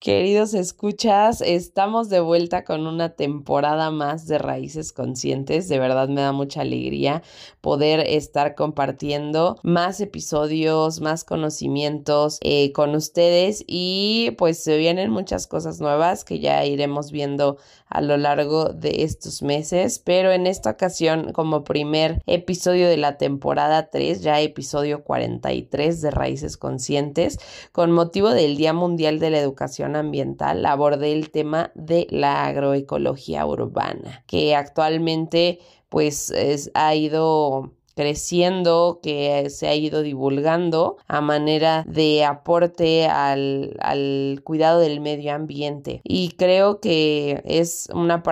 Queridos 0.00 0.54
escuchas, 0.54 1.40
estamos 1.40 2.08
de 2.08 2.20
vuelta 2.20 2.62
con 2.62 2.86
una 2.86 3.16
temporada 3.16 3.90
más 3.90 4.28
de 4.28 4.38
Raíces 4.38 4.92
Conscientes. 4.92 5.68
De 5.68 5.80
verdad 5.80 6.08
me 6.08 6.20
da 6.20 6.30
mucha 6.30 6.60
alegría 6.60 7.24
poder 7.60 8.06
estar 8.06 8.54
compartiendo 8.54 9.58
más 9.64 10.00
episodios, 10.00 11.00
más 11.00 11.24
conocimientos 11.24 12.38
eh, 12.42 12.70
con 12.70 12.94
ustedes 12.94 13.64
y 13.66 14.36
pues 14.38 14.62
se 14.62 14.76
vienen 14.76 15.10
muchas 15.10 15.48
cosas 15.48 15.80
nuevas 15.80 16.24
que 16.24 16.38
ya 16.38 16.64
iremos 16.64 17.10
viendo 17.10 17.56
a 17.90 18.00
lo 18.00 18.16
largo 18.16 18.66
de 18.70 19.02
estos 19.02 19.42
meses. 19.42 19.98
Pero 19.98 20.32
en 20.32 20.46
esta 20.46 20.70
ocasión, 20.70 21.32
como 21.32 21.64
primer 21.64 22.22
episodio 22.26 22.88
de 22.88 22.96
la 22.96 23.18
temporada 23.18 23.90
3, 23.90 24.22
ya 24.22 24.40
episodio 24.40 25.04
43 25.04 26.00
de 26.00 26.10
Raíces 26.10 26.56
Conscientes, 26.56 27.38
con 27.72 27.92
motivo 27.92 28.30
del 28.30 28.56
Día 28.56 28.72
Mundial 28.72 29.18
de 29.18 29.30
la 29.30 29.38
Educación 29.38 29.96
ambiental 29.96 30.64
abordé 30.66 31.12
el 31.12 31.30
tema 31.30 31.72
de 31.74 32.06
la 32.10 32.46
agroecología 32.46 33.46
urbana, 33.46 34.24
que 34.26 34.54
actualmente 34.54 35.60
pues 35.88 36.32
ha 36.74 36.94
ido 36.94 37.72
creciendo, 37.98 39.00
que 39.02 39.50
se 39.50 39.66
ha 39.66 39.74
ido 39.74 40.02
divulgando 40.02 40.98
a 41.08 41.20
manera 41.20 41.82
de 41.88 42.24
aporte 42.24 43.08
al, 43.08 43.76
al 43.80 44.40
cuidado 44.44 44.78
del 44.78 45.00
medio 45.00 45.34
ambiente. 45.34 46.00
Y 46.04 46.28
creo 46.38 46.78
que 46.78 47.42
es 47.44 47.88
una, 47.92 48.22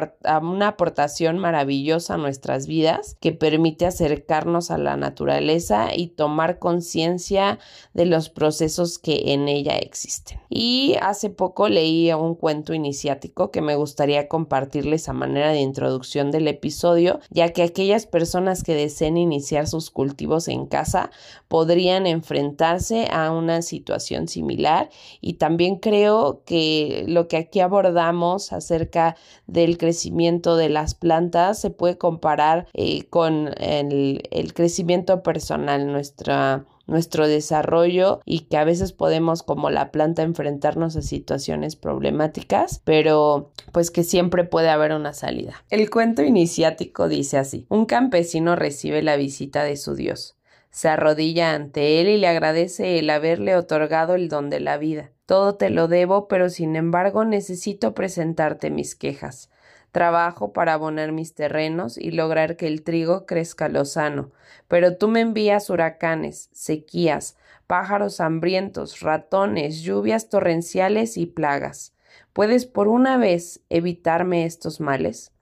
una 0.40 0.68
aportación 0.68 1.38
maravillosa 1.38 2.14
a 2.14 2.16
nuestras 2.16 2.68
vidas 2.68 3.16
que 3.20 3.32
permite 3.32 3.86
acercarnos 3.86 4.70
a 4.70 4.78
la 4.78 4.96
naturaleza 4.96 5.88
y 5.96 6.10
tomar 6.10 6.60
conciencia 6.60 7.58
de 7.92 8.06
los 8.06 8.28
procesos 8.28 9.00
que 9.00 9.32
en 9.32 9.48
ella 9.48 9.78
existen. 9.78 10.38
Y 10.48 10.94
hace 11.02 11.28
poco 11.28 11.68
leí 11.68 12.12
un 12.12 12.36
cuento 12.36 12.72
iniciático 12.72 13.50
que 13.50 13.62
me 13.62 13.74
gustaría 13.74 14.28
compartirles 14.28 15.08
a 15.08 15.12
manera 15.12 15.50
de 15.50 15.58
introducción 15.58 16.30
del 16.30 16.46
episodio, 16.46 17.18
ya 17.30 17.52
que 17.52 17.64
aquellas 17.64 18.06
personas 18.06 18.62
que 18.62 18.76
deseen 18.76 19.16
iniciar 19.16 19.55
sus 19.64 19.90
cultivos 19.90 20.48
en 20.48 20.66
casa 20.66 21.10
podrían 21.48 22.06
enfrentarse 22.06 23.08
a 23.10 23.30
una 23.30 23.62
situación 23.62 24.28
similar. 24.28 24.90
Y 25.20 25.34
también 25.34 25.76
creo 25.76 26.42
que 26.44 27.04
lo 27.08 27.28
que 27.28 27.38
aquí 27.38 27.60
abordamos 27.60 28.52
acerca 28.52 29.16
del 29.46 29.78
crecimiento 29.78 30.56
de 30.56 30.68
las 30.68 30.94
plantas 30.94 31.58
se 31.60 31.70
puede 31.70 31.96
comparar 31.96 32.66
eh, 32.74 33.04
con 33.04 33.50
el, 33.58 34.22
el 34.30 34.52
crecimiento 34.52 35.22
personal, 35.22 35.86
nuestra 35.86 36.66
nuestro 36.86 37.28
desarrollo 37.28 38.20
y 38.24 38.40
que 38.40 38.56
a 38.56 38.64
veces 38.64 38.92
podemos 38.92 39.42
como 39.42 39.70
la 39.70 39.90
planta 39.90 40.22
enfrentarnos 40.22 40.96
a 40.96 41.02
situaciones 41.02 41.76
problemáticas, 41.76 42.80
pero 42.84 43.52
pues 43.72 43.90
que 43.90 44.04
siempre 44.04 44.44
puede 44.44 44.68
haber 44.68 44.92
una 44.92 45.12
salida. 45.12 45.64
El 45.70 45.90
cuento 45.90 46.22
iniciático 46.22 47.08
dice 47.08 47.38
así, 47.38 47.66
un 47.68 47.86
campesino 47.86 48.56
recibe 48.56 49.02
la 49.02 49.16
visita 49.16 49.64
de 49.64 49.76
su 49.76 49.94
Dios. 49.94 50.36
Se 50.70 50.88
arrodilla 50.88 51.54
ante 51.54 52.00
él 52.00 52.08
y 52.08 52.18
le 52.18 52.28
agradece 52.28 52.98
el 52.98 53.08
haberle 53.08 53.56
otorgado 53.56 54.14
el 54.14 54.28
don 54.28 54.50
de 54.50 54.60
la 54.60 54.76
vida. 54.76 55.10
Todo 55.24 55.54
te 55.54 55.70
lo 55.70 55.88
debo, 55.88 56.28
pero 56.28 56.50
sin 56.50 56.76
embargo 56.76 57.24
necesito 57.24 57.94
presentarte 57.94 58.70
mis 58.70 58.94
quejas. 58.94 59.50
Trabajo 59.96 60.52
para 60.52 60.74
abonar 60.74 61.12
mis 61.12 61.34
terrenos 61.34 61.96
y 61.96 62.10
lograr 62.10 62.58
que 62.58 62.66
el 62.66 62.82
trigo 62.82 63.24
crezca 63.24 63.70
lozano, 63.70 64.30
pero 64.68 64.98
tú 64.98 65.08
me 65.08 65.22
envías 65.22 65.70
huracanes, 65.70 66.50
sequías, 66.52 67.38
pájaros 67.66 68.20
hambrientos, 68.20 69.00
ratones, 69.00 69.80
lluvias 69.80 70.28
torrenciales 70.28 71.16
y 71.16 71.24
plagas. 71.24 71.94
¿Puedes 72.34 72.66
por 72.66 72.88
una 72.88 73.16
vez 73.16 73.62
evitarme 73.70 74.44
estos 74.44 74.82
males? 74.82 75.32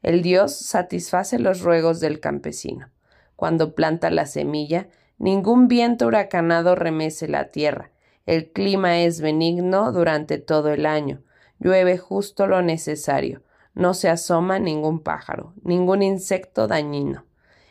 El 0.00 0.22
Dios 0.22 0.56
satisface 0.56 1.40
los 1.40 1.62
ruegos 1.62 1.98
del 1.98 2.20
campesino. 2.20 2.90
Cuando 3.34 3.74
planta 3.74 4.10
la 4.10 4.26
semilla, 4.26 4.86
ningún 5.18 5.66
viento 5.66 6.06
huracanado 6.06 6.76
remece 6.76 7.26
la 7.26 7.48
tierra. 7.48 7.90
El 8.26 8.52
clima 8.52 9.00
es 9.00 9.20
benigno 9.20 9.90
durante 9.90 10.38
todo 10.38 10.70
el 10.70 10.86
año. 10.86 11.20
Llueve 11.58 11.98
justo 11.98 12.46
lo 12.46 12.62
necesario 12.62 13.42
no 13.74 13.94
se 13.94 14.08
asoma 14.08 14.58
ningún 14.58 15.00
pájaro, 15.00 15.52
ningún 15.62 16.02
insecto 16.02 16.66
dañino. 16.66 17.24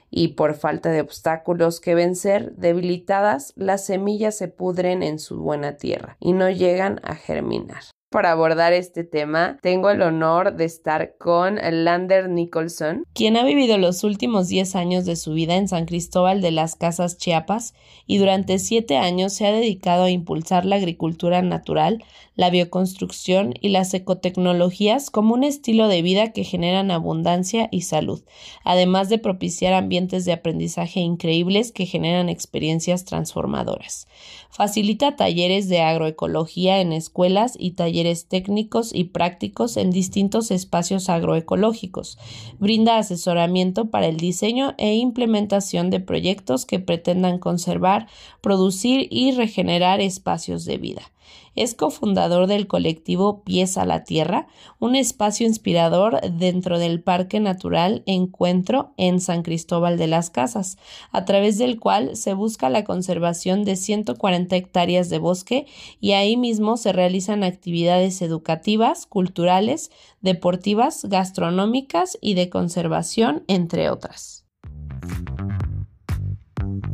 Y 0.10 0.30
por 0.30 0.54
falta 0.54 0.92
de 0.92 1.02
obstáculos 1.02 1.80
que 1.80 1.96
vencer, 1.96 2.56
debilitadas, 2.56 3.54
las 3.56 3.86
semillas 3.86 4.38
se 4.38 4.48
pudren 4.48 5.02
en 5.02 5.18
su 5.18 5.40
buena 5.40 5.78
tierra 5.78 6.18
y 6.20 6.34
no 6.34 6.50
llegan 6.50 7.00
a 7.04 7.16
germinar 7.16 7.84
para 8.14 8.32
abordar 8.32 8.74
este 8.74 9.04
tema, 9.04 9.58
tengo 9.64 9.90
el 9.90 10.04
honor 10.04 10.56
de 10.56 10.66
estar 10.66 11.16
con 11.18 11.56
Lander 11.56 12.30
Nicholson, 12.30 13.06
quien 13.14 13.36
ha 13.38 13.44
vivido 13.44 13.80
los 13.80 14.04
últimos 14.04 14.48
10 14.50 14.76
años 14.76 15.06
de 15.06 15.16
su 15.16 15.34
vida 15.34 15.56
en 15.56 15.68
San 15.68 15.86
Cristóbal 15.86 16.40
de 16.40 16.52
las 16.52 16.76
Casas 16.76 17.18
Chiapas 17.18 17.74
y 18.06 18.20
durante 18.20 18.60
7 18.60 18.98
años 18.98 19.34
se 19.34 19.48
ha 19.48 19.52
dedicado 19.52 20.04
a 20.04 20.12
impulsar 20.12 20.64
la 20.64 20.76
agricultura 20.76 21.42
natural, 21.42 22.04
la 22.36 22.52
bioconstrucción 22.52 23.56
y 23.60 23.70
las 23.70 23.92
ecotecnologías 23.96 25.10
como 25.10 25.34
un 25.34 25.44
estilo 25.44 25.88
de 25.88 26.04
vida 26.04 26.34
que 26.34 26.44
generan 26.44 26.92
abundancia 26.92 27.68
y 27.72 27.82
salud, 27.82 28.24
además 28.64 29.10
de 29.10 29.18
propiciar 29.18 29.74
ambientes 29.74 30.24
de 30.26 30.34
aprendizaje 30.34 31.00
increíbles 31.00 31.72
que 31.72 31.88
generan 31.88 32.30
experiencias 32.30 33.06
transformadoras. 33.06 34.08
Facilita 34.52 35.16
talleres 35.16 35.68
de 35.68 35.82
agroecología 35.82 36.80
en 36.80 36.94
escuelas 36.94 37.56
y 37.58 37.72
talleres 37.72 38.03
técnicos 38.28 38.94
y 38.94 39.06
prácticos 39.06 39.78
en 39.78 39.92
distintos 39.92 40.52
espacios 40.52 41.10
agroecológicos. 41.10 42.18
Brinda 42.60 42.98
asesoramiento 42.98 43.90
para 43.90 44.08
el 44.08 44.18
diseño 44.18 44.76
e 44.78 44.96
implementación 44.96 45.90
de 45.90 46.00
proyectos 46.00 46.66
que 46.66 46.80
pretendan 46.80 47.40
conservar, 47.40 48.08
producir 48.42 49.08
y 49.10 49.32
regenerar 49.32 50.02
espacios 50.02 50.66
de 50.66 50.78
vida. 50.78 51.13
Es 51.56 51.76
cofundador 51.76 52.48
del 52.48 52.68
colectivo 52.68 53.44
Pies 53.44 53.78
a 53.78 53.86
la 53.86 54.04
Tierra, 54.04 54.48
un 54.80 54.96
espacio 54.96 55.46
inspirador 55.46 56.20
dentro 56.32 56.80
del 56.80 57.02
Parque 57.02 57.40
Natural 57.40 58.02
Encuentro 58.06 58.94
en 58.98 59.20
San 59.20 59.44
Cristóbal 59.44 59.98
de 59.98 60.08
las 60.08 60.30
Casas, 60.30 60.78
a 61.12 61.26
través 61.26 61.58
del 61.58 61.80
cual 61.80 62.16
se 62.16 62.34
busca 62.34 62.70
la 62.70 62.84
conservación 62.84 63.66
de 63.66 63.76
140 63.76 64.56
hectáreas 64.56 65.10
de 65.10 65.20
bosque 65.20 65.68
y 66.00 66.14
ahí 66.14 66.38
mismo 66.38 66.78
se 66.78 66.92
realizan 66.92 67.44
actividades 67.44 68.22
educativas, 68.22 69.06
culturales, 69.06 69.92
deportivas, 70.22 71.06
gastronómicas 71.06 72.18
y 72.22 72.34
de 72.34 72.50
conservación, 72.50 73.44
entre 73.48 73.90
otras. 73.90 74.44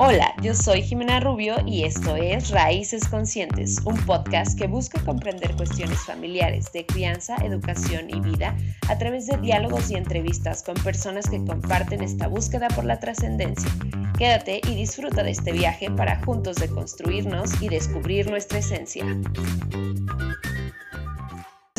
Hola, 0.02 0.34
yo 0.42 0.56
soy 0.56 0.82
Jimena 0.82 1.20
Rubio 1.20 1.58
y 1.66 1.84
esto 1.84 2.16
es 2.16 2.52
Raíces 2.52 3.06
Conscientes, 3.06 3.82
un 3.84 3.98
podcast 4.06 4.58
que 4.58 4.66
busca 4.66 5.04
comprender 5.04 5.54
cuestiones 5.58 6.00
familiares 6.06 6.72
de 6.72 6.86
crianza, 6.86 7.36
educación 7.44 8.10
y 8.10 8.22
vida 8.22 8.56
a 8.88 8.98
través 8.98 9.28
de 9.28 9.36
diálogos 9.36 9.92
y 9.92 9.96
entrevistas 9.96 10.64
con 10.64 10.76
personas 10.76 11.30
que 11.30 11.44
comparten 11.44 12.02
esta 12.02 12.28
búsqueda 12.28 12.70
por 12.70 12.86
la 12.86 12.98
trascendencia. 13.02 13.70
Quédate 14.18 14.62
y 14.70 14.76
disfruta 14.76 15.22
de 15.22 15.32
este 15.32 15.52
viaje 15.52 15.92
para 15.92 16.24
juntos 16.24 16.56
deconstruirnos 16.56 17.62
y 17.62 17.68
descubrir 17.68 18.30
nuestra 18.30 18.60
esencia. 18.60 19.04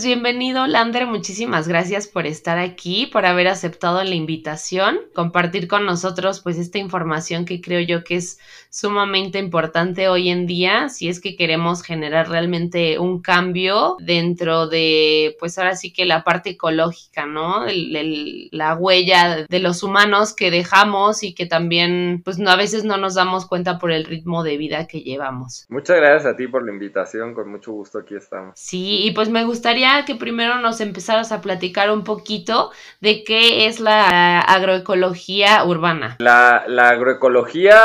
Bienvenido, 0.05 0.66
Lander. 0.66 1.06
Muchísimas 1.06 1.66
gracias 1.66 2.06
por 2.06 2.27
estar 2.27 2.59
aquí, 2.59 3.06
por 3.06 3.27
haber 3.27 3.49
aceptado 3.49 4.03
la 4.05 4.15
invitación, 4.15 5.00
compartir 5.15 5.69
con 5.69 5.84
nosotros 5.84 6.41
pues 6.41 6.59
esta 6.59 6.78
información 6.78 7.44
que 7.44 7.61
creo 7.61 7.81
yo 7.81 8.05
que 8.05 8.16
es 8.16 8.38
sumamente 8.71 9.38
importante 9.38 10.09
hoy 10.09 10.28
en 10.28 10.47
día 10.47 10.88
si 10.88 11.09
es 11.09 11.21
que 11.21 11.37
queremos 11.37 11.83
generar 11.83 12.28
realmente 12.28 12.99
un 12.99 13.21
cambio 13.21 13.97
dentro 13.99 14.69
de 14.69 15.37
pues 15.41 15.58
ahora 15.58 15.75
sí 15.75 15.93
que 15.93 16.05
la 16.05 16.23
parte 16.23 16.50
ecológica, 16.50 17.26
¿no? 17.26 17.64
la 17.67 18.75
huella 18.76 19.46
de 19.49 19.58
los 19.58 19.82
humanos 19.82 20.35
que 20.35 20.50
dejamos 20.50 21.23
y 21.23 21.35
que 21.35 21.46
también 21.46 22.23
pues 22.25 22.38
no, 22.38 22.50
a 22.50 22.56
veces 22.56 22.85
no 22.85 22.96
nos 22.96 23.14
damos 23.14 23.46
cuenta 23.46 23.79
por 23.79 23.91
el 23.91 24.05
ritmo 24.05 24.44
de 24.44 24.56
vida 24.56 24.87
que 24.87 25.00
llevamos. 25.00 25.67
Muchas 25.69 25.96
gracias 25.96 26.32
a 26.32 26.37
ti 26.37 26.46
por 26.46 26.64
la 26.64 26.73
invitación, 26.73 27.35
con 27.35 27.50
mucho 27.50 27.73
gusto 27.73 27.99
aquí 27.99 28.14
estamos. 28.14 28.53
Sí, 28.56 29.03
y 29.05 29.11
pues 29.11 29.29
me 29.29 29.44
gustaría 29.44 29.89
que 30.06 30.14
primero 30.14 30.58
nos 30.60 30.81
empezaras 30.81 31.32
a 31.32 31.40
platicar 31.40 31.90
un 31.90 32.04
poquito 32.04 32.70
de 33.00 33.25
qué 33.25 33.66
es 33.66 33.81
la 33.81 34.40
agroecología 34.40 35.64
urbana. 35.64 36.16
La, 36.19 36.64
agroecología, 36.88 37.78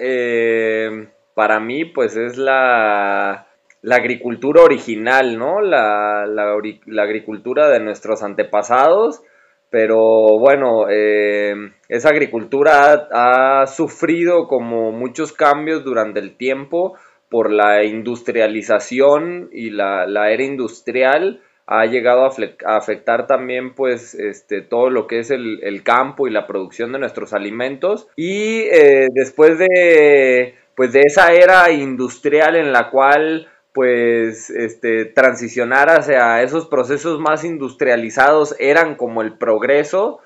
eh, 0.00 1.08
para 1.34 1.60
mí, 1.60 1.84
pues 1.84 2.16
es 2.16 2.36
la, 2.36 3.46
agricultura 3.90 4.62
original, 4.62 5.38
¿no? 5.38 5.60
La, 5.60 6.26
la, 6.26 7.02
agricultura 7.02 7.68
de 7.68 7.80
nuestros 7.80 8.22
antepasados. 8.22 9.22
Pero 9.70 10.38
bueno, 10.38 10.86
eh, 10.88 11.54
esa 11.88 12.10
agricultura 12.10 13.08
ha, 13.10 13.62
ha 13.62 13.66
sufrido 13.66 14.46
como 14.46 14.92
muchos 14.92 15.32
cambios 15.32 15.82
durante 15.82 16.20
el 16.20 16.36
tiempo 16.36 16.96
por 17.30 17.50
la 17.50 17.84
industrialización 17.84 19.50
y 19.52 19.70
la, 19.70 20.04
era 20.30 20.42
industrial 20.42 21.40
ha 21.66 21.86
llegado 21.86 22.24
a, 22.24 22.76
afectar 22.76 23.26
también 23.26 23.74
pues 23.74 24.14
este 24.14 24.60
todo 24.60 24.90
lo 24.90 25.06
que 25.06 25.20
es 25.20 25.30
el, 25.30 25.82
campo 25.82 26.28
y 26.28 26.30
la 26.30 26.46
producción 26.46 26.92
de 26.92 26.98
nuestros 26.98 27.32
alimentos. 27.32 28.08
Y 28.16 28.62
eh, 28.70 29.08
después 29.12 29.58
de 29.58 30.54
pues 30.76 30.92
de 30.92 31.02
esa 31.06 31.32
era 31.32 31.70
industrial 31.70 32.56
en 32.56 32.72
la 32.72 32.90
cual 32.90 33.48
pues 33.72 34.50
este 34.50 35.04
transicionar 35.06 35.88
hacia 35.88 36.42
esos 36.42 36.66
procesos 36.66 37.18
más 37.20 37.44
industrializados 37.44 38.54
eran 38.58 38.96
como 38.96 39.22
el 39.22 39.38
progreso 39.38 40.20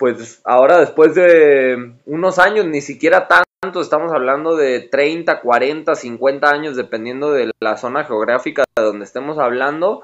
pues 0.00 0.40
ahora 0.44 0.80
después 0.80 1.14
de 1.14 1.92
unos 2.06 2.38
años, 2.38 2.66
ni 2.66 2.80
siquiera 2.80 3.28
tanto, 3.62 3.82
estamos 3.82 4.10
hablando 4.14 4.56
de 4.56 4.80
30, 4.80 5.42
40, 5.42 5.94
50 5.94 6.48
años, 6.48 6.76
dependiendo 6.76 7.30
de 7.32 7.50
la 7.60 7.76
zona 7.76 8.04
geográfica 8.04 8.64
de 8.74 8.82
donde 8.82 9.04
estemos 9.04 9.38
hablando, 9.38 10.02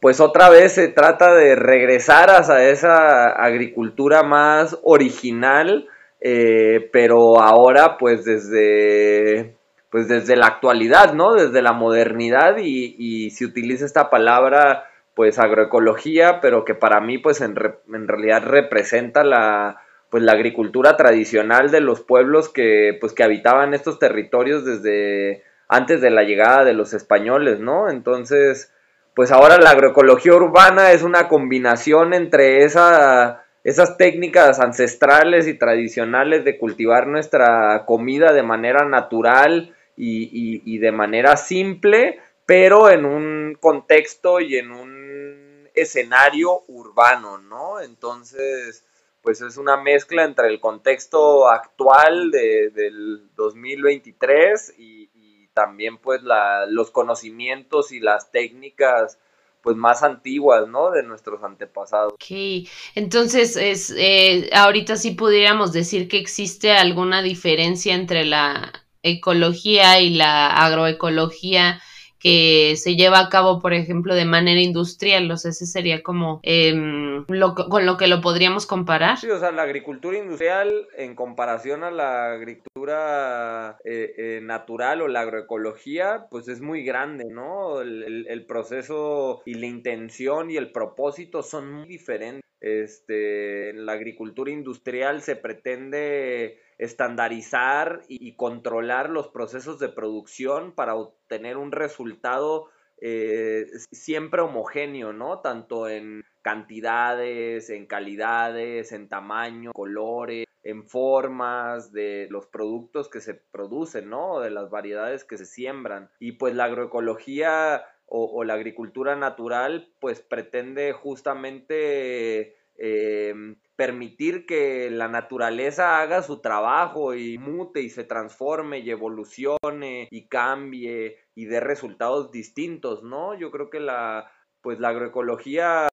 pues 0.00 0.18
otra 0.18 0.50
vez 0.50 0.72
se 0.72 0.88
trata 0.88 1.32
de 1.32 1.54
regresar 1.54 2.30
hacia 2.30 2.68
esa 2.68 3.28
agricultura 3.28 4.24
más 4.24 4.76
original, 4.82 5.86
eh, 6.20 6.90
pero 6.92 7.40
ahora 7.40 7.96
pues 7.96 8.24
desde 8.24 9.54
pues 9.88 10.08
desde 10.08 10.34
la 10.34 10.46
actualidad, 10.46 11.14
¿no? 11.14 11.34
Desde 11.34 11.62
la 11.62 11.72
modernidad 11.72 12.56
y, 12.58 12.96
y 12.98 13.30
se 13.30 13.44
utiliza 13.44 13.84
esta 13.84 14.10
palabra 14.10 14.90
pues 15.14 15.38
agroecología, 15.38 16.40
pero 16.40 16.64
que 16.64 16.74
para 16.74 17.00
mí 17.00 17.18
pues 17.18 17.40
en, 17.40 17.54
realidad 17.54 18.42
representa 18.42 19.22
la 19.22 19.80
pues 20.10 20.22
la 20.22 20.32
agricultura 20.32 20.96
tradicional 20.96 21.70
de 21.70 21.80
los 21.80 22.00
pueblos 22.00 22.48
que 22.48 22.96
pues 23.00 23.12
que 23.12 23.24
habitaban 23.24 23.74
estos 23.74 23.98
territorios 23.98 24.64
desde 24.64 25.42
antes 25.68 26.00
de 26.00 26.10
la 26.10 26.22
llegada 26.22 26.64
de 26.64 26.74
los 26.74 26.94
españoles, 26.94 27.58
¿no? 27.58 27.90
Entonces, 27.90 28.72
pues 29.14 29.32
ahora 29.32 29.58
la 29.58 29.70
agroecología 29.70 30.34
urbana 30.34 30.92
es 30.92 31.02
una 31.02 31.28
combinación 31.28 32.14
entre 32.14 32.64
esa, 32.64 33.44
esas 33.64 33.96
técnicas 33.96 34.60
ancestrales 34.60 35.48
y 35.48 35.54
tradicionales 35.54 36.44
de 36.44 36.58
cultivar 36.58 37.08
nuestra 37.08 37.84
comida 37.84 38.32
de 38.32 38.42
manera 38.42 38.84
natural 38.84 39.74
y, 39.96 40.62
y 40.64 40.78
de 40.78 40.92
manera 40.92 41.36
simple, 41.36 42.20
pero 42.44 42.90
en 42.90 43.06
un 43.06 43.56
contexto 43.58 44.40
y 44.40 44.56
en 44.56 44.70
un 44.70 45.68
escenario 45.74 46.62
urbano, 46.68 47.38
¿no? 47.38 47.80
Entonces, 47.80 48.85
pues 49.26 49.40
es 49.40 49.56
una 49.56 49.76
mezcla 49.76 50.22
entre 50.22 50.46
el 50.46 50.60
contexto 50.60 51.48
actual 51.48 52.30
de, 52.30 52.70
del 52.70 53.28
2023 53.34 54.74
y, 54.78 55.10
también 55.52 55.96
pues 55.98 56.22
la, 56.22 56.66
los 56.66 56.92
conocimientos 56.92 57.90
y 57.90 57.98
las 57.98 58.30
técnicas 58.30 59.18
pues 59.62 59.74
más 59.74 60.04
antiguas, 60.04 60.68
¿no? 60.68 60.90
De 60.90 61.02
nuestros 61.02 61.42
antepasados. 61.42 62.12
Ok, 62.12 62.68
entonces 62.94 63.56
es, 63.56 63.92
eh, 63.96 64.50
ahorita 64.52 64.96
sí 64.96 65.12
pudiéramos 65.12 65.72
decir 65.72 66.06
que 66.08 66.18
existe 66.18 66.70
alguna 66.70 67.22
diferencia 67.22 67.94
entre 67.94 68.26
la 68.26 68.70
ecología 69.02 69.98
y 69.98 70.10
la 70.10 70.48
agroecología 70.48 71.80
que 72.26 72.74
se 72.76 72.96
lleva 72.96 73.20
a 73.20 73.28
cabo, 73.28 73.60
por 73.60 73.72
ejemplo, 73.72 74.14
de 74.16 74.24
manera 74.24 74.60
industrial. 74.60 75.30
O 75.30 75.36
sea, 75.36 75.52
ese 75.52 75.64
sería 75.64 76.02
como 76.02 76.40
em, 76.42 77.24
lo, 77.28 77.54
con 77.54 77.86
lo 77.86 77.96
que 77.96 78.08
lo 78.08 78.20
podríamos 78.20 78.66
comparar. 78.66 79.16
Sí, 79.16 79.30
o 79.30 79.38
sea, 79.38 79.52
la 79.52 79.62
agricultura 79.62 80.18
industrial 80.18 80.88
en 80.96 81.14
comparación 81.14 81.84
a 81.84 81.92
la 81.92 82.32
agricultura 82.32 83.78
eh, 83.84 84.12
eh, 84.18 84.40
natural 84.42 85.02
o 85.02 85.08
la 85.08 85.20
agroecología, 85.20 86.26
pues 86.28 86.48
es 86.48 86.60
muy 86.60 86.82
grande, 86.82 87.26
¿no? 87.30 87.80
El, 87.80 88.26
el 88.28 88.44
proceso 88.44 89.42
y 89.46 89.54
la 89.54 89.66
intención 89.66 90.50
y 90.50 90.56
el 90.56 90.72
propósito 90.72 91.44
son 91.44 91.72
muy 91.72 91.86
diferentes. 91.86 92.42
Este, 92.60 93.70
en 93.70 93.86
la 93.86 93.92
agricultura 93.92 94.50
industrial 94.50 95.22
se 95.22 95.36
pretende 95.36 96.60
estandarizar 96.78 98.02
y, 98.08 98.34
controlar 98.36 99.10
los 99.10 99.28
procesos 99.28 99.78
de 99.78 99.88
producción 99.88 100.72
para 100.72 100.94
obtener 100.94 101.56
un 101.56 101.72
resultado 101.72 102.68
eh, 102.98 103.66
siempre 103.90 104.40
homogéneo, 104.40 105.12
¿no? 105.12 105.40
Tanto 105.40 105.88
en 105.88 106.24
cantidades, 106.42 107.70
en 107.70 107.86
calidades, 107.86 108.92
en 108.92 109.08
tamaño, 109.08 109.72
colores, 109.72 110.46
en 110.62 110.84
formas 110.84 111.92
de 111.92 112.26
los 112.30 112.46
productos 112.46 113.08
que 113.08 113.20
se 113.20 113.34
producen, 113.34 114.10
¿no? 114.10 114.40
De 114.40 114.50
las 114.50 114.70
variedades 114.70 115.24
que 115.24 115.38
se 115.38 115.46
siembran. 115.46 116.10
Y 116.18 116.32
pues 116.32 116.54
la 116.54 116.64
agroecología 116.64 117.84
o, 118.06 118.44
la 118.44 118.54
agricultura 118.54 119.16
natural, 119.16 119.92
pues 120.00 120.20
pretende 120.20 120.92
justamente 120.92 122.56
eh, 122.78 123.34
permitir 123.74 124.46
que 124.46 124.90
la 124.90 125.08
naturaleza 125.08 126.00
haga 126.00 126.22
su 126.22 126.40
trabajo 126.40 127.14
y 127.14 127.36
mute 127.38 127.80
y 127.80 127.90
se 127.90 128.04
transforme 128.04 128.78
y 128.78 128.90
evolucione 128.90 130.08
y 130.10 130.28
cambie 130.28 131.18
y 131.34 131.44
dé 131.46 131.60
resultados 131.60 132.30
distintos, 132.30 133.02
¿no? 133.02 133.34
Yo 133.34 133.50
creo 133.50 133.70
que 133.70 133.80
la, 133.80 134.30
pues 134.62 134.80
la 134.80 134.88
agroecología 134.88 135.88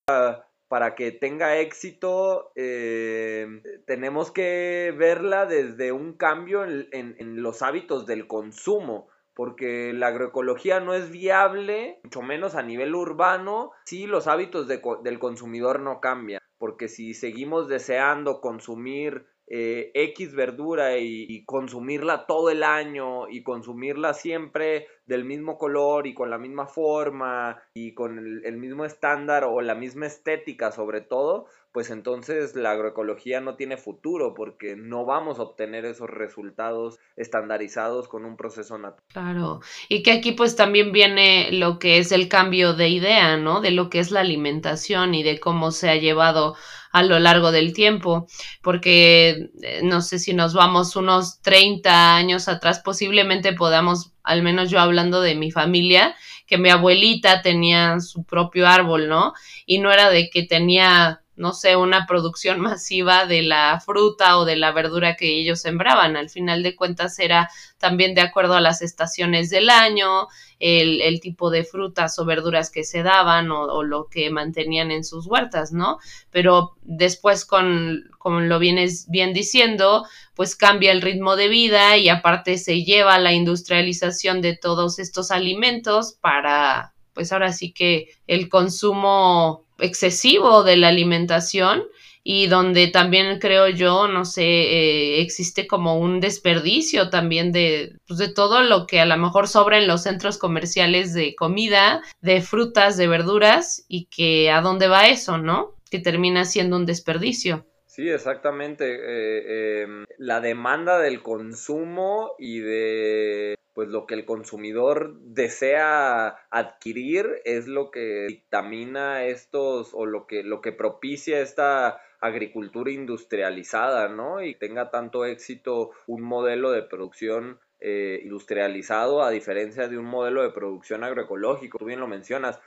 para 0.74 0.95
que 0.95 1.12
tenga 1.12 1.60
éxito, 1.60 2.51
eh, 2.56 3.45
tenemos 3.86 4.31
que 4.31 4.92
verla 4.98 5.45
desde 5.45 5.92
un 5.92 6.13
cambio 6.13 6.63
en, 6.65 7.44
los 7.44 7.62
hábitos 7.62 8.07
del 8.07 8.25
consumo, 8.25 9.07
porque 9.35 9.94
la 9.94 10.07
agroecología 10.07 10.80
no 10.80 10.94
es 10.94 11.09
viable, 11.12 12.00
mucho 12.03 12.21
menos 12.21 12.56
a 12.56 12.63
nivel 12.63 12.95
urbano, 12.95 13.71
si 13.85 14.07
los 14.07 14.27
hábitos 14.27 14.68
del 14.68 15.19
consumidor 15.19 15.80
no 15.80 16.00
cambian 16.00 16.39
porque 16.63 16.88
si 16.88 17.13
seguimos 17.13 17.68
deseando 17.68 18.39
consumir 18.39 19.25
eh, 19.47 19.91
X 19.94 20.33
verdura 20.33 20.97
y, 20.97 21.44
consumirla 21.44 22.25
todo 22.25 22.50
el 22.50 22.63
año 22.63 23.27
y 23.27 23.44
consumirla 23.44 24.13
siempre 24.13 24.88
del 25.06 25.25
mismo 25.25 25.57
color 25.57 26.07
y 26.07 26.13
con 26.13 26.29
la 26.29 26.38
misma 26.38 26.65
forma 26.65 27.62
y 27.74 27.94
con 27.94 28.18
el, 28.18 28.57
mismo 28.57 28.86
estándar 28.86 29.44
o 29.44 29.59
la 29.59 29.75
misma 29.75 30.06
estética 30.06 30.71
sobre 30.71 31.01
todo, 31.01 31.47
pues 31.74 31.90
entonces 31.90 32.56
la 32.56 32.72
agroecología 32.72 33.42
no 33.42 33.56
tiene 33.56 33.78
futuro 33.78 34.36
porque 34.36 34.75
no 34.75 35.06
vamos 35.06 35.40
a 35.40 35.42
obtener 35.42 35.86
esos 35.86 36.08
resultados 36.08 37.00
estandarizados 37.18 38.08
con 38.08 38.25
un 38.25 38.38
proceso 38.38 38.78
natural. 38.78 39.04
Claro, 39.12 39.60
y 39.90 40.04
que 40.04 40.12
aquí 40.12 40.34
pues 40.34 40.56
también 40.56 40.92
viene 40.92 41.52
lo 41.52 41.80
que 41.80 41.98
es 41.98 42.12
el 42.12 42.30
cambio 42.30 42.74
de 42.74 42.90
idea, 42.90 43.38
¿no? 43.38 43.60
De 43.60 43.72
lo 43.72 43.90
que 43.90 43.98
es 43.98 44.12
la 44.12 44.20
alimentación 44.20 45.16
y 45.16 45.24
de 45.24 45.40
cómo 45.40 45.72
se 45.72 45.89
ha 45.89 45.96
llevado 45.96 46.56
a 46.92 47.01
lo 47.01 47.18
largo 47.18 47.51
del 47.51 47.74
tiempo, 47.74 48.27
porque 48.62 49.50
eh, 49.63 49.82
no 49.84 50.01
sé 50.01 50.20
si 50.20 50.36
nos 50.36 50.53
vamos 50.53 50.96
unos 50.96 51.42
30 51.42 52.15
años 52.15 52.48
atrás, 52.48 52.82
posiblemente 52.86 53.51
podamos, 53.53 54.13
al 54.22 54.44
menos 54.44 54.70
yo 54.70 54.80
hablando 54.80 55.22
de 55.22 55.34
mi 55.34 55.50
familia, 55.50 56.15
que 56.46 56.60
mi 56.60 56.70
abuelita 56.70 57.42
tenía 57.42 58.00
su 58.00 58.25
propio 58.25 58.68
árbol, 58.68 59.10
¿no? 59.10 59.34
Y 59.65 59.80
no 59.80 59.92
era 59.92 60.12
de 60.12 60.30
que 60.30 60.44
tenía 60.44 61.23
no 61.36 61.54
sé, 61.54 61.75
una 61.75 62.06
producción 62.06 62.60
masiva 62.62 63.25
de 63.25 63.42
la 63.42 63.82
fruta 63.84 64.38
o 64.38 64.46
de 64.46 64.56
la 64.56 64.72
verdura 64.72 65.16
que 65.16 65.40
ellos 65.40 65.62
sembraban. 65.62 66.16
Al 66.16 66.30
final 66.30 66.63
de 66.63 66.75
cuentas 66.75 67.18
era 67.20 67.50
también 67.78 68.13
de 68.13 68.22
acuerdo 68.22 68.54
a 68.56 68.62
las 68.62 68.82
estaciones 68.82 69.50
del 69.50 69.70
año, 69.70 70.28
el, 70.60 71.02
el 71.02 71.20
tipo 71.20 71.50
de 71.50 71.63
frutas 71.63 72.18
o 72.20 72.25
verduras 72.25 72.70
que 72.70 72.84
se 72.84 73.04
daban 73.04 73.52
o, 73.52 73.84
lo 73.84 74.08
que 74.08 74.30
mantenían 74.30 74.92
en 74.92 75.04
sus 75.04 75.25
huertas, 75.25 75.74
¿no? 75.74 76.00
Pero 76.32 76.75
después 76.84 77.46
con, 77.46 78.10
como 78.18 78.40
lo 78.40 78.60
vienes 78.60 79.10
bien 79.10 79.34
diciendo, 79.34 80.06
pues 80.36 80.56
cambia 80.56 80.92
el 80.92 81.02
ritmo 81.02 81.36
de 81.36 81.50
vida 81.50 81.98
y 81.98 82.10
aparte 82.10 82.58
se 82.58 82.84
lleva 82.84 83.20
la 83.20 83.34
industrialización 83.34 84.42
de 84.42 84.56
todos 84.56 85.00
estos 85.00 85.32
alimentos 85.32 86.13
para, 86.22 86.92
pues 87.13 87.32
ahora 87.32 87.53
sí 87.53 87.74
que 87.74 88.10
el 88.27 88.50
consumo 88.50 89.65
excesivo 89.79 90.63
de 90.63 90.77
la 90.77 90.89
alimentación 90.89 91.84
y 92.24 92.48
donde 92.48 92.88
también 92.88 93.39
creo 93.39 93.67
yo, 93.67 94.08
no 94.08 94.24
sé, 94.24 94.43
eh, 94.43 95.22
existe 95.22 95.67
como 95.67 96.00
un 96.00 96.22
desperdicio 96.22 97.10
también 97.10 97.51
de, 97.51 97.98
pues 98.08 98.17
de 98.17 98.29
todo 98.29 98.62
lo 98.62 98.88
que 98.88 99.01
a 99.01 99.05
lo 99.05 99.17
mejor 99.17 99.50
sobra 99.50 99.77
en 99.77 99.88
los 99.88 100.03
centros 100.03 100.38
comerciales 100.38 101.13
de 101.13 101.36
comida, 101.36 102.01
de 102.22 102.41
frutas, 102.41 102.96
de 102.96 103.08
verduras 103.08 103.86
y 103.89 104.05
que 104.05 104.50
a 104.51 104.62
dónde 104.62 104.88
va 104.88 105.08
eso, 105.08 105.38
¿no? 105.38 105.75
Que 105.91 106.00
termina 106.00 106.46
siendo 106.46 106.77
un 106.77 106.86
desperdicio. 106.86 107.65
Sí, 107.93 108.09
exactamente. 108.09 108.85
Eh, 108.88 109.83
em, 109.83 110.05
la 110.17 110.41
demanda 110.41 110.97
del 110.97 111.21
consumo 111.21 112.33
y 112.39 112.59
de 112.59 113.55
pues 113.75 113.88
lo 113.88 114.07
que 114.07 114.15
el 114.15 114.25
consumidor 114.25 115.19
desea 115.19 116.39
adquirir 116.50 117.27
es 117.45 117.67
lo 117.67 117.91
que 117.91 118.25
dictamina 118.29 119.25
estos 119.25 119.91
o 119.93 120.07
lo 120.07 120.25
que 120.25 120.41
lo 120.41 120.59
que 120.59 120.71
propicia 120.71 121.39
esta 121.39 122.01
agricultura 122.19 122.89
industrializada, 122.89 124.09
¿no? 124.09 124.41
Y 124.41 124.55
tenga 124.55 124.89
tanto 124.89 125.25
éxito 125.25 125.91
un 126.07 126.23
modelo 126.23 126.71
de 126.71 126.81
producción 126.81 127.59
eh, 127.79 128.21
industrializado 128.23 129.21
a 129.21 129.29
diferencia 129.29 129.88
de 129.88 130.00
un 130.00 130.05
modelo 130.05 130.41
de 130.41 130.50
producción 130.50 131.03
agroecológico. 131.03 131.77
Tú 131.77 131.85
bien 131.85 132.00
lo 132.00 132.07
mencionas, 132.07 132.59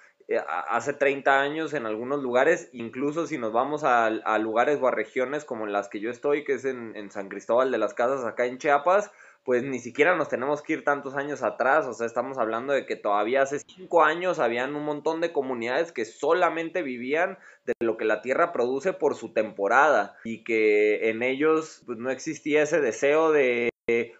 hace 0.68 0.92
30 0.92 1.40
años 1.40 1.72
en 1.72 1.86
algunos 1.86 2.22
lugares, 2.22 2.68
incluso 2.72 3.26
si 3.26 3.38
nos 3.38 3.52
vamos 3.52 3.84
a, 3.84 4.10
lugares 4.38 4.78
o 4.80 4.88
a 4.88 4.90
regiones 4.90 5.44
como 5.44 5.66
en 5.66 5.72
las 5.72 5.88
que 5.88 6.00
yo 6.00 6.10
estoy, 6.10 6.44
que 6.44 6.54
es 6.54 6.64
en, 6.64 7.10
San 7.10 7.28
Cristóbal 7.28 7.70
de 7.70 7.78
las 7.78 7.94
Casas, 7.94 8.24
acá 8.24 8.46
en 8.46 8.58
Chiapas, 8.58 9.12
pues 9.44 9.62
ni 9.62 9.78
siquiera 9.78 10.16
nos 10.16 10.28
tenemos 10.28 10.60
que 10.62 10.72
ir 10.72 10.84
tantos 10.84 11.14
años 11.14 11.44
atrás, 11.44 11.86
o 11.86 11.92
sea, 11.92 12.06
estamos 12.06 12.36
hablando 12.36 12.72
de 12.72 12.84
que 12.84 12.96
todavía 12.96 13.42
hace 13.42 13.60
cinco 13.60 14.02
años 14.02 14.40
habían 14.40 14.74
un 14.74 14.84
montón 14.84 15.20
de 15.20 15.32
comunidades 15.32 15.92
que 15.92 16.04
solamente 16.04 16.82
vivían 16.82 17.38
de 17.64 17.74
lo 17.78 17.96
que 17.96 18.04
la 18.04 18.22
tierra 18.22 18.52
produce 18.52 18.92
por 18.92 19.14
su 19.14 19.32
temporada 19.32 20.16
y 20.24 20.42
que 20.42 21.10
en 21.10 21.22
ellos 21.22 21.84
pues, 21.86 21.98
no 21.98 22.10
existía 22.10 22.64
ese 22.64 22.80
deseo 22.80 23.30
de 23.30 23.70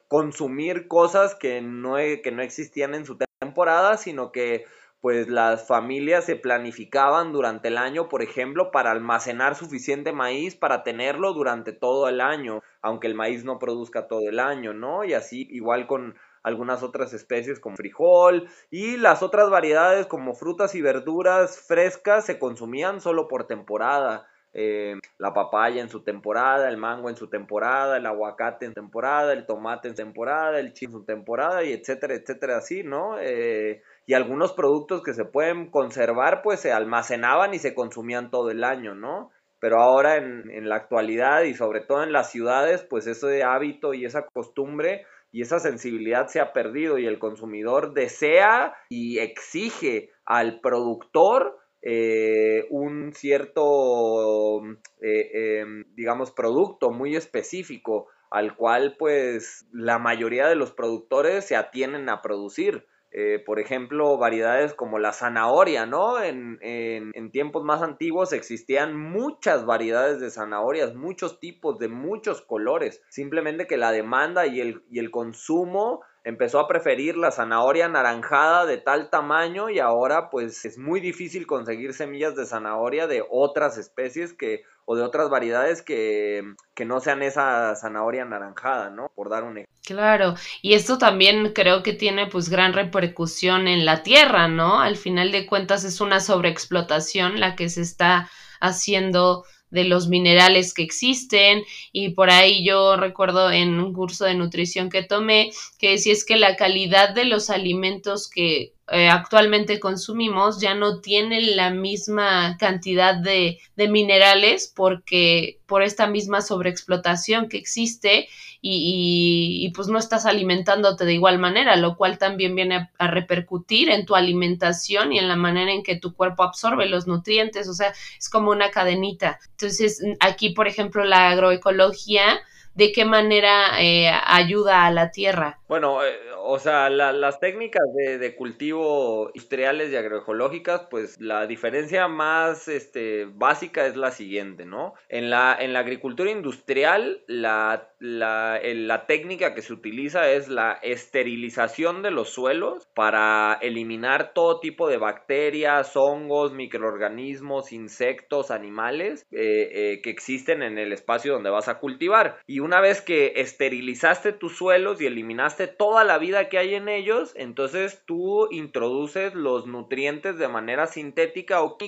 consumir 0.07 0.87
cosas 0.87 1.35
que 1.35 1.61
no, 1.61 1.97
que 1.97 2.31
no 2.33 2.43
existían 2.43 2.95
en 2.95 3.05
su 3.05 3.19
temporada, 3.41 3.97
sino 3.97 4.31
que 4.31 4.65
pues 5.07 5.29
las 5.29 5.69
familias 5.69 6.25
se 6.25 6.35
planificaban 6.35 7.31
durante 7.31 7.69
el 7.69 7.79
año, 7.79 8.09
por 8.09 8.25
ejemplo, 8.25 8.73
para 8.73 8.91
almacenar 8.91 9.55
suficiente 9.55 10.11
maíz 10.11 10.57
para 10.57 10.83
tenerlo 10.83 11.33
durante 11.33 11.73
todo 11.73 12.09
el 12.09 12.21
año, 12.21 12.61
aunque 12.83 13.07
el 13.07 13.15
maíz 13.15 13.45
no 13.45 13.61
produzca 13.61 14.09
todo 14.09 14.29
el 14.29 14.41
año, 14.41 14.75
¿no? 14.75 15.05
Y 15.05 15.15
así 15.15 15.47
igual 15.53 15.87
con 15.87 16.17
algunas 16.43 16.83
otras 16.83 17.13
especies 17.13 17.61
como 17.61 17.77
frijol 17.77 18.49
y 18.69 18.97
las 18.97 19.23
otras 19.23 19.49
variedades 19.49 20.09
como 20.09 20.35
frutas 20.35 20.75
y 20.75 20.83
verduras 20.83 21.57
frescas 21.57 22.27
se 22.27 22.41
consumían 22.41 23.01
solo 23.01 23.29
por 23.29 23.47
temporada. 23.47 24.27
Eh, 24.59 24.99
la 25.19 25.35
papaya 25.35 25.83
en 25.83 25.91
su 25.91 26.03
temporada, 26.03 26.71
el 26.71 26.79
mango 26.79 27.11
en 27.11 27.17
su 27.17 27.29
temporada, 27.29 27.99
el 27.99 28.07
aguacate 28.07 28.65
en 28.65 28.73
temporada, 28.73 29.35
el 29.35 29.45
tomate 29.45 29.89
en 29.89 29.95
temporada, 29.95 30.59
el 30.59 30.73
chile 30.73 30.93
en 30.95 31.01
su 31.01 31.05
temporada 31.05 31.63
y 31.63 31.75
etcétera, 31.75 32.15
etcétera, 32.15 32.57
así, 32.57 32.83
¿no? 32.83 33.19
Eh, 33.21 33.83
y 34.07 34.15
algunos 34.15 34.55
productos 34.55 35.03
que 35.03 35.13
se 35.13 35.27
pueden 35.27 35.71
conservar 35.71 36.41
pues 36.41 36.61
se 36.61 36.73
almacenaban 36.73 37.53
y 37.53 37.59
se 37.59 37.75
consumían 37.75 38.31
todo 38.31 38.51
el 38.51 38.65
año, 38.65 38.95
¿no? 38.95 39.31
Pero 39.59 39.83
ahora 39.83 40.17
en, 40.17 40.51
en 40.51 40.71
la 40.71 40.77
actualidad 40.77 41.43
y 41.43 41.53
sobre 41.53 41.81
todo 41.81 42.03
en 42.03 42.13
las 42.15 42.31
ciudades 42.31 42.83
pues 42.83 43.07
ese 43.07 43.43
hábito 43.43 43.93
y 43.93 44.07
esa 44.07 44.25
costumbre 44.25 45.05
y 45.33 45.43
esa 45.43 45.59
sensibilidad 45.59 46.29
se 46.29 46.41
ha 46.41 46.55
perdido 46.55 46.97
y 46.97 47.05
el 47.05 47.19
consumidor 47.19 47.93
desea 47.93 48.75
y 48.89 49.19
exige 49.19 50.13
al 50.25 50.61
productor 50.63 51.59
eh, 51.89 52.67
un 52.71 53.13
cierto, 53.13 54.61
eh, 55.01 55.61
em, 55.61 55.85
digamos, 55.95 56.33
producto 56.33 56.91
muy 56.91 57.15
específico 57.15 58.09
al 58.29 58.57
cual 58.57 58.97
pues 58.99 59.69
la 59.71 60.01
mayoría 60.01 60.49
de 60.49 60.57
los 60.57 60.73
productores 60.73 61.45
se 61.45 61.55
atienen 61.55 62.09
a 62.09 62.23
producir. 62.23 62.89
Eh, 63.13 63.41
por 63.47 63.61
ejemplo, 63.61 64.19
variedades 64.19 64.75
como 64.75 64.99
la 64.99 65.13
zanahoria, 65.13 65.87
¿no? 65.87 66.21
En, 66.21 66.59
en, 66.61 67.31
tiempos 67.31 67.63
más 67.63 67.83
antiguos 67.83 68.33
existían 68.33 68.97
muchas 68.97 69.65
variedades 69.65 70.19
de 70.19 70.33
zanahorias, 70.33 70.97
muchos 70.97 71.39
tipos, 71.39 71.79
de 71.79 71.87
muchos 71.87 72.43
colores. 72.43 73.01
Simplemente 73.11 73.69
que 73.69 73.77
la 73.77 73.93
demanda 73.93 74.49
y 74.49 74.61
el, 74.61 74.83
y 74.91 74.99
el 74.99 75.13
consumo 75.13 76.03
empezó 76.27 76.59
a 76.59 76.67
preferir 76.67 77.17
la 77.17 77.31
zanahoria 77.31 77.87
anaranjada 77.87 78.67
de 78.67 78.79
tal 78.79 79.11
tamaño 79.11 79.71
y 79.71 79.79
ahora 79.79 80.29
pues 80.29 80.65
es 80.65 80.77
muy 80.77 80.99
difícil 80.99 81.47
conseguir 81.47 81.95
semillas 81.95 82.35
de 82.35 82.47
zanahoria 82.47 83.07
de 83.07 83.25
otras 83.31 83.79
especies 83.79 84.33
que 84.33 84.65
o 84.87 84.97
de 84.97 85.05
otras 85.05 85.31
variedades 85.31 85.83
que, 85.83 86.43
que 86.75 86.85
no 86.85 86.99
sean 86.99 87.23
esa 87.23 87.77
zanahoria 87.77 88.23
anaranjada, 88.23 88.91
¿no? 88.91 89.13
Por 89.15 89.31
dar 89.31 89.45
un 89.45 89.59
ejemplo. 89.59 89.77
Claro, 89.85 90.35
y 90.63 90.75
esto 90.75 90.99
también 90.99 91.53
creo 91.53 91.85
que 91.85 91.93
tiene 91.93 92.27
pues 92.27 92.49
gran 92.49 92.73
repercusión 92.73 93.69
en 93.69 93.85
la 93.85 94.03
tierra, 94.03 94.49
¿no? 94.49 94.81
Al 94.81 94.97
final 94.97 95.31
de 95.31 95.47
cuentas 95.47 95.85
es 95.85 96.01
una 96.01 96.19
sobreexplotación 96.19 97.39
la 97.39 97.55
que 97.55 97.69
se 97.69 97.83
está 97.83 98.29
haciendo 98.61 99.45
de 99.71 99.85
los 99.85 100.09
minerales 100.09 100.73
que 100.73 100.83
existen. 100.83 101.63
Y 101.93 102.11
por 102.11 102.31
ahí 102.31 102.65
yo 102.65 102.97
recuerdo 102.97 103.51
en 103.51 103.81
un 103.81 103.93
curso 103.93 104.25
de 104.25 104.35
nutrición 104.35 104.91
que 104.91 105.03
tomé 105.03 105.51
que 105.79 105.99
si 105.99 106.11
es 106.11 106.25
que 106.25 106.37
la 106.37 106.57
calidad 106.57 107.15
de 107.15 107.25
los 107.25 107.51
alimentos 107.51 108.29
que 108.29 108.76
eh, 108.89 109.09
actualmente 109.09 109.81
consumimos 109.81 110.61
ya 110.61 110.75
no 110.75 111.01
tienen 111.01 111.57
la 111.57 111.71
misma 111.71 112.57
cantidad 112.57 113.17
de, 113.17 113.59
de, 113.75 113.89
minerales 113.89 114.73
porque 114.75 115.59
por 115.67 115.83
esta 115.83 116.07
misma 116.07 116.41
sobreexplotación 116.41 117.49
que 117.49 117.57
existe 117.57 118.29
y, 118.61 119.61
y, 119.65 119.71
pues 119.71 119.89
no 119.89 119.99
estás 119.99 120.27
alimentándote 120.27 121.05
de 121.05 121.15
igual 121.15 121.39
manera, 121.39 121.77
lo 121.77 121.97
cual 121.97 122.19
también 122.19 122.55
viene 122.55 122.89
a, 122.99 123.07
repercutir 123.09 123.91
en 123.91 124.07
tu 124.07 124.15
alimentación 124.15 125.13
y 125.13 125.19
en 125.19 125.29
la 125.29 125.37
manera 125.37 125.73
en 125.73 125.83
que 125.83 125.97
tu 125.97 126.15
cuerpo 126.15 126.43
absorbe 126.43 126.87
los 126.87 127.07
nutrientes, 127.07 127.69
o 127.69 127.75
sea, 127.75 127.93
es 128.19 128.29
como 128.29 128.51
una 128.51 128.71
cadenita. 128.71 129.39
Entonces, 129.53 130.03
aquí, 130.21 130.51
por 130.51 130.67
ejemplo, 130.67 131.05
la 131.05 131.31
agroecología, 131.31 132.41
¿de 132.77 132.93
qué 132.93 133.05
manera 133.05 133.83
eh, 133.83 134.11
ayuda 134.27 134.87
a 134.87 134.91
la 134.91 135.11
tierra? 135.11 135.59
Bueno, 135.67 136.05
eh, 136.05 136.15
o 136.39 136.59
sea, 136.59 136.89
las 136.91 137.41
técnicas 137.41 137.83
de, 137.95 138.37
cultivo 138.37 139.31
industriales 139.35 139.93
y 139.93 139.97
agroecológicas, 139.97 140.83
pues 140.91 141.21
la 141.21 141.47
diferencia 141.47 142.09
más 142.09 142.69
este, 142.69 143.27
básica 143.27 143.87
es 143.87 143.97
la 143.97 144.11
siguiente, 144.11 144.65
¿no? 144.65 144.95
En 145.09 145.31
la, 145.31 145.57
en 145.59 145.73
la 145.73 145.81
agricultura 145.81 146.31
industrial, 146.31 147.23
la, 147.27 147.91
la, 147.99 148.61
la 148.63 149.07
técnica 149.07 149.55
que 149.55 149.63
se 149.63 149.73
utiliza 149.73 150.31
es 150.31 150.49
la 150.49 150.73
esterilización 150.83 152.03
de 152.03 152.11
los 152.11 152.31
suelos 152.31 152.87
para 152.95 153.59
eliminar 153.63 154.33
todo 154.35 154.61
tipo 154.61 154.89
de 154.89 154.99
bacterias, 154.99 155.97
hongos, 155.97 156.53
microorganismos, 156.53 157.73
insectos, 157.73 158.51
animales 158.51 159.27
eh, 159.31 160.01
que 160.03 160.11
existen 160.11 160.63
en 160.63 160.79
el 160.79 160.93
espacio 160.93 161.33
donde 161.33 161.51
vas 161.51 161.69
a 161.69 161.79
cultivar. 161.79 162.39
Y 162.47 162.61
una 162.67 162.81
vez 162.81 163.01
que 163.01 163.33
esterilizaste 163.37 164.33
tus 164.33 164.57
suelos 164.57 165.01
y 165.01 165.07
eliminaste 165.07 165.67
toda 165.67 166.05
la 166.05 166.19
vida 166.19 166.51
que 166.51 166.59
hay 166.59 166.75
en 166.75 166.91
ellos, 166.91 167.33
entonces 167.37 168.03
tú 168.05 168.49
introduces 168.51 169.35
los 169.35 169.67
nutrientes 169.67 170.37
de 170.37 170.49
manera 170.49 170.87
sintética 170.87 171.63
o 171.63 171.79
química 171.79 171.87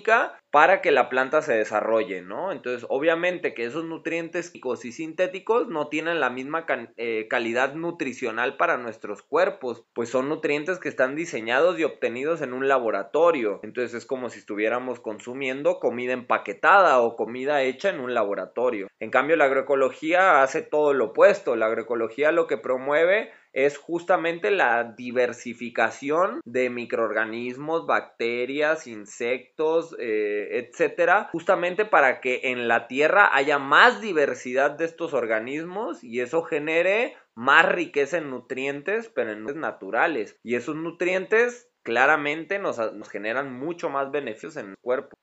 para 0.50 0.80
que 0.80 0.92
la 0.92 1.10
planta 1.10 1.42
se 1.42 1.54
desarrolle, 1.54 2.22
¿no? 2.22 2.52
Entonces, 2.52 2.86
obviamente 2.88 3.52
que 3.52 3.64
esos 3.64 3.84
nutrientes 3.84 4.50
químicos 4.50 4.84
y 4.84 4.92
sintéticos 4.92 5.68
no 5.68 5.88
tienen 5.88 6.20
la 6.20 6.30
misma 6.30 6.64
eh, 6.96 7.26
calidad 7.28 7.74
nutricional 7.74 8.56
para 8.56 8.78
nuestros 8.78 9.22
cuerpos, 9.22 9.84
pues 9.92 10.08
son 10.08 10.28
nutrientes 10.28 10.78
que 10.78 10.88
están 10.88 11.16
diseñados 11.16 11.78
y 11.78 11.84
obtenidos 11.84 12.40
en 12.40 12.54
un 12.54 12.66
laboratorio. 12.66 13.60
Entonces 13.62 13.94
es 13.94 14.06
como 14.06 14.30
si 14.30 14.38
estuviéramos 14.38 15.00
consumiendo 15.00 15.80
comida 15.80 16.12
empaquetada 16.12 17.00
o 17.00 17.14
comida 17.16 17.62
hecha 17.62 17.90
en 17.90 18.00
un 18.00 18.14
laboratorio. 18.14 18.88
En 19.00 19.10
cambio, 19.10 19.36
la 19.36 19.44
agroecología 19.44 20.42
hace 20.42 20.62
todo 20.70 20.92
lo 20.92 21.06
opuesto. 21.06 21.56
La 21.56 21.66
agroecología 21.66 22.32
lo 22.32 22.46
que 22.46 22.58
promueve 22.58 23.30
es 23.52 23.78
justamente 23.78 24.50
la 24.50 24.94
diversificación 24.96 26.40
de 26.44 26.70
microorganismos, 26.70 27.86
bacterias, 27.86 28.86
insectos, 28.86 29.96
eh, 29.98 30.58
etcétera, 30.58 31.28
justamente 31.32 31.84
para 31.84 32.20
que 32.20 32.40
en 32.44 32.68
la 32.68 32.86
tierra 32.86 33.34
haya 33.34 33.58
más 33.58 34.00
diversidad 34.00 34.72
de 34.72 34.84
estos 34.84 35.14
organismos 35.14 36.04
y 36.04 36.20
eso 36.20 36.42
genere 36.42 37.16
más 37.34 37.66
riqueza 37.66 38.18
en 38.18 38.30
nutrientes, 38.30 39.08
pero 39.08 39.32
en 39.32 39.40
nutrientes 39.40 39.60
naturales. 39.60 40.36
Y 40.42 40.56
esos 40.56 40.76
nutrientes 40.76 41.68
claramente 41.82 42.58
nos, 42.58 42.78
generan 43.10 43.58
mucho 43.58 43.88
más 43.88 44.10
beneficios 44.10 44.56
en 44.56 44.70
el 44.70 44.78
cuerpo. 44.80 45.16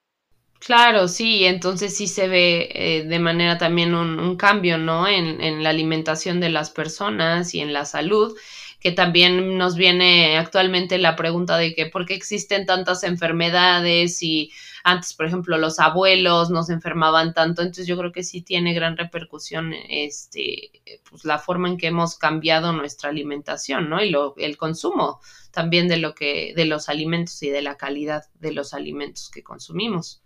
Claro, 0.65 1.07
sí, 1.07 1.45
entonces 1.45 1.95
sí 1.95 2.07
se 2.07 2.27
ve 2.27 2.69
eh, 2.73 3.03
de 3.03 3.19
manera 3.19 3.59
también 3.59 3.93
un, 3.93 4.35
cambio, 4.35 4.79
¿no? 4.79 5.07
En, 5.07 5.39
en, 5.39 5.61
la 5.63 5.69
alimentación 5.69 6.39
de 6.39 6.49
las 6.49 6.71
personas 6.71 7.53
y 7.53 7.59
en 7.59 7.71
la 7.71 7.85
salud, 7.85 8.35
que 8.79 8.91
también 8.91 9.59
nos 9.59 9.75
viene 9.75 10.39
actualmente 10.39 10.97
la 10.97 11.15
pregunta 11.15 11.57
de 11.57 11.75
que 11.75 11.85
por 11.85 12.07
qué 12.07 12.15
existen 12.15 12.65
tantas 12.65 13.03
enfermedades 13.03 14.23
y 14.23 14.51
antes, 14.83 15.13
por 15.13 15.27
ejemplo, 15.27 15.59
los 15.59 15.77
abuelos 15.77 16.49
nos 16.49 16.71
enfermaban 16.71 17.35
tanto, 17.35 17.61
entonces 17.61 17.85
yo 17.85 17.95
creo 17.95 18.11
que 18.11 18.23
sí 18.23 18.41
tiene 18.41 18.73
gran 18.73 18.97
repercusión 18.97 19.71
este, 19.87 20.71
pues 21.07 21.25
la 21.25 21.37
forma 21.37 21.67
en 21.67 21.77
que 21.77 21.87
hemos 21.87 22.17
cambiado 22.17 22.73
nuestra 22.73 23.11
alimentación, 23.11 23.87
¿no? 23.87 24.03
Y 24.03 24.09
lo, 24.09 24.33
el 24.37 24.57
consumo 24.57 25.19
también 25.51 25.87
de 25.87 25.97
lo 25.97 26.15
que, 26.15 26.53
de 26.55 26.65
los 26.65 26.89
alimentos 26.89 27.43
y 27.43 27.49
de 27.51 27.61
la 27.61 27.77
calidad 27.77 28.23
de 28.39 28.51
los 28.51 28.73
alimentos 28.73 29.29
que 29.29 29.43
consumimos. 29.43 30.24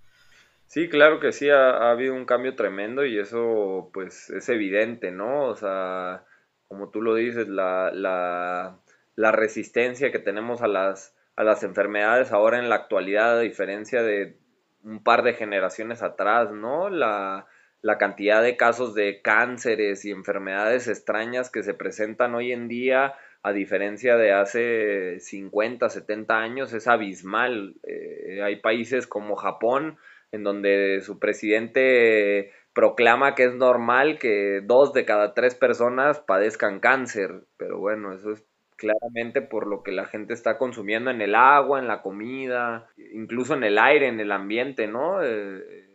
Sí, 0.70 0.88
claro 0.88 1.20
que 1.20 1.32
sí, 1.32 1.50
ha, 1.50 1.90
habido 1.90 2.14
un 2.14 2.26
cambio 2.26 2.56
tremendo 2.56 3.04
y 3.04 3.18
eso 3.18 3.90
pues 3.92 4.30
es 4.30 4.50
evidente, 4.50 5.10
¿no? 5.10 5.46
O 5.46 5.56
sea, 5.56 6.26
como 6.68 6.92
tú 6.92 7.02
lo 7.02 7.16
dices, 7.16 7.48
la, 7.48 7.90
la, 7.92 9.32
resistencia 9.32 10.12
que 10.12 10.20
tenemos 10.20 10.62
a 10.62 10.68
las, 10.68 11.16
a 11.36 11.44
las 11.44 11.64
enfermedades 11.64 12.32
ahora 12.32 12.60
en 12.60 12.70
la 12.70 12.76
actualidad, 12.76 13.40
a 13.40 13.42
diferencia 13.42 14.04
de 14.04 14.38
un 14.84 15.04
par 15.04 15.24
de 15.24 15.34
generaciones 15.34 16.04
atrás, 16.04 16.52
¿no? 16.52 16.90
La, 16.90 17.48
la 17.82 17.98
cantidad 17.98 18.44
de 18.44 18.56
casos 18.56 18.94
de 18.94 19.24
cánceres 19.24 20.06
y 20.06 20.12
enfermedades 20.12 20.88
extrañas 20.88 21.50
que 21.50 21.64
se 21.64 21.74
presentan 21.74 22.36
hoy 22.36 22.52
en 22.52 22.68
día 22.68 23.16
a 23.42 23.54
diferencia 23.54 24.18
de 24.18 24.34
hace 24.34 25.20
50, 25.20 25.90
70 25.90 26.38
años, 26.38 26.74
es 26.74 26.88
abismal. 26.88 27.76
Eh, 27.84 28.42
hay 28.44 28.58
países 28.58 29.08
como 29.08 29.36
Japón, 29.36 29.98
en 30.32 30.44
donde 30.44 31.02
su 31.02 31.20
presidente 31.20 32.52
proclama 32.74 33.36
que 33.36 33.46
es 33.46 33.56
normal 33.56 34.20
que 34.20 34.62
dos 34.64 34.94
de 34.94 35.06
cada 35.06 35.34
tres 35.34 35.56
personas 35.56 36.20
padezcan 36.20 36.80
cáncer, 36.80 37.46
pero 37.58 37.80
bueno, 37.80 38.14
eso 38.14 38.32
es 38.32 38.46
claramente 38.76 39.42
por 39.42 39.68
lo 39.68 39.84
que 39.84 39.92
la 39.92 40.06
gente 40.06 40.34
está 40.34 40.58
consumiendo 40.58 41.12
en 41.12 41.22
el 41.22 41.36
agua, 41.36 41.80
en 41.80 41.88
la 41.88 42.02
comida, 42.02 42.88
incluso 43.14 43.54
en 43.54 43.64
el 43.64 43.78
aire, 43.78 44.08
en 44.08 44.20
el 44.20 44.32
ambiente, 44.32 44.88
¿no? 44.88 45.22
Eh, 45.22 45.86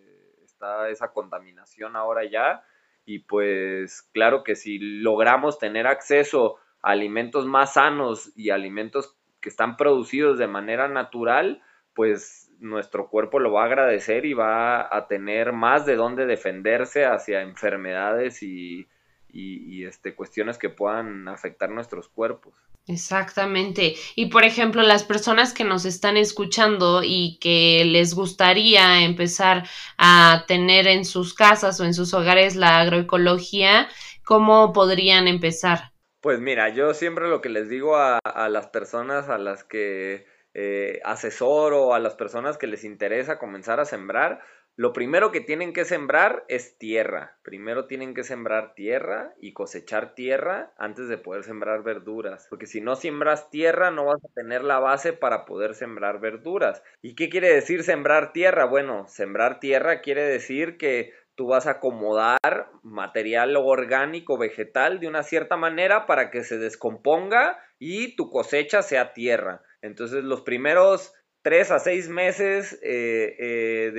está 0.44 0.90
esa 0.90 1.12
contaminación 1.12 1.96
ahora 1.96 2.24
ya 2.24 2.62
y 3.06 3.20
pues 3.20 4.02
claro 4.12 4.44
que 4.44 4.54
si 4.54 4.78
logramos 4.78 5.58
tener 5.58 5.86
acceso 5.86 6.56
a 6.82 6.90
alimentos 6.90 7.46
más 7.46 7.74
sanos 7.74 8.32
y 8.36 8.50
alimentos 8.50 9.16
que 9.40 9.48
están 9.48 9.76
producidos 9.76 10.38
de 10.38 10.46
manera 10.46 10.88
natural, 10.88 11.62
pues 11.94 12.50
nuestro 12.64 13.09
cuerpo 13.09 13.38
lo 13.38 13.52
va 13.52 13.62
a 13.62 13.66
agradecer 13.66 14.25
y 14.25 14.33
va 14.33 14.88
a 14.94 15.06
tener 15.06 15.52
más 15.52 15.87
de 15.87 15.97
dónde 15.97 16.26
defenderse 16.26 17.04
hacia 17.04 17.42
enfermedades 17.42 18.42
y, 18.42 18.88
y, 19.30 19.85
este, 19.85 20.14
cuestiones 20.14 20.59
que 20.59 20.71
puedan 20.71 21.28
afectar 21.28 21.71
nuestros 21.71 22.09
cuerpos. 22.09 22.54
Exactamente. 22.87 23.94
Y 24.14 24.26
por 24.26 24.44
ejemplo, 24.44 24.83
las 24.83 25.04
personas 25.04 25.52
que 25.52 25.64
nos 25.64 25.85
están 25.85 26.16
escuchando 26.16 27.02
y 27.02 27.38
que 27.40 27.85
les 27.85 28.14
gustaría 28.14 29.04
empezar 29.04 29.66
a 29.99 30.44
tener 30.47 30.87
en 30.87 31.04
sus 31.04 31.35
casas 31.35 31.80
o 31.80 31.85
en 31.85 31.94
sus 31.94 32.14
hogares 32.14 32.56
la 32.56 32.80
agroecología, 32.80 33.88
¿cómo 34.25 34.73
podrían 34.73 35.28
empezar? 35.28 35.92
Pues 36.21 36.40
mira, 36.40 36.71
yo 36.71 36.94
siempre 36.94 37.28
lo 37.28 37.40
que 37.40 37.49
les 37.49 37.68
digo 37.68 37.97
a, 37.97 38.18
a 38.18 38.49
las 38.49 38.68
personas 38.68 39.28
a 39.28 39.38
las 39.38 39.64
que 39.64 40.26
eh, 40.54 41.00
asesoro, 41.04 41.94
a 41.94 41.99
las 41.99 42.14
personas 42.14 42.56
que 42.58 42.66
les 42.66 42.84
interesa 42.84 43.38
comenzar 43.38 43.80
a 43.80 43.84
sembrar, 43.84 44.40
lo 44.76 44.92
primero 44.92 45.30
que 45.30 45.40
tienen 45.40 45.73
que 45.73 45.84
sembrar 45.84 46.44
es 46.49 46.78
tierra. 46.78 47.37
Primero 47.42 47.87
tienen 47.87 48.12
que 48.12 48.25
sembrar 48.25 48.75
tierra 48.75 49.32
y 49.40 49.52
cosechar 49.52 50.16
tierra 50.16 50.73
antes 50.78 51.06
de 51.08 51.16
poder 51.16 51.44
sembrar 51.44 51.84
verduras. 51.84 52.49
Porque 52.50 52.66
si 52.66 52.80
no 52.80 52.96
siembras 52.96 53.50
tierra 53.50 53.92
no 53.92 54.06
vas 54.06 54.25
a 54.25 54.34
tener 54.34 54.64
la 54.64 54.80
base 54.80 55.12
para 55.12 55.44
poder 55.44 55.76
sembrar 55.76 56.18
verduras. 56.18 56.82
¿Y 57.02 57.14
qué 57.14 57.28
quiere 57.28 57.54
decir 57.54 57.84
sembrar 57.84 58.32
tierra? 58.32 58.64
Bueno, 58.64 59.06
sembrar 59.06 59.61
tierra 59.61 60.00
quiere 60.00 60.25
decir 60.25 60.76
que 60.76 61.12
tú 61.37 61.46
vas 61.46 61.68
a 61.68 61.73
acomodar 61.73 62.70
material 62.82 63.56
orgánico 63.56 64.38
vegetal 64.38 64.99
de 64.99 65.06
una 65.06 65.23
cierta 65.23 65.56
manera 65.56 66.06
para 66.06 66.32
que 66.32 66.42
se 66.42 66.58
descomponga 66.58 67.61
y 67.78 68.16
tu 68.16 68.28
cosecha 68.30 68.82
sea 68.82 69.12
tierra. 69.12 69.62
Entonces 69.84 70.24
los 70.24 70.40
primeros 70.40 71.12
tres 71.42 71.70
a 71.70 71.78
seis 71.78 72.08
meses 72.08 72.72
eh, 72.82 73.36
eh, 73.38 73.90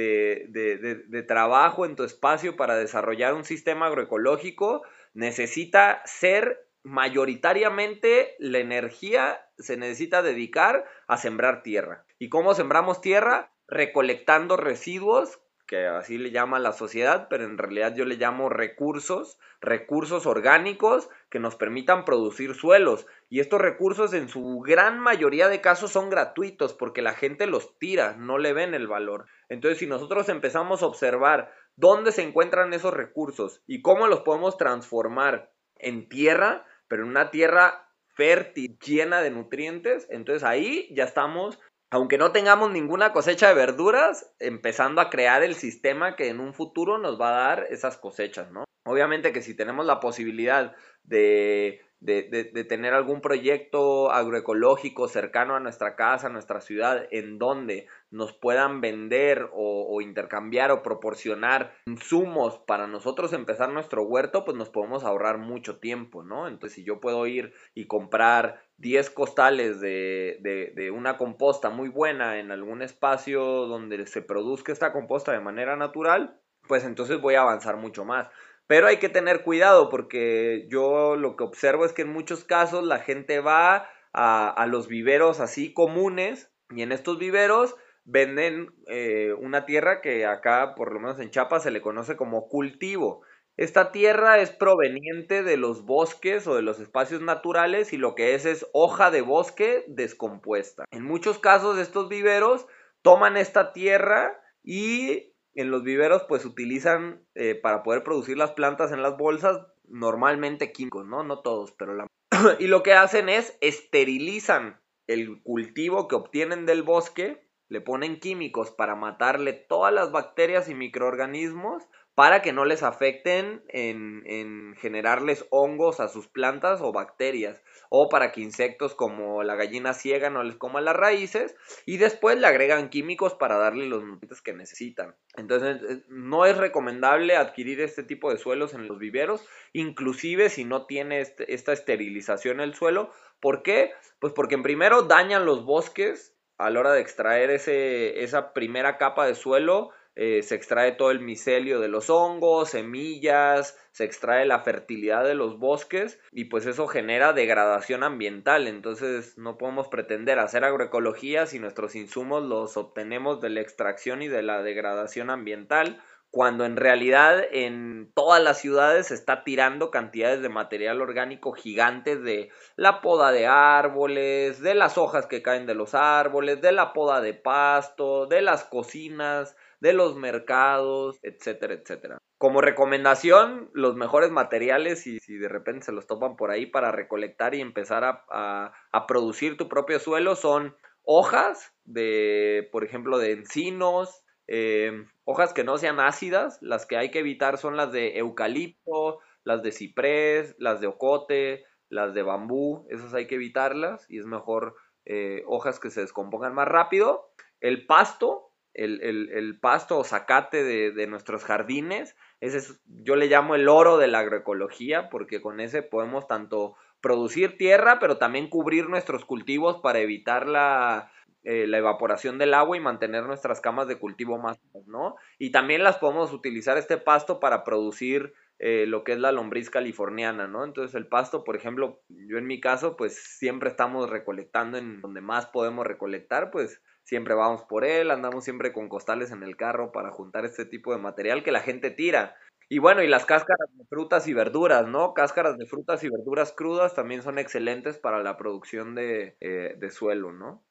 de, 1.07 1.23
trabajo 1.23 1.85
en 1.85 1.95
tu 1.95 2.03
espacio 2.03 2.55
para 2.55 2.75
desarrollar 2.75 3.35
un 3.35 3.45
sistema 3.45 3.85
agroecológico 3.85 4.81
necesita 5.13 6.01
ser 6.05 6.67
mayoritariamente 6.81 8.35
la 8.39 8.57
energía 8.57 9.47
se 9.59 9.77
necesita 9.77 10.23
dedicar 10.23 10.85
a 11.07 11.17
sembrar 11.17 11.61
tierra. 11.61 12.03
¿Y 12.17 12.29
cómo 12.29 12.55
sembramos 12.55 12.99
tierra? 12.99 13.53
Recolectando 13.67 14.57
residuos 14.57 15.39
que 15.67 15.87
así 15.87 16.17
le 16.17 16.31
llama 16.31 16.59
la 16.59 16.73
sociedad, 16.73 17.27
pero 17.29 17.45
en 17.45 17.57
realidad 17.57 17.95
yo 17.95 18.05
le 18.05 18.17
llamo 18.17 18.49
recursos, 18.49 19.39
recursos 19.61 20.25
orgánicos 20.25 21.09
que 21.29 21.39
nos 21.39 21.55
permitan 21.55 22.05
producir 22.05 22.53
suelos. 22.53 23.07
Y 23.29 23.39
estos 23.39 23.59
recursos 23.59 24.13
en 24.13 24.29
su 24.29 24.59
gran 24.59 24.99
mayoría 24.99 25.47
de 25.47 25.61
casos 25.61 25.91
son 25.91 26.09
gratuitos 26.09 26.73
porque 26.73 27.01
la 27.01 27.13
gente 27.13 27.47
los 27.47 27.77
tira, 27.79 28.15
no 28.17 28.37
le 28.37 28.53
ven 28.53 28.73
el 28.73 28.87
valor. 28.87 29.25
Entonces 29.49 29.79
si 29.79 29.87
nosotros 29.87 30.29
empezamos 30.29 30.83
a 30.83 30.87
observar 30.87 31.51
dónde 31.75 32.11
se 32.11 32.21
encuentran 32.21 32.73
esos 32.73 32.93
recursos 32.93 33.61
y 33.65 33.81
cómo 33.81 34.07
los 34.07 34.21
podemos 34.21 34.57
transformar 34.57 35.51
en 35.77 36.07
tierra, 36.07 36.65
pero 36.87 37.03
en 37.03 37.09
una 37.09 37.31
tierra 37.31 37.89
fértil, 38.07 38.77
llena 38.79 39.21
de 39.21 39.31
nutrientes, 39.31 40.07
entonces 40.09 40.43
ahí 40.43 40.87
ya 40.95 41.03
estamos 41.03 41.59
aunque 41.95 42.17
no 42.17 42.33
tengamos 42.33 42.71
ninguna 42.71 43.13
cosecha 43.13 43.47
de 43.47 43.53
verduras, 43.53 44.29
empezando 44.39 44.99
a 44.99 45.09
crear 45.09 45.43
el 45.43 45.55
sistema 45.55 46.17
que 46.17 46.27
en 46.27 46.41
un 46.41 46.53
futuro 46.53 46.97
nos 46.97 47.17
va 47.19 47.29
a 47.29 47.47
dar 47.47 47.67
esas 47.69 47.95
cosechas, 47.95 48.51
¿no? 48.51 48.65
Obviamente 48.85 49.31
que 49.31 49.41
si 49.41 49.55
tenemos 49.55 49.85
la 49.85 50.01
posibilidad 50.01 50.75
de, 51.05 51.79
de, 52.01 52.63
tener 52.65 52.93
algún 52.93 53.21
proyecto 53.21 54.11
agroecológico 54.11 55.07
cercano 55.07 55.55
a 55.55 55.59
nuestra 55.59 55.95
casa, 55.95 56.27
a 56.27 56.29
nuestra 56.29 56.61
ciudad, 56.61 57.07
en 57.11 57.39
donde 57.39 57.87
nos 58.11 58.33
puedan 58.33 58.81
vender 58.81 59.49
o, 59.53 60.01
intercambiar 60.01 60.71
o 60.71 60.83
proporcionar 60.83 61.73
insumos 61.87 62.59
para 62.59 62.87
nosotros 62.87 63.33
empezar 63.33 63.69
nuestro 63.69 64.03
huerto, 64.03 64.45
pues 64.45 64.55
nos 64.57 64.69
podemos 64.69 65.03
ahorrar 65.03 65.37
mucho 65.37 65.77
tiempo, 65.77 66.23
¿no? 66.23 66.47
Entonces, 66.47 66.75
si 66.75 66.83
yo 66.83 66.99
puedo 66.99 67.25
ir 67.25 67.53
y 67.73 67.87
comprar 67.87 68.61
10 68.77 69.09
costales 69.09 69.79
de, 69.79 70.39
de, 70.75 70.91
una 70.91 71.17
composta 71.17 71.69
muy 71.69 71.89
buena 71.89 72.39
en 72.39 72.51
algún 72.51 72.81
espacio 72.81 73.41
donde 73.67 74.05
se 74.07 74.21
produzca 74.21 74.71
esta 74.71 74.91
composta 74.91 75.31
de 75.31 75.39
manera 75.39 75.75
natural, 75.75 76.39
pues 76.67 76.83
entonces 76.83 77.21
voy 77.21 77.35
a 77.35 77.41
avanzar 77.41 77.77
mucho 77.77 78.05
más. 78.05 78.27
Pero 78.67 78.87
hay 78.87 78.97
que 78.97 79.09
tener 79.09 79.43
cuidado 79.43 79.89
porque 79.89 80.67
yo 80.69 81.15
lo 81.15 81.35
que 81.35 81.43
observo 81.43 81.85
es 81.85 81.93
que 81.93 82.01
en 82.01 82.11
muchos 82.11 82.43
casos 82.43 82.83
la 82.83 82.99
gente 82.99 83.39
va 83.39 83.87
a, 84.11 84.49
a 84.49 84.67
los 84.67 84.87
viveros 84.87 85.39
así 85.39 85.73
comunes 85.73 86.51
y 86.69 86.81
en 86.81 86.91
estos 86.91 87.19
viveros 87.19 87.75
venden 88.05 88.73
eh, 88.87 89.33
una 89.39 89.65
tierra 89.65 89.99
que 89.99 90.25
acá, 90.25 90.75
por 90.75 90.93
lo 90.93 90.99
menos 90.99 91.19
en 91.19 91.31
Chiapas, 91.31 91.63
se 91.63 91.71
le 91.71 91.81
conoce 91.81 92.15
como 92.15 92.47
cultivo. 92.47 93.21
Esta 93.57 93.93
tierra 93.93 94.39
es 94.39 94.51
proveniente 94.51 95.41
de 95.41 95.55
los 95.55 95.85
bosques 95.85 96.45
o 96.45 96.55
de 96.55 96.61
los 96.61 96.79
espacios 96.79 97.21
naturales 97.21 97.93
y 97.93 97.97
lo 97.97 98.13
que 98.13 98.35
es 98.35 98.45
es 98.45 98.67
hoja 98.73 99.11
de 99.11 99.21
bosque 99.21 99.85
descompuesta. 99.87 100.83
En 100.91 101.03
muchos 101.03 101.39
casos 101.39 101.77
estos 101.77 102.09
viveros 102.09 102.67
toman 103.01 103.37
esta 103.37 103.71
tierra 103.71 104.41
y 104.61 105.33
en 105.53 105.71
los 105.71 105.83
viveros 105.83 106.23
pues 106.27 106.43
utilizan 106.43 107.25
eh, 107.33 107.55
para 107.55 107.81
poder 107.81 108.03
producir 108.03 108.37
las 108.37 108.51
plantas 108.51 108.91
en 108.91 109.01
las 109.01 109.15
bolsas 109.15 109.65
normalmente 109.87 110.73
químicos, 110.73 111.05
¿no? 111.05 111.23
No 111.23 111.39
todos, 111.39 111.71
pero 111.71 111.93
la... 111.93 112.07
y 112.59 112.67
lo 112.67 112.83
que 112.83 112.91
hacen 112.91 113.29
es 113.29 113.57
esterilizan 113.61 114.81
el 115.07 115.41
cultivo 115.43 116.09
que 116.09 116.15
obtienen 116.15 116.65
del 116.65 116.83
bosque, 116.83 117.47
le 117.69 117.79
ponen 117.79 118.19
químicos 118.19 118.71
para 118.71 118.95
matarle 118.95 119.53
todas 119.53 119.93
las 119.93 120.11
bacterias 120.11 120.67
y 120.67 120.75
microorganismos 120.75 121.83
para 122.15 122.41
que 122.41 122.53
no 122.53 122.63
les 122.63 122.81
afecten 122.81 123.61
en, 123.67 124.23
en, 124.25 124.75
generarles 124.77 125.45
hongos 125.49 125.99
a 125.99 126.07
sus 126.07 126.29
plantas 126.29 126.79
o 126.81 126.93
bacterias, 126.93 127.61
o 127.89 128.07
para 128.07 128.31
que 128.31 128.39
insectos 128.39 128.95
como 128.95 129.43
la 129.43 129.55
gallina 129.55 129.93
ciega 129.93 130.29
no 130.29 130.41
les 130.41 130.55
coman 130.55 130.85
las 130.85 130.95
raíces, 130.95 131.55
y 131.85 131.97
después 131.97 132.39
le 132.39 132.47
agregan 132.47 132.89
químicos 132.89 133.33
para 133.33 133.57
darle 133.57 133.87
los 133.87 134.03
nutrientes 134.03 134.41
que 134.41 134.53
necesitan. 134.53 135.15
Entonces, 135.35 135.81
eh, 135.83 136.03
no 136.07 136.45
es 136.45 136.57
recomendable 136.57 137.35
adquirir 137.35 137.81
este 137.81 138.03
tipo 138.03 138.31
de 138.31 138.37
suelos 138.37 138.73
en 138.73 138.87
los 138.87 138.97
viveros, 138.97 139.45
inclusive 139.73 140.49
si 140.49 140.63
no 140.63 140.85
tiene 140.85 141.19
este, 141.19 141.53
esta 141.53 141.73
esterilización 141.73 142.61
el 142.61 142.75
suelo. 142.75 143.11
¿Por 143.41 143.61
qué? 143.61 143.91
Pues 144.19 144.31
porque 144.31 144.55
en 144.55 144.63
primero 144.63 145.03
dañan 145.03 145.45
los 145.45 145.65
bosques 145.65 146.33
a 146.57 146.69
la 146.69 146.79
hora 146.79 146.93
de 146.93 147.01
extraer 147.01 147.49
ese, 147.49 148.23
esa 148.23 148.53
primera 148.53 148.97
capa 148.97 149.27
de 149.27 149.35
suelo, 149.35 149.91
eh, 150.15 150.43
se 150.43 150.55
extrae 150.55 150.93
todo 150.93 151.11
el 151.11 151.19
micelio 151.19 151.79
de 151.79 151.89
los 151.89 152.09
hongos, 152.09 152.69
semillas, 152.69 153.77
se 153.91 154.05
extrae 154.05 154.45
la 154.45 154.61
fertilidad 154.61 155.25
de 155.25 155.35
los 155.35 155.59
bosques 155.59 156.19
y 156.31 156.45
pues 156.45 156.65
eso 156.65 156.87
genera 156.87 157.33
degradación 157.33 158.03
ambiental. 158.03 158.67
Entonces 158.67 159.37
no 159.37 159.57
podemos 159.57 159.89
pretender 159.89 160.39
hacer 160.39 160.63
agroecología 160.63 161.45
si 161.45 161.59
nuestros 161.59 161.95
insumos 161.95 162.43
los 162.43 162.77
obtenemos 162.77 163.41
de 163.41 163.49
la 163.49 163.61
extracción 163.61 164.21
y 164.21 164.29
de 164.29 164.41
la 164.41 164.63
degradación 164.63 165.29
ambiental 165.29 166.01
cuando 166.35 166.65
en 166.65 166.75
realidad 166.75 167.45
en 167.53 168.11
todas 168.13 168.43
las 168.43 168.59
ciudades 168.59 169.07
se 169.07 169.13
está 169.13 169.45
tirando 169.45 169.89
cantidades 169.89 170.41
de 170.41 170.49
material 170.49 171.01
orgánico 171.01 171.53
gigantes 171.53 172.21
de 172.23 172.49
la 172.75 172.99
poda 172.99 173.31
de 173.31 173.47
árboles, 173.47 174.59
de 174.59 174.75
las 174.75 174.97
hojas 174.97 175.27
que 175.27 175.41
caen 175.41 175.65
de 175.65 175.75
los 175.75 175.95
árboles, 175.95 176.59
de 176.59 176.73
la 176.73 176.91
poda 176.91 177.21
de 177.21 177.35
pasto, 177.35 178.25
de 178.25 178.41
las 178.41 178.65
cocinas, 178.65 179.55
de 179.79 179.93
los 179.93 180.15
mercados, 180.15 181.19
etcétera, 181.21 181.73
etcétera. 181.73 182.17
Como 182.37 182.61
recomendación, 182.61 183.69
los 183.73 183.95
mejores 183.95 184.31
materiales, 184.31 185.07
y 185.07 185.19
si 185.19 185.37
de 185.37 185.47
repente 185.47 185.85
se 185.85 185.91
los 185.91 186.07
topan 186.07 186.35
por 186.35 186.51
ahí 186.51 186.65
para 186.65 186.91
recolectar 186.91 187.55
y 187.55 187.61
empezar 187.61 188.03
a, 188.03 188.73
producir 189.07 189.57
tu 189.57 189.69
propio 189.69 189.99
suelo, 189.99 190.35
son 190.35 190.75
hojas 191.03 191.73
de, 191.83 192.67
por 192.71 192.83
ejemplo, 192.83 193.17
de 193.17 193.31
encinos, 193.31 194.23
eh, 194.47 195.05
hojas 195.23 195.53
que 195.53 195.63
no 195.63 195.77
sean 195.77 195.99
ácidas, 195.99 196.57
las 196.61 196.85
que 196.85 196.97
hay 196.97 197.11
que 197.11 197.19
evitar 197.19 197.57
son 197.57 197.77
las 197.77 197.91
de 197.91 198.17
eucalipto, 198.17 199.19
las 199.43 199.63
de 199.63 199.71
ciprés, 199.71 200.55
las 200.57 200.81
de 200.81 200.87
ocote, 200.87 201.65
las 201.89 202.13
de 202.13 202.23
bambú, 202.23 202.85
esas 202.89 203.13
hay 203.13 203.27
que 203.27 203.35
evitarlas 203.35 204.05
y 204.09 204.19
es 204.19 204.25
mejor 204.25 204.75
eh, 205.05 205.43
hojas 205.47 205.79
que 205.79 205.91
se 205.91 206.01
descompongan 206.01 206.53
más 206.53 206.67
rápido. 206.67 207.31
El 207.61 207.85
pasto, 207.85 208.51
el, 208.75 209.57
pasto 209.59 209.97
o 209.97 210.03
zacate 210.03 210.63
de, 210.63 211.07
nuestros 211.07 211.43
jardines, 211.43 212.15
ese 212.41 212.57
es, 212.57 212.81
yo 212.85 213.15
le 213.15 213.27
llamo 213.27 213.55
el 213.55 213.67
oro 213.67 213.97
de 213.97 214.07
la 214.07 214.19
agroecología 214.19 215.09
porque 215.09 215.41
con 215.41 215.59
ese 215.59 215.81
podemos 215.81 216.27
tanto 216.27 216.75
producir 217.01 217.57
tierra, 217.57 217.99
pero 217.99 218.17
también 218.17 218.49
cubrir 218.49 218.89
nuestros 218.89 219.25
cultivos 219.25 219.79
para 219.81 219.99
evitar 219.99 220.47
la, 220.47 221.11
eh, 221.43 221.67
la 221.67 221.77
evaporación 221.77 222.37
del 222.37 222.53
agua 222.53 222.75
y 222.75 222.79
mantener 222.79 223.23
nuestras 223.25 223.61
camas 223.61 223.87
de 223.87 223.99
cultivo 223.99 224.37
más, 224.39 224.59
¿no? 224.87 225.15
Y 225.37 225.51
también 225.51 225.83
las 225.83 225.97
podemos 225.97 226.33
utilizar 226.33 226.77
este 226.77 226.97
pasto 226.97 227.39
para 227.39 227.63
producir 227.63 228.33
eh, 228.57 228.85
lo 228.87 229.03
que 229.03 229.11
es 229.11 229.19
la 229.19 229.31
lombriz 229.31 229.69
californiana, 229.69 230.47
¿no? 230.47 230.63
Entonces 230.63 230.95
el 230.95 231.07
pasto, 231.07 231.43
por 231.43 231.55
ejemplo, 231.55 232.01
yo 232.09 232.37
en 232.37 232.47
mi 232.47 232.59
caso, 232.59 232.95
pues 232.95 233.37
siempre 233.37 233.69
estamos 233.69 234.09
recolectando 234.09 234.77
en 234.77 235.01
donde 235.01 235.21
más 235.21 235.45
podemos 235.45 235.85
recolectar, 235.85 236.51
pues 236.51 236.81
siempre 237.05 237.35
vamos 237.35 237.63
por 237.63 237.85
él, 237.85 238.11
andamos 238.11 238.43
siempre 238.43 238.73
con 238.73 238.89
costales 238.89 239.31
en 239.31 239.43
el 239.43 239.55
carro 239.55 239.91
para 239.91 240.11
juntar 240.11 240.43
este 240.43 240.65
tipo 240.65 240.91
de 240.91 240.99
material 240.99 241.43
que 241.43 241.51
la 241.51 241.61
gente 241.61 241.91
tira. 241.91 242.35
Y 242.67 242.79
bueno, 242.79 243.03
y 243.03 243.07
las 243.07 243.25
cáscaras 243.25 243.69
de 243.77 243.85
frutas 243.85 244.27
y 244.27 244.33
verduras, 244.33 244.87
¿no? 244.87 245.13
Cáscaras 245.13 245.57
de 245.57 245.67
frutas 245.67 246.03
y 246.03 246.09
verduras 246.09 246.51
crudas 246.51 246.95
también 246.95 247.21
son 247.21 247.37
excelentes 247.37 247.99
para 247.99 248.23
la 248.23 248.37
producción 248.37 248.95
de, 248.95 249.37
eh, 249.39 249.75
de 249.77 249.91
suelo, 249.91 250.33
¿no? 250.33 250.65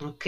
Ok, 0.00 0.26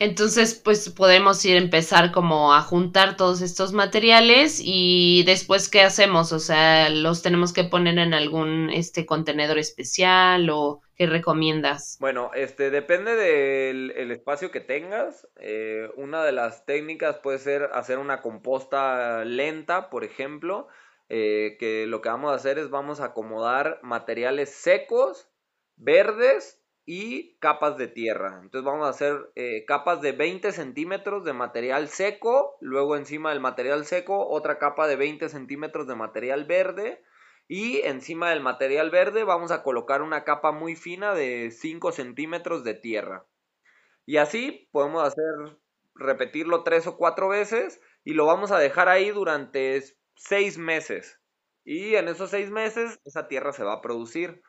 entonces 0.00 0.56
pues 0.56 0.88
podemos 0.90 1.44
ir 1.44 1.54
a 1.54 1.60
empezar 1.60 2.10
como 2.10 2.52
a 2.52 2.60
juntar 2.60 3.16
todos 3.16 3.40
estos 3.40 3.72
materiales 3.72 4.60
y 4.60 5.22
después 5.24 5.68
qué 5.68 5.82
hacemos, 5.82 6.32
o 6.32 6.40
sea, 6.40 6.90
los 6.90 7.22
tenemos 7.22 7.52
que 7.52 7.62
poner 7.62 7.98
en 7.98 8.14
algún 8.14 8.68
este 8.68 9.06
contenedor 9.06 9.58
especial 9.58 10.50
o 10.50 10.82
qué 10.96 11.06
recomiendas. 11.06 11.98
Bueno, 12.00 12.30
este 12.34 12.70
depende 12.70 13.14
del 13.14 14.10
espacio 14.10 14.50
que 14.50 14.60
tengas. 14.60 15.28
Eh, 15.36 15.88
una 15.96 16.24
de 16.24 16.32
las 16.32 16.64
técnicas 16.64 17.18
puede 17.18 17.38
ser 17.38 17.70
hacer 17.74 17.98
una 17.98 18.22
composta 18.22 19.24
lenta, 19.24 19.90
por 19.90 20.04
ejemplo, 20.04 20.68
eh, 21.08 21.56
que 21.60 21.86
lo 21.86 22.00
que 22.00 22.08
vamos 22.08 22.32
a 22.32 22.36
hacer 22.36 22.58
es 22.58 22.70
vamos 22.70 23.00
a 23.00 23.06
acomodar 23.06 23.78
materiales 23.82 24.50
secos, 24.50 25.28
verdes 25.76 26.62
y 26.86 27.36
capas 27.38 27.76
de 27.76 27.88
tierra. 27.88 28.40
Entonces 28.42 28.64
vamos 28.64 28.86
a 28.86 28.90
hacer 28.90 29.30
eh, 29.34 29.64
capas 29.66 30.00
de 30.00 30.12
20 30.12 30.52
centímetros 30.52 31.24
de 31.24 31.32
material 31.34 31.88
seco, 31.88 32.56
luego 32.60 32.96
encima 32.96 33.30
del 33.30 33.40
material 33.40 33.84
seco 33.84 34.26
otra 34.28 34.58
capa 34.58 34.86
de 34.86 34.96
20 34.96 35.28
centímetros 35.28 35.86
de 35.86 35.96
material 35.96 36.44
verde 36.44 37.02
y 37.48 37.80
encima 37.82 38.30
del 38.30 38.40
material 38.40 38.90
verde 38.90 39.24
vamos 39.24 39.50
a 39.50 39.62
colocar 39.62 40.02
una 40.02 40.24
capa 40.24 40.52
muy 40.52 40.74
fina 40.74 41.14
de 41.14 41.50
5 41.50 41.92
centímetros 41.92 42.64
de 42.64 42.74
tierra. 42.74 43.26
Y 44.04 44.16
así 44.18 44.68
podemos 44.72 45.04
hacer, 45.04 45.58
repetirlo 45.94 46.62
tres 46.62 46.86
o 46.86 46.96
cuatro 46.96 47.28
veces 47.28 47.80
y 48.04 48.14
lo 48.14 48.26
vamos 48.26 48.52
a 48.52 48.58
dejar 48.58 48.88
ahí 48.88 49.10
durante 49.10 49.82
seis 50.14 50.58
meses. 50.58 51.20
Y 51.64 51.96
en 51.96 52.08
esos 52.08 52.30
seis 52.30 52.50
meses 52.50 53.00
esa 53.04 53.28
tierra 53.28 53.52
se 53.52 53.64
va 53.64 53.74
a 53.74 53.80
producir 53.80 54.42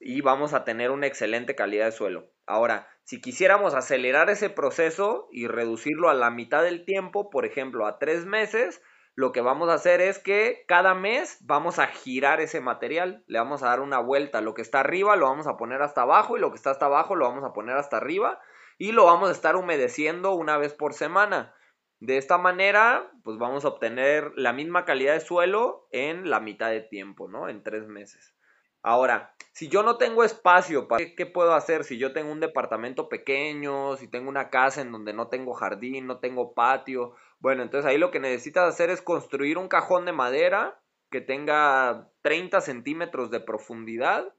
y 0.00 0.20
vamos 0.20 0.52
a 0.52 0.64
tener 0.64 0.90
una 0.90 1.06
excelente 1.06 1.54
calidad 1.54 1.86
de 1.86 1.92
suelo. 1.92 2.30
Ahora, 2.46 2.88
si 3.04 3.20
quisiéramos 3.20 3.74
acelerar 3.74 4.30
ese 4.30 4.50
proceso 4.50 5.28
y 5.30 5.46
reducirlo 5.46 6.10
a 6.10 6.14
la 6.14 6.30
mitad 6.30 6.62
del 6.62 6.84
tiempo, 6.84 7.30
por 7.30 7.46
ejemplo, 7.46 7.86
a 7.86 7.98
tres 7.98 8.26
meses, 8.26 8.82
lo 9.16 9.32
que 9.32 9.40
vamos 9.40 9.70
a 9.70 9.74
hacer 9.74 10.02
es 10.02 10.18
que 10.18 10.64
cada 10.68 10.94
mes 10.94 11.38
vamos 11.40 11.78
a 11.78 11.86
girar 11.86 12.42
ese 12.42 12.60
material, 12.60 13.24
le 13.26 13.38
vamos 13.38 13.62
a 13.62 13.68
dar 13.68 13.80
una 13.80 13.98
vuelta, 13.98 14.42
lo 14.42 14.52
que 14.52 14.60
está 14.60 14.80
arriba 14.80 15.16
lo 15.16 15.26
vamos 15.26 15.46
a 15.46 15.56
poner 15.56 15.80
hasta 15.80 16.02
abajo 16.02 16.36
y 16.36 16.40
lo 16.40 16.50
que 16.50 16.56
está 16.56 16.70
hasta 16.70 16.84
abajo 16.84 17.16
lo 17.16 17.26
vamos 17.26 17.42
a 17.42 17.54
poner 17.54 17.78
hasta 17.78 17.96
arriba 17.96 18.38
y 18.76 18.92
lo 18.92 19.06
vamos 19.06 19.30
a 19.30 19.32
estar 19.32 19.56
humedeciendo 19.56 20.34
una 20.34 20.58
vez 20.58 20.74
por 20.74 20.92
semana. 20.92 21.54
De 21.98 22.18
esta 22.18 22.36
manera, 22.36 23.10
pues 23.24 23.38
vamos 23.38 23.64
a 23.64 23.68
obtener 23.68 24.32
la 24.36 24.52
misma 24.52 24.84
calidad 24.84 25.14
de 25.14 25.20
suelo 25.20 25.88
en 25.92 26.28
la 26.28 26.40
mitad 26.40 26.68
de 26.68 26.82
tiempo, 26.82 27.26
¿no? 27.26 27.48
En 27.48 27.62
tres 27.62 27.88
meses. 27.88 28.34
Ahora, 28.82 29.34
si 29.52 29.68
yo 29.68 29.82
no 29.82 29.96
tengo 29.96 30.24
espacio, 30.24 30.86
¿qué, 31.16 31.26
puedo 31.26 31.54
hacer? 31.54 31.84
Si 31.84 31.96
yo 31.96 32.12
tengo 32.12 32.30
un 32.30 32.40
departamento 32.40 33.08
pequeño, 33.08 33.96
si 33.96 34.08
tengo 34.08 34.28
una 34.28 34.50
casa 34.50 34.82
en 34.82 34.92
donde 34.92 35.14
no 35.14 35.28
tengo 35.28 35.54
jardín, 35.54 36.06
no 36.06 36.18
tengo 36.18 36.52
patio, 36.52 37.14
bueno, 37.38 37.62
entonces 37.62 37.90
ahí 37.90 37.98
lo 37.98 38.10
que 38.10 38.20
necesitas 38.20 38.68
hacer 38.68 38.90
es 38.90 39.02
construir 39.02 39.58
un 39.58 39.68
cajón 39.68 40.04
de 40.04 40.12
madera 40.12 40.80
que 41.10 41.20
tenga 41.20 42.10
30 42.22 42.60
centímetros 42.60 43.30
de 43.30 43.40
profundidad. 43.40 44.34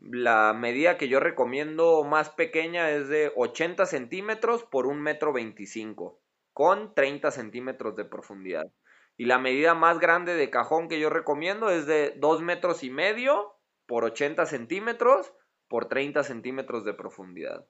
La 0.00 0.54
medida 0.54 0.96
que 0.96 1.08
yo 1.08 1.20
recomiendo 1.20 2.04
más 2.04 2.30
pequeña 2.30 2.90
es 2.90 3.08
de 3.08 3.32
80 3.36 3.86
centímetros 3.86 4.64
por 4.64 4.86
un 4.86 5.00
metro 5.02 5.32
25, 5.32 6.20
con 6.52 6.94
30 6.94 7.30
centímetros 7.30 7.96
de 7.96 8.04
profundidad. 8.04 8.66
Y 9.16 9.24
la 9.24 9.38
medida 9.38 9.74
más 9.74 9.98
grande 9.98 10.34
de 10.34 10.50
cajón 10.50 10.88
que 10.88 11.00
yo 11.00 11.10
recomiendo 11.10 11.70
es 11.70 11.86
de 11.86 12.14
2 12.18 12.42
metros 12.42 12.84
y 12.84 12.90
medio 12.90 13.54
por 13.86 14.04
80 14.04 14.46
centímetros 14.46 15.32
por 15.66 15.88
30 15.88 16.22
centímetros 16.22 16.84
de 16.84 16.94
profundidad. 16.94 17.66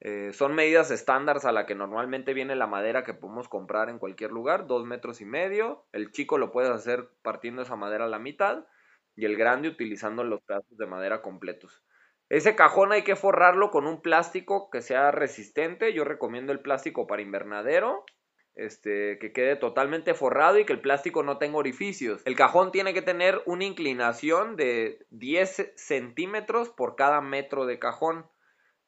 Eh, 0.00 0.32
son 0.32 0.54
medidas 0.54 0.90
estándares 0.90 1.44
a 1.44 1.52
la 1.52 1.66
que 1.66 1.74
normalmente 1.74 2.34
viene 2.34 2.54
la 2.54 2.66
madera 2.66 3.02
que 3.02 3.14
podemos 3.14 3.48
comprar 3.48 3.88
en 3.88 3.98
cualquier 3.98 4.30
lugar, 4.30 4.66
2 4.66 4.84
metros 4.84 5.20
y 5.20 5.24
medio. 5.24 5.86
El 5.92 6.12
chico 6.12 6.38
lo 6.38 6.52
puedes 6.52 6.70
hacer 6.70 7.08
partiendo 7.22 7.62
esa 7.62 7.76
madera 7.76 8.04
a 8.04 8.08
la 8.08 8.18
mitad 8.18 8.64
y 9.16 9.24
el 9.24 9.36
grande 9.36 9.68
utilizando 9.68 10.22
los 10.22 10.40
pedazos 10.42 10.78
de 10.78 10.86
madera 10.86 11.22
completos. 11.22 11.82
Ese 12.28 12.54
cajón 12.54 12.92
hay 12.92 13.02
que 13.02 13.16
forrarlo 13.16 13.70
con 13.70 13.86
un 13.86 14.02
plástico 14.02 14.70
que 14.70 14.82
sea 14.82 15.10
resistente. 15.10 15.92
Yo 15.94 16.04
recomiendo 16.04 16.52
el 16.52 16.60
plástico 16.60 17.06
para 17.06 17.22
invernadero 17.22 18.04
este, 18.58 19.18
que 19.18 19.32
quede 19.32 19.56
totalmente 19.56 20.14
forrado 20.14 20.58
y 20.58 20.66
que 20.66 20.72
el 20.72 20.80
plástico 20.80 21.22
no 21.22 21.38
tenga 21.38 21.56
orificios. 21.56 22.20
El 22.26 22.36
cajón 22.36 22.70
tiene 22.70 22.92
que 22.92 23.02
tener 23.02 23.40
una 23.46 23.64
inclinación 23.64 24.56
de 24.56 25.06
10 25.10 25.72
centímetros 25.76 26.68
por 26.68 26.96
cada 26.96 27.20
metro 27.20 27.66
de 27.66 27.78
cajón. 27.78 28.26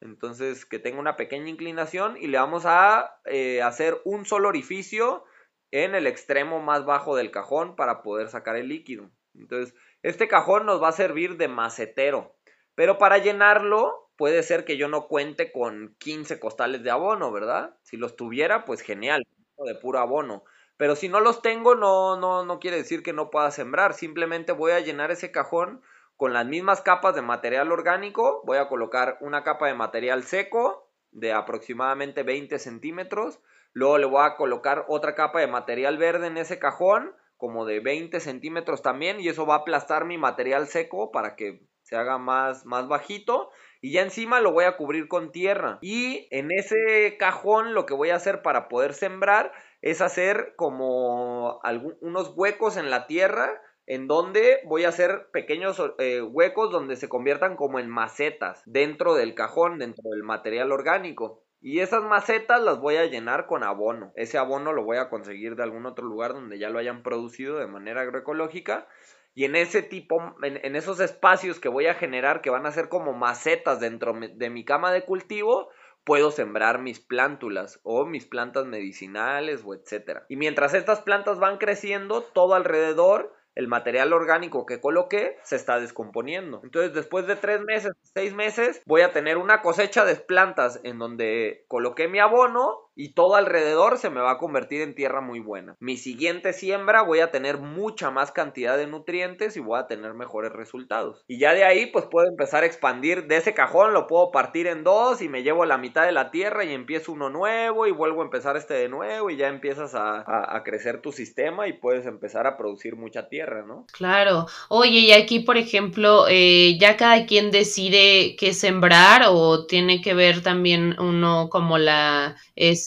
Entonces, 0.01 0.65
que 0.65 0.79
tenga 0.79 0.99
una 0.99 1.17
pequeña 1.17 1.49
inclinación 1.49 2.17
y 2.17 2.27
le 2.27 2.39
vamos 2.39 2.65
a 2.67 3.21
eh, 3.27 3.63
hacer 3.63 4.01
un 4.05 4.25
solo 4.25 4.49
orificio 4.49 5.25
en 5.71 5.95
el 5.95 6.07
extremo 6.07 6.61
más 6.61 6.85
bajo 6.85 7.17
del 7.17 7.31
cajón 7.31 7.77
para 7.77 8.03
poder 8.03 8.29
sacar 8.29 8.57
el 8.57 8.69
líquido. 8.69 9.11
Entonces, 9.35 9.75
este 10.03 10.27
cajón 10.27 10.67
nos 10.67 10.83
va 10.83 10.89
a 10.89 10.93
servir 10.93 11.37
de 11.37 11.49
macetero. 11.49 12.35
Pero 12.75 12.99
para 12.99 13.19
llenarlo, 13.19 14.11
puede 14.17 14.43
ser 14.43 14.65
que 14.65 14.77
yo 14.77 14.89
no 14.89 15.07
cuente 15.07 15.53
con 15.53 15.95
15 15.99 16.41
costales 16.41 16.83
de 16.83 16.91
abono, 16.91 17.31
¿verdad? 17.31 17.77
Si 17.83 17.97
los 17.97 18.17
tuviera, 18.17 18.65
pues 18.65 18.81
genial 18.81 19.27
de 19.59 19.75
puro 19.75 19.99
abono. 19.99 20.45
Pero 20.77 20.97
si 20.97 21.11
no 21.11 21.21
los 21.21 21.43
tengo, 21.43 21.75
no, 21.75 22.17
no, 22.17 22.45
no 22.45 22.59
quiere 22.59 22.79
decir 22.79 23.03
que 23.03 23.13
no 23.13 23.29
pueda 23.29 23.51
sembrar. 23.51 23.93
Simplemente 23.93 24.53
voy 24.53 24.73
a 24.73 24.81
llenar 24.81 25.11
ese 25.11 25.31
cajón 25.31 25.83
con 26.21 26.35
las 26.35 26.45
mismas 26.45 26.83
capas 26.83 27.15
de 27.15 27.23
material 27.23 27.73
orgánico. 27.73 28.43
Voy 28.45 28.59
a 28.59 28.69
colocar 28.69 29.17
una 29.23 29.43
capa 29.43 29.69
de 29.69 29.75
material 29.75 30.23
seco 30.23 30.87
de 31.13 31.33
aproximadamente 31.33 32.25
20 32.25 32.59
centímetros. 32.59 33.41
Luego 33.73 33.97
le 33.97 34.05
voy 34.05 34.23
a 34.23 34.37
colocar 34.37 34.85
otra 34.89 35.15
capa 35.15 35.41
de 35.41 35.47
material 35.47 35.97
verde 35.97 36.27
en 36.27 36.37
ese 36.37 36.59
cajón, 36.59 37.15
como 37.39 37.65
de 37.65 37.81
20 37.81 38.21
centímetros 38.21 38.83
también. 38.83 39.19
Y 39.19 39.29
eso 39.29 39.47
va 39.47 39.55
a 39.55 39.59
aplastar 39.61 40.05
mi 40.05 40.19
material 40.19 40.67
seco 40.67 41.11
para 41.11 41.37
que 41.37 41.63
se 41.85 41.97
haga 41.97 42.19
más, 42.19 42.67
más 42.67 42.87
bajito 42.87 43.51
y 43.81 43.93
ya 43.93 44.03
encima 44.03 44.41
lo 44.41 44.53
voy 44.53 44.67
a 44.67 44.77
cubrir 44.77 45.09
con 45.09 45.33
tierra. 45.33 45.79
Y 45.81 46.29
en 46.33 46.53
ese 46.53 47.17
cajón 47.19 47.73
lo 47.73 47.87
que 47.87 47.95
voy 47.95 48.11
a 48.11 48.17
hacer 48.17 48.43
para 48.43 48.69
poder 48.69 48.93
sembrar 48.93 49.53
es 49.81 50.03
hacer 50.03 50.53
como 50.57 51.63
unos 52.03 52.35
huecos 52.37 52.77
en 52.77 52.91
la 52.91 53.07
tierra 53.07 53.59
en 53.91 54.07
donde 54.07 54.61
voy 54.67 54.85
a 54.85 54.91
hacer 54.91 55.31
pequeños 55.33 55.83
eh, 55.99 56.23
huecos 56.23 56.71
donde 56.71 56.95
se 56.95 57.09
conviertan 57.09 57.57
como 57.57 57.81
en 57.81 57.89
macetas 57.89 58.63
dentro 58.65 59.17
del 59.17 59.35
cajón, 59.35 59.81
dentro 59.81 60.11
del 60.11 60.23
material 60.23 60.71
orgánico. 60.71 61.43
Y 61.61 61.81
esas 61.81 62.05
macetas 62.05 62.63
las 62.63 62.79
voy 62.79 62.99
a 62.99 63.07
llenar 63.07 63.47
con 63.47 63.65
abono. 63.65 64.13
Ese 64.15 64.39
abono 64.39 64.73
lo 64.73 64.85
voy 64.85 64.99
a 64.99 65.11
conseguir 65.11 65.57
de 65.57 65.65
algún 65.65 65.87
otro 65.87 66.07
lugar 66.07 66.35
donde 66.35 66.57
ya 66.57 66.71
lo 66.71 66.79
hayan 66.79 67.03
producido 67.03 67.59
de 67.59 67.67
manera 67.67 68.03
agroecológica 68.03 68.87
y 69.35 69.45
en 69.45 69.57
ese 69.57 69.83
tipo, 69.83 70.37
en, 70.41 70.77
esos 70.77 71.01
espacios 71.01 71.59
que 71.59 71.69
voy 71.69 71.89
a 71.89 71.95
generar, 71.95 72.43
que 72.43 72.51
van 72.51 72.67
a 72.67 72.73
ser 72.73 72.89
como 72.89 73.13
macetas 73.13 73.81
dentro 73.81 74.15
de 74.15 74.51
mi 74.51 74.65
cama 74.65 74.93
de 74.93 75.05
cultivo, 75.05 75.69
puedo 76.05 76.31
sembrar 76.31 76.81
mis 76.81 77.01
plántulas 77.01 77.81
o 77.83 78.07
mis 78.07 78.25
plantas 78.25 78.67
medicinales 78.67 79.63
o 79.65 79.75
etcétera. 79.75 80.27
Y 80.29 80.37
mientras 80.37 80.75
estas 80.75 81.01
plantas 81.01 81.41
van 81.41 81.59
creciendo, 81.59 82.23
todo 82.23 82.55
alrededor 82.55 83.35
el 83.61 83.69
material 83.69 84.13
orgánico 84.15 84.65
que 84.65 84.81
coloqué 84.81 85.37
se 85.45 85.57
está 85.57 85.79
descomponiendo. 85.79 86.63
Entonces, 86.65 86.95
después 86.95 87.27
de 87.27 87.37
tres 87.37 87.61
meses, 87.61 87.93
seis 88.15 88.35
meses, 88.35 88.83
voy 88.87 89.03
a 89.03 89.13
tener 89.13 89.37
una 89.37 89.61
cosecha 89.61 90.05
de 90.07 90.17
plantas 90.17 90.81
en 90.83 90.99
donde 90.99 91.65
coloqué 91.69 92.09
mi 92.09 92.19
abono 92.19 92.90
y 93.01 93.13
todo 93.15 93.35
alrededor 93.35 93.97
se 93.97 94.11
me 94.11 94.21
va 94.21 94.33
a 94.33 94.39
convertir 94.39 94.83
en 94.83 94.95
tierra 94.95 95.23
muy 95.23 95.41
buena. 95.41 95.75
Mi 95.81 95.97
siguiente 95.97 96.53
siembra 96.53 97.01
voy 97.01 97.21
a 97.21 97.31
tener 97.31 97.57
mucha 97.57 98.11
más 98.11 98.31
cantidad 98.31 98.77
de 98.77 98.87
nutrientes 98.87 99.57
y 99.57 99.61
voy 99.61 99.79
a 99.79 99.87
tener 99.87 100.13
mejores 100.13 100.53
resultados. 100.53 101.25
Y 101.27 101.39
ya 101.39 101.55
de 101.55 101.65
ahí 101.65 101.87
pues 101.87 102.05
puedo 102.11 102.29
empezar 102.29 102.63
a 102.63 102.67
expandir 102.67 103.27
de 103.27 103.39
ese 103.39 103.55
cajón, 103.55 103.95
lo 103.95 104.07
puedo 104.07 104.31
partir 104.31 104.67
en 104.67 104.85
dos 104.85 105.23
y 105.23 105.31
me 105.31 105.43
llevo 105.43 105.65
la 105.65 105.79
mitad 105.79 106.05
de 106.05 106.13
la 106.13 106.31
tierra 106.31 106.63
y 106.65 106.75
empiezo 106.75 107.13
uno 107.13 107.31
nuevo 107.31 107.87
y 107.87 107.91
vuelvo 107.91 108.21
a 108.21 108.25
empezar 108.25 108.59
este 108.59 108.75
de 108.75 108.91
nuevo 108.91 109.31
y 109.31 109.39
ya 109.39 109.49
empiezas 109.49 109.95
a, 109.95 110.61
crecer 110.63 111.01
tu 111.01 111.11
sistema 111.11 111.69
y 111.69 111.73
puedes 111.73 112.05
empezar 112.05 112.47
a 112.47 112.59
producir 112.59 112.95
mucha 112.95 113.31
tierra, 113.31 113.65
¿no? 113.67 113.87
Claro. 113.93 114.45
Oye, 114.69 114.99
y 114.99 115.13
aquí 115.13 115.41
por 115.41 115.57
ejemplo, 115.57 116.27
eh, 116.29 116.77
ya 116.79 116.99
cada 116.99 117.25
quien 117.25 117.51
decide 117.51 118.37
qué 118.39 118.53
sembrar 118.53 119.23
o 119.27 119.65
tiene 119.65 120.03
que 120.03 120.13
ver 120.13 120.43
también 120.43 121.01
uno 121.01 121.49
como 121.49 121.79
la, 121.79 122.37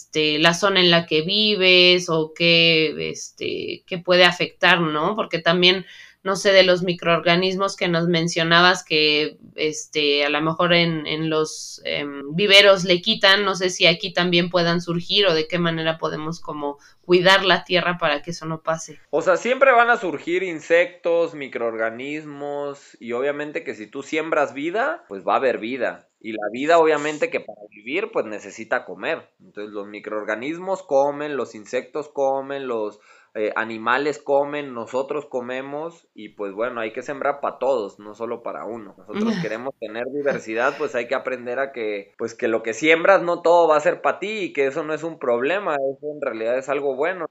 este, 0.03 0.37
la 0.39 0.53
zona 0.53 0.79
en 0.81 0.91
la 0.91 1.05
que 1.05 1.21
vives 1.21 2.09
o 2.09 2.33
qué, 2.35 3.09
este, 3.09 3.83
qué 3.87 3.97
puede 3.97 4.25
afectar, 4.25 4.81
¿no? 4.81 5.15
Porque 5.15 5.39
también 5.39 5.85
no 6.23 6.37
sé, 6.37 6.53
de 6.53 6.63
los 6.63 6.83
microorganismos 6.83 7.75
que 7.75 7.89
nos 7.89 8.07
mencionabas 8.07 8.85
que 8.85 9.37
este, 9.55 10.23
a 10.23 10.29
lo 10.29 10.41
mejor 10.41 10.73
en, 10.73 11.05
en 11.05 11.29
los 11.29 11.81
em, 11.83 12.33
viveros 12.33 12.85
le 12.85 13.01
quitan, 13.01 13.43
no 13.43 13.55
sé 13.55 13.69
si 13.69 13.87
aquí 13.87 14.13
también 14.13 14.49
puedan 14.49 14.79
surgir 14.79 15.25
o 15.27 15.33
de 15.33 15.49
qué 15.49 15.59
manera 15.59 15.97
podemos 15.97 16.39
como 16.39 16.79
cuidar 17.01 17.43
la 17.43 17.65
tierra 17.65 17.97
para 17.97 18.21
que 18.21 18.31
eso 18.31 18.45
no 18.45 18.61
pase. 18.61 19.01
O 19.09 19.21
sea, 19.21 19.35
siempre 19.35 19.73
van 19.73 19.89
a 19.89 19.97
surgir 19.97 20.43
insectos, 20.43 21.35
microorganismos 21.35 22.95
y 23.01 23.11
obviamente 23.11 23.65
que 23.65 23.75
si 23.75 23.87
tú 23.87 24.01
siembras 24.01 24.53
vida, 24.53 25.03
pues 25.09 25.27
va 25.27 25.33
a 25.33 25.37
haber 25.37 25.57
vida. 25.57 26.07
Y 26.23 26.31
la 26.31 26.47
vida 26.51 26.79
obviamente 26.79 27.29
que 27.29 27.41
para 27.41 27.59
vivir 27.69 28.09
pues 28.11 28.25
necesita 28.25 28.85
comer. 28.85 29.29
Entonces 29.41 29.73
los 29.73 29.85
microorganismos 29.85 30.81
comen, 30.81 31.35
los 31.35 31.53
insectos 31.53 32.07
comen, 32.07 32.65
los 32.65 33.01
eh, 33.35 33.51
animales 33.55 34.19
comen, 34.19 34.73
nosotros 34.73 35.25
comemos 35.25 36.07
y 36.13 36.29
pues 36.29 36.53
bueno, 36.53 36.79
hay 36.79 36.93
que 36.93 37.01
sembrar 37.01 37.41
para 37.41 37.57
todos, 37.57 37.99
no 37.99 38.13
solo 38.13 38.41
para 38.41 38.63
uno. 38.63 38.95
Nosotros 38.97 39.33
queremos 39.41 39.73
tener 39.79 40.05
diversidad, 40.13 40.75
pues 40.77 40.95
hay 40.95 41.07
que 41.07 41.15
aprender 41.15 41.59
a 41.59 41.73
que 41.73 42.13
pues 42.17 42.35
que 42.35 42.47
lo 42.47 42.63
que 42.63 42.73
siembras 42.73 43.21
no 43.21 43.41
todo 43.41 43.67
va 43.67 43.75
a 43.75 43.81
ser 43.81 44.01
para 44.01 44.19
ti 44.19 44.43
y 44.43 44.53
que 44.53 44.67
eso 44.67 44.83
no 44.83 44.93
es 44.93 45.03
un 45.03 45.19
problema, 45.19 45.75
eso 45.75 46.07
en 46.13 46.21
realidad 46.21 46.57
es 46.57 46.69
algo 46.69 46.95
bueno. 46.95 47.25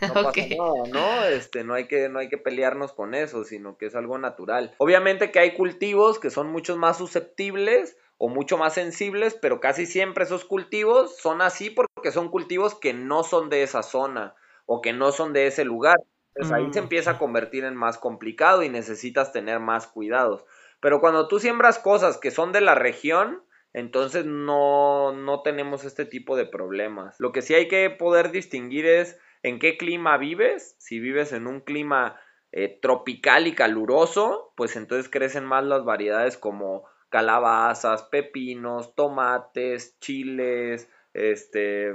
No, 0.00 0.14
pasa 0.14 0.32
nada, 0.56 0.88
¿no? 0.92 1.24
Este, 1.24 1.64
no 1.64 1.74
hay 1.74 1.88
que 1.88 2.08
no 2.08 2.20
hay 2.20 2.28
que 2.28 2.38
pelearnos 2.38 2.92
con 2.92 3.14
eso, 3.14 3.42
sino 3.42 3.78
que 3.78 3.86
es 3.86 3.96
algo 3.96 4.16
natural. 4.18 4.74
Obviamente 4.78 5.32
que 5.32 5.40
hay 5.40 5.54
cultivos 5.54 6.20
que 6.20 6.30
son 6.30 6.52
mucho 6.52 6.76
más 6.76 6.98
susceptibles 6.98 7.96
o 8.18 8.28
mucho 8.28 8.58
más 8.58 8.74
sensibles, 8.74 9.34
pero 9.40 9.60
casi 9.60 9.86
siempre 9.86 10.24
esos 10.24 10.44
cultivos 10.44 11.16
son 11.16 11.40
así 11.40 11.70
porque 11.70 12.10
son 12.10 12.28
cultivos 12.28 12.74
que 12.74 12.92
no 12.92 13.22
son 13.22 13.48
de 13.48 13.62
esa 13.62 13.82
zona 13.82 14.34
o 14.66 14.82
que 14.82 14.92
no 14.92 15.12
son 15.12 15.32
de 15.32 15.46
ese 15.46 15.64
lugar. 15.64 15.96
Entonces 16.34 16.52
ahí 16.52 16.72
se 16.72 16.80
mm, 16.80 16.84
empieza 16.84 17.12
a 17.12 17.18
convertir 17.18 17.64
en 17.64 17.76
más 17.76 17.96
complicado 17.96 18.62
y 18.62 18.68
necesitas 18.68 19.32
tener 19.32 19.60
más 19.60 19.86
cuidados. 19.86 20.44
Pero 20.80 21.00
cuando 21.00 21.28
tú 21.28 21.38
siembras 21.38 21.78
cosas 21.78 22.18
que 22.18 22.30
son 22.30 22.52
de 22.52 22.60
la 22.60 22.74
región, 22.74 23.42
entonces 23.72 24.26
no, 24.26 25.12
no 25.12 25.42
tenemos 25.42 25.84
este 25.84 26.04
tipo 26.04 26.36
de 26.36 26.46
problemas. 26.46 27.16
Lo 27.18 27.32
que 27.32 27.42
sí 27.42 27.54
hay 27.54 27.68
que 27.68 27.88
poder 27.90 28.30
distinguir 28.32 28.86
es 28.86 29.18
en 29.42 29.58
qué 29.58 29.76
clima 29.76 30.16
vives. 30.18 30.76
Si 30.78 31.00
vives 31.00 31.32
en 31.32 31.46
un 31.46 31.60
clima 31.60 32.20
eh, 32.50 32.78
tropical 32.80 33.46
y 33.46 33.54
caluroso, 33.54 34.52
pues 34.56 34.76
entonces 34.76 35.10
crecen 35.10 35.44
más 35.44 35.64
las 35.64 35.84
variedades 35.84 36.36
como 36.36 36.84
calabazas, 37.08 38.02
pepinos, 38.04 38.94
tomates, 38.94 39.98
chiles, 40.00 40.90
este, 41.14 41.92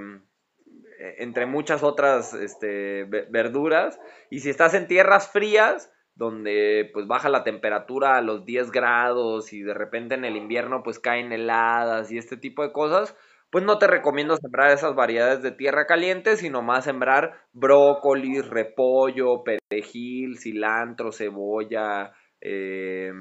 entre 1.18 1.46
muchas 1.46 1.84
otras 1.84 2.34
este, 2.34 3.06
verduras. 3.06 4.00
Y 4.30 4.40
si 4.40 4.50
estás 4.50 4.74
en 4.74 4.88
tierras 4.88 5.30
frías, 5.30 5.92
donde 6.16 6.90
pues 6.94 7.08
baja 7.08 7.30
la 7.30 7.44
temperatura 7.44 8.18
a 8.18 8.22
los 8.22 8.46
10 8.46 8.72
grados 8.72 9.52
y 9.52 9.62
de 9.62 9.74
repente 9.74 10.16
en 10.16 10.26
el 10.26 10.36
invierno 10.36 10.84
pues 10.84 11.00
caen 11.00 11.32
heladas 11.32 12.12
y 12.12 12.18
este 12.18 12.38
tipo 12.38 12.62
de 12.62 12.72
cosas, 12.72 13.16
pues 13.50 13.64
no 13.64 13.78
te 13.78 13.88
recomiendo 13.88 14.36
sembrar 14.38 14.72
esas 14.72 14.96
variedades 14.96 15.44
de 15.44 15.52
tierra 15.52 15.86
caliente, 15.86 16.38
sino 16.38 16.62
más 16.62 16.86
sembrar 16.86 17.34
brócoli, 17.52 18.42
repollo, 18.42 19.44
perejil, 19.44 20.40
cilantro, 20.40 21.12
cebolla, 21.12 22.14
eh, 22.46 23.12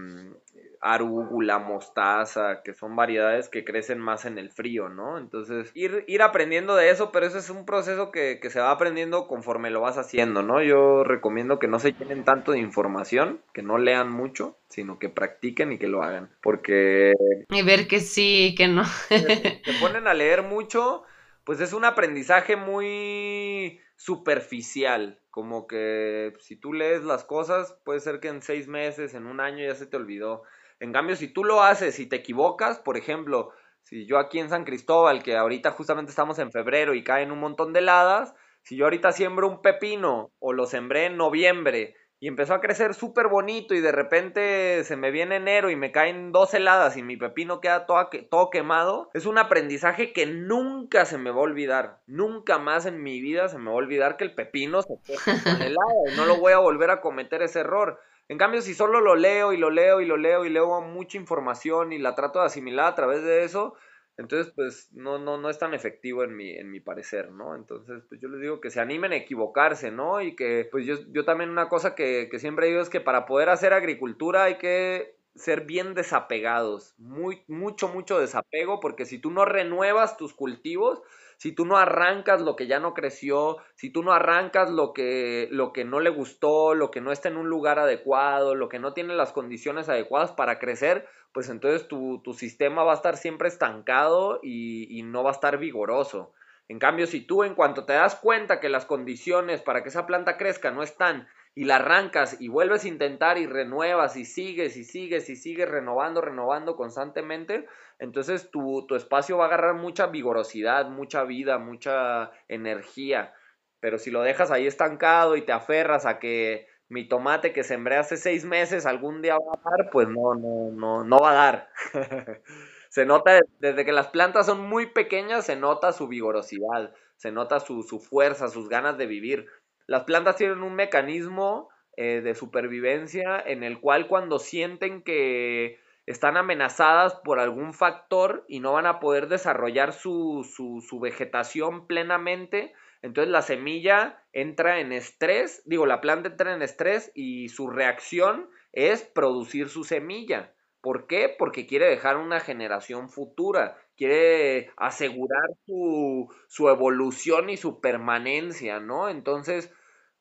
arúgula, 0.82 1.60
mostaza, 1.60 2.62
que 2.64 2.74
son 2.74 2.96
variedades 2.96 3.48
que 3.48 3.64
crecen 3.64 4.00
más 4.00 4.24
en 4.24 4.36
el 4.36 4.50
frío, 4.50 4.88
¿no? 4.88 5.16
Entonces, 5.16 5.70
ir, 5.74 6.04
ir 6.08 6.22
aprendiendo 6.22 6.74
de 6.74 6.90
eso, 6.90 7.12
pero 7.12 7.24
eso 7.24 7.38
es 7.38 7.48
un 7.50 7.64
proceso 7.64 8.10
que, 8.10 8.40
se 8.42 8.60
va 8.60 8.72
aprendiendo 8.72 9.28
conforme 9.28 9.70
lo 9.70 9.80
vas 9.80 9.96
haciendo, 9.96 10.42
¿no? 10.42 10.60
Yo 10.60 11.04
recomiendo 11.04 11.60
que 11.60 11.68
no 11.68 11.78
se 11.78 11.92
llenen 11.92 12.24
tanto 12.24 12.50
de 12.50 12.58
información, 12.58 13.40
que 13.54 13.62
no 13.62 13.78
lean 13.78 14.10
mucho, 14.10 14.58
sino 14.68 14.98
que 14.98 15.08
practiquen 15.08 15.72
y 15.72 15.78
que 15.78 15.86
lo 15.86 16.02
hagan, 16.02 16.30
porque... 16.42 17.12
Y 17.48 17.62
ver 17.62 17.86
que 17.86 18.00
sí, 18.00 18.56
que 18.58 18.66
no. 18.66 18.84
se 19.08 19.60
ponen 19.80 20.08
a 20.08 20.14
leer 20.14 20.42
mucho, 20.42 21.04
pues 21.44 21.60
es 21.60 21.72
un 21.72 21.84
aprendizaje 21.84 22.56
muy 22.56 23.80
superficial, 23.94 25.20
como 25.32 25.66
que 25.66 26.34
si 26.40 26.56
tú 26.56 26.74
lees 26.74 27.04
las 27.04 27.24
cosas, 27.24 27.74
puede 27.84 28.00
ser 28.00 28.20
que 28.20 28.28
en 28.28 28.42
seis 28.42 28.68
meses, 28.68 29.14
en 29.14 29.26
un 29.26 29.40
año 29.40 29.66
ya 29.66 29.74
se 29.74 29.86
te 29.86 29.96
olvidó. 29.96 30.42
En 30.78 30.92
cambio, 30.92 31.16
si 31.16 31.26
tú 31.26 31.42
lo 31.42 31.62
haces 31.62 31.98
y 31.98 32.06
te 32.06 32.16
equivocas, 32.16 32.78
por 32.78 32.98
ejemplo, 32.98 33.50
si 33.82 34.06
yo 34.06 34.18
aquí 34.18 34.38
en 34.38 34.50
San 34.50 34.64
Cristóbal, 34.64 35.22
que 35.22 35.36
ahorita 35.36 35.70
justamente 35.70 36.10
estamos 36.10 36.38
en 36.38 36.52
febrero 36.52 36.92
y 36.92 37.02
caen 37.02 37.32
un 37.32 37.40
montón 37.40 37.72
de 37.72 37.78
heladas, 37.78 38.34
si 38.62 38.76
yo 38.76 38.84
ahorita 38.84 39.10
siembro 39.12 39.48
un 39.48 39.62
pepino 39.62 40.32
o 40.38 40.52
lo 40.52 40.66
sembré 40.66 41.06
en 41.06 41.16
noviembre 41.16 41.96
y 42.22 42.28
empezó 42.28 42.54
a 42.54 42.60
crecer 42.60 42.94
súper 42.94 43.26
bonito 43.26 43.74
y 43.74 43.80
de 43.80 43.90
repente 43.90 44.84
se 44.84 44.94
me 44.94 45.10
viene 45.10 45.34
enero 45.34 45.70
y 45.70 45.74
me 45.74 45.90
caen 45.90 46.30
dos 46.30 46.54
heladas 46.54 46.96
y 46.96 47.02
mi 47.02 47.16
pepino 47.16 47.60
queda 47.60 47.84
todo, 47.84 48.08
todo 48.30 48.48
quemado, 48.48 49.10
es 49.12 49.26
un 49.26 49.38
aprendizaje 49.38 50.12
que 50.12 50.26
nunca 50.26 51.04
se 51.04 51.18
me 51.18 51.32
va 51.32 51.38
a 51.38 51.40
olvidar. 51.40 51.98
Nunca 52.06 52.60
más 52.60 52.86
en 52.86 53.02
mi 53.02 53.20
vida 53.20 53.48
se 53.48 53.58
me 53.58 53.70
va 53.70 53.72
a 53.72 53.74
olvidar 53.74 54.16
que 54.16 54.22
el 54.22 54.36
pepino 54.36 54.82
se 54.82 54.94
quema 55.04 55.42
con 55.42 55.62
helada 55.62 56.12
y 56.12 56.16
no 56.16 56.24
lo 56.26 56.36
voy 56.36 56.52
a 56.52 56.58
volver 56.58 56.92
a 56.92 57.00
cometer 57.00 57.42
ese 57.42 57.58
error. 57.58 57.98
En 58.28 58.38
cambio, 58.38 58.62
si 58.62 58.72
solo 58.72 59.00
lo 59.00 59.16
leo 59.16 59.52
y 59.52 59.56
lo 59.56 59.70
leo 59.70 60.00
y 60.00 60.06
lo 60.06 60.16
leo 60.16 60.44
y 60.44 60.48
leo 60.48 60.80
mucha 60.80 61.18
información 61.18 61.92
y 61.92 61.98
la 61.98 62.14
trato 62.14 62.38
de 62.38 62.46
asimilar 62.46 62.86
a 62.86 62.94
través 62.94 63.24
de 63.24 63.42
eso, 63.42 63.74
entonces 64.18 64.52
pues 64.54 64.90
no, 64.92 65.18
no, 65.18 65.38
no 65.38 65.48
es 65.48 65.58
tan 65.58 65.74
efectivo 65.74 66.22
en 66.22 66.36
mi, 66.36 66.50
en 66.50 66.70
mi 66.70 66.80
parecer, 66.80 67.30
¿no? 67.32 67.54
Entonces 67.56 68.02
pues 68.08 68.20
yo 68.20 68.28
les 68.28 68.40
digo 68.40 68.60
que 68.60 68.70
se 68.70 68.80
animen 68.80 69.12
a 69.12 69.16
equivocarse, 69.16 69.90
¿no? 69.90 70.20
Y 70.20 70.36
que 70.36 70.68
pues 70.70 70.86
yo, 70.86 70.96
yo 71.12 71.24
también 71.24 71.50
una 71.50 71.68
cosa 71.68 71.94
que, 71.94 72.28
que 72.30 72.38
siempre 72.38 72.66
digo 72.66 72.80
es 72.80 72.90
que 72.90 73.00
para 73.00 73.26
poder 73.26 73.48
hacer 73.48 73.72
agricultura 73.72 74.44
hay 74.44 74.58
que 74.58 75.16
ser 75.34 75.62
bien 75.62 75.94
desapegados, 75.94 76.94
muy, 76.98 77.42
mucho, 77.48 77.88
mucho 77.88 78.18
desapego, 78.18 78.80
porque 78.80 79.06
si 79.06 79.18
tú 79.18 79.30
no 79.30 79.44
renuevas 79.44 80.16
tus 80.18 80.34
cultivos, 80.34 81.02
si 81.38 81.52
tú 81.52 81.64
no 81.64 81.76
arrancas 81.76 82.40
lo 82.42 82.54
que 82.54 82.66
ya 82.66 82.78
no 82.78 82.94
creció, 82.94 83.56
si 83.74 83.90
tú 83.90 84.02
no 84.02 84.12
arrancas 84.12 84.70
lo 84.70 84.92
que, 84.92 85.48
lo 85.50 85.72
que 85.72 85.84
no 85.84 86.00
le 86.00 86.10
gustó, 86.10 86.74
lo 86.74 86.90
que 86.90 87.00
no 87.00 87.12
está 87.12 87.28
en 87.30 87.36
un 87.36 87.48
lugar 87.48 87.78
adecuado, 87.78 88.54
lo 88.54 88.68
que 88.68 88.78
no 88.78 88.92
tiene 88.92 89.14
las 89.14 89.32
condiciones 89.32 89.88
adecuadas 89.88 90.32
para 90.32 90.58
crecer, 90.58 91.08
pues 91.32 91.48
entonces 91.48 91.88
tu, 91.88 92.20
sistema 92.34 92.84
va 92.84 92.92
a 92.92 92.96
estar 92.96 93.16
siempre 93.16 93.48
estancado 93.48 94.40
y, 94.42 94.98
y 94.98 95.02
no 95.02 95.22
va 95.22 95.30
a 95.30 95.34
estar 95.34 95.58
vigoroso. 95.58 96.32
En 96.68 96.78
cambio, 96.78 97.06
si 97.06 97.20
tú 97.20 97.44
en 97.44 97.54
cuanto 97.54 97.84
te 97.84 97.92
das 97.92 98.14
cuenta 98.16 98.60
que 98.60 98.68
las 98.68 98.86
condiciones 98.86 99.60
para 99.60 99.82
que 99.82 99.88
esa 99.88 100.06
planta 100.06 100.36
crezca 100.36 100.70
no 100.70 100.82
están 100.82 101.28
y 101.54 101.64
la 101.64 101.76
arrancas 101.76 102.40
y 102.40 102.48
vuelves 102.48 102.84
a 102.84 102.88
intentar 102.88 103.36
y 103.36 103.46
renuevas 103.46 104.16
y 104.16 104.24
sigues 104.24 104.76
y 104.76 104.84
sigues 104.84 105.28
y 105.28 105.36
sigues 105.36 105.68
renovando, 105.68 106.20
renovando 106.20 106.76
constantemente, 106.76 107.66
entonces 107.98 108.50
tu, 108.50 108.86
espacio 108.94 109.36
va 109.36 109.44
a 109.44 109.46
agarrar 109.48 109.74
mucha 109.74 110.06
vigorosidad, 110.06 110.88
mucha 110.88 111.24
vida, 111.24 111.58
mucha 111.58 112.32
energía. 112.48 113.34
Pero 113.80 113.98
si 113.98 114.10
lo 114.10 114.22
dejas 114.22 114.50
ahí 114.50 114.66
estancado 114.66 115.36
y 115.36 115.42
te 115.42 115.52
aferras 115.52 116.06
a 116.06 116.18
que 116.18 116.66
mi 116.92 117.08
tomate 117.08 117.52
que 117.52 117.64
sembré 117.64 117.96
hace 117.96 118.16
seis 118.16 118.44
meses 118.44 118.86
algún 118.86 119.22
día 119.22 119.34
va 119.34 119.54
a 119.54 119.70
dar, 119.70 119.90
pues 119.90 120.08
no, 120.08 120.34
no, 120.34 120.70
no, 120.72 121.04
no 121.04 121.18
va 121.18 121.30
a 121.30 121.34
dar. 121.34 121.68
se 122.90 123.06
nota 123.06 123.40
desde 123.58 123.84
que 123.84 123.92
las 123.92 124.08
plantas 124.08 124.46
son 124.46 124.68
muy 124.68 124.86
pequeñas, 124.86 125.46
se 125.46 125.56
nota 125.56 125.92
su 125.92 126.06
vigorosidad, 126.06 126.94
se 127.16 127.32
nota 127.32 127.60
su, 127.60 127.82
su 127.82 127.98
fuerza, 127.98 128.48
sus 128.48 128.68
ganas 128.68 128.98
de 128.98 129.06
vivir. 129.06 129.46
Las 129.86 130.04
plantas 130.04 130.36
tienen 130.36 130.62
un 130.62 130.74
mecanismo 130.74 131.70
eh, 131.96 132.20
de 132.22 132.34
supervivencia 132.34 133.42
en 133.44 133.62
el 133.62 133.80
cual 133.80 134.06
cuando 134.06 134.38
sienten 134.38 135.02
que 135.02 135.78
están 136.06 136.36
amenazadas 136.36 137.14
por 137.16 137.38
algún 137.38 137.74
factor 137.74 138.44
y 138.48 138.60
no 138.60 138.72
van 138.72 138.86
a 138.86 138.98
poder 138.98 139.28
desarrollar 139.28 139.92
su, 139.92 140.46
su, 140.54 141.00
vegetación 141.00 141.86
plenamente, 141.86 142.72
entonces 143.02 143.30
la 143.30 143.42
semilla 143.42 144.24
entra 144.32 144.80
en 144.80 144.92
estrés, 144.92 145.62
digo, 145.66 145.86
la 145.86 146.00
planta 146.00 146.30
entra 146.30 146.54
en 146.54 146.62
estrés 146.62 147.12
y 147.14 147.48
su 147.48 147.68
reacción 147.68 148.48
es 148.72 149.02
producir 149.02 149.68
su 149.68 149.84
semilla. 149.84 150.54
¿Por 150.80 151.06
qué? 151.06 151.32
Porque 151.38 151.66
quiere 151.66 151.86
dejar 151.86 152.16
una 152.16 152.40
generación 152.40 153.08
futura 153.08 153.76
quiere 153.96 154.70
asegurar 154.76 155.48
su, 155.66 156.28
su 156.48 156.68
evolución 156.68 157.50
y 157.50 157.56
su 157.56 157.80
permanencia, 157.80 158.80
¿no? 158.80 159.08
Entonces, 159.08 159.72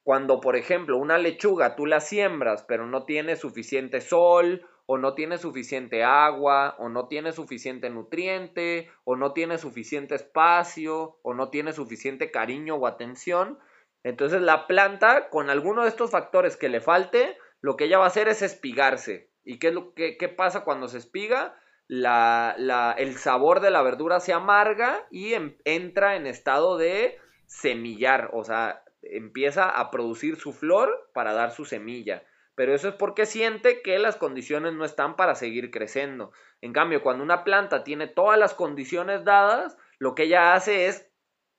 cuando, 0.04 0.40
por 0.40 0.56
ejemplo, 0.56 0.98
una 0.98 1.18
lechuga 1.18 1.76
tú 1.76 1.86
la 1.86 2.00
siembras, 2.00 2.64
pero 2.68 2.86
no 2.86 3.06
tiene 3.06 3.36
suficiente 3.36 4.02
sol, 4.02 4.68
o 4.92 4.98
no 4.98 5.14
tiene 5.14 5.38
suficiente 5.38 6.04
agua, 6.04 6.76
o 6.78 6.90
no 6.90 7.08
tiene 7.08 7.32
suficiente 7.32 7.90
nutriente, 7.90 8.92
o 9.06 9.16
no 9.16 9.32
tiene 9.32 9.58
suficiente 9.58 10.16
espacio, 10.16 11.18
o 11.22 11.34
no 11.34 11.48
tiene 11.50 11.72
suficiente 11.72 12.30
cariño 12.30 12.76
o 12.76 12.86
atención, 12.86 13.58
entonces 14.04 14.42
la 14.42 14.68
planta, 14.68 15.30
con 15.30 15.50
alguno 15.50 15.84
de 15.84 15.88
estos 15.88 16.12
factores 16.12 16.58
que 16.58 16.68
le 16.68 16.82
falte, 16.82 17.38
lo 17.62 17.78
que 17.78 17.86
ella 17.86 18.00
va 18.00 18.04
a 18.04 18.08
hacer 18.08 18.28
es 18.28 18.42
espigarse. 18.42 19.32
¿Y 19.46 19.60
qué, 19.60 19.70
es 19.70 19.74
lo, 19.74 19.94
qué, 19.94 20.34
pasa 20.36 20.66
cuando 20.66 20.90
se 20.90 20.98
espiga? 20.98 21.56
El 21.88 23.16
sabor 23.16 23.62
de 23.62 23.72
la 23.72 23.84
verdura 23.84 24.20
se 24.20 24.34
amarga 24.34 25.08
y 25.10 25.36
em, 25.36 25.56
entra 25.64 26.18
en 26.18 26.28
estado 26.28 26.78
de 26.78 27.18
semillar, 27.46 28.30
o 28.34 28.44
sea, 28.44 28.84
empieza 29.04 29.70
a 29.70 29.90
producir 29.90 30.36
su 30.36 30.52
flor 30.52 31.10
para 31.14 31.32
dar 31.32 31.52
su 31.52 31.64
semilla. 31.64 32.24
Pero 32.56 32.76
eso 32.76 32.90
es 32.90 32.96
porque 32.96 33.26
siente 33.26 33.82
que 33.82 33.98
las 34.00 34.18
condiciones 34.18 34.74
no 34.74 34.86
están 34.86 35.16
para 35.16 35.36
seguir 35.36 35.72
creciendo. 35.72 36.32
En 36.60 36.74
cambio, 36.74 37.02
cuando 37.02 37.24
una 37.24 37.44
planta 37.44 37.84
tiene 37.84 38.08
todas 38.08 38.38
las 38.38 38.54
condiciones 38.54 39.24
dadas, 39.24 39.78
lo 40.00 40.16
que 40.16 40.24
ella 40.24 40.54
hace 40.54 40.88
es 40.88 41.12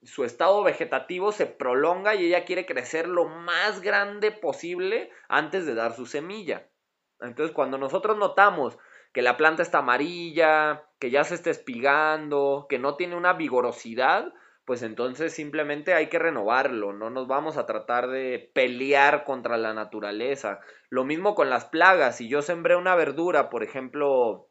su 0.02 0.24
estado 0.24 0.62
vegetativo 0.64 1.30
se 1.30 1.46
prolonga 1.46 2.14
y 2.14 2.26
ella 2.26 2.44
quiere 2.44 2.66
crecer 2.66 3.08
lo 3.08 3.26
más 3.26 3.80
grande 3.80 4.32
posible 4.32 5.10
antes 5.28 5.64
de 5.64 5.74
dar 5.74 5.94
su 5.94 6.06
semilla. 6.06 6.68
Entonces, 7.20 7.54
cuando 7.54 7.78
nosotros 7.78 8.18
notamos 8.18 8.78
que 9.12 9.22
la 9.22 9.36
planta 9.36 9.62
está 9.62 9.78
amarilla, 9.78 10.84
que 10.98 11.10
ya 11.10 11.22
se 11.22 11.34
está 11.34 11.50
espigando, 11.50 12.66
que 12.68 12.78
no 12.78 12.96
tiene 12.96 13.14
una 13.14 13.34
vigorosidad, 13.34 14.32
pues 14.72 14.82
entonces 14.82 15.34
simplemente 15.34 15.92
hay 15.92 16.06
que 16.06 16.18
renovarlo, 16.18 16.94
no 16.94 17.10
nos 17.10 17.28
vamos 17.28 17.58
a 17.58 17.66
tratar 17.66 18.08
de 18.08 18.50
pelear 18.54 19.24
contra 19.24 19.58
la 19.58 19.74
naturaleza. 19.74 20.60
Lo 20.88 21.04
mismo 21.04 21.34
con 21.34 21.50
las 21.50 21.66
plagas, 21.66 22.16
si 22.16 22.26
yo 22.26 22.40
sembré 22.40 22.74
una 22.74 22.94
verdura, 22.94 23.50
por 23.50 23.62
ejemplo, 23.64 24.48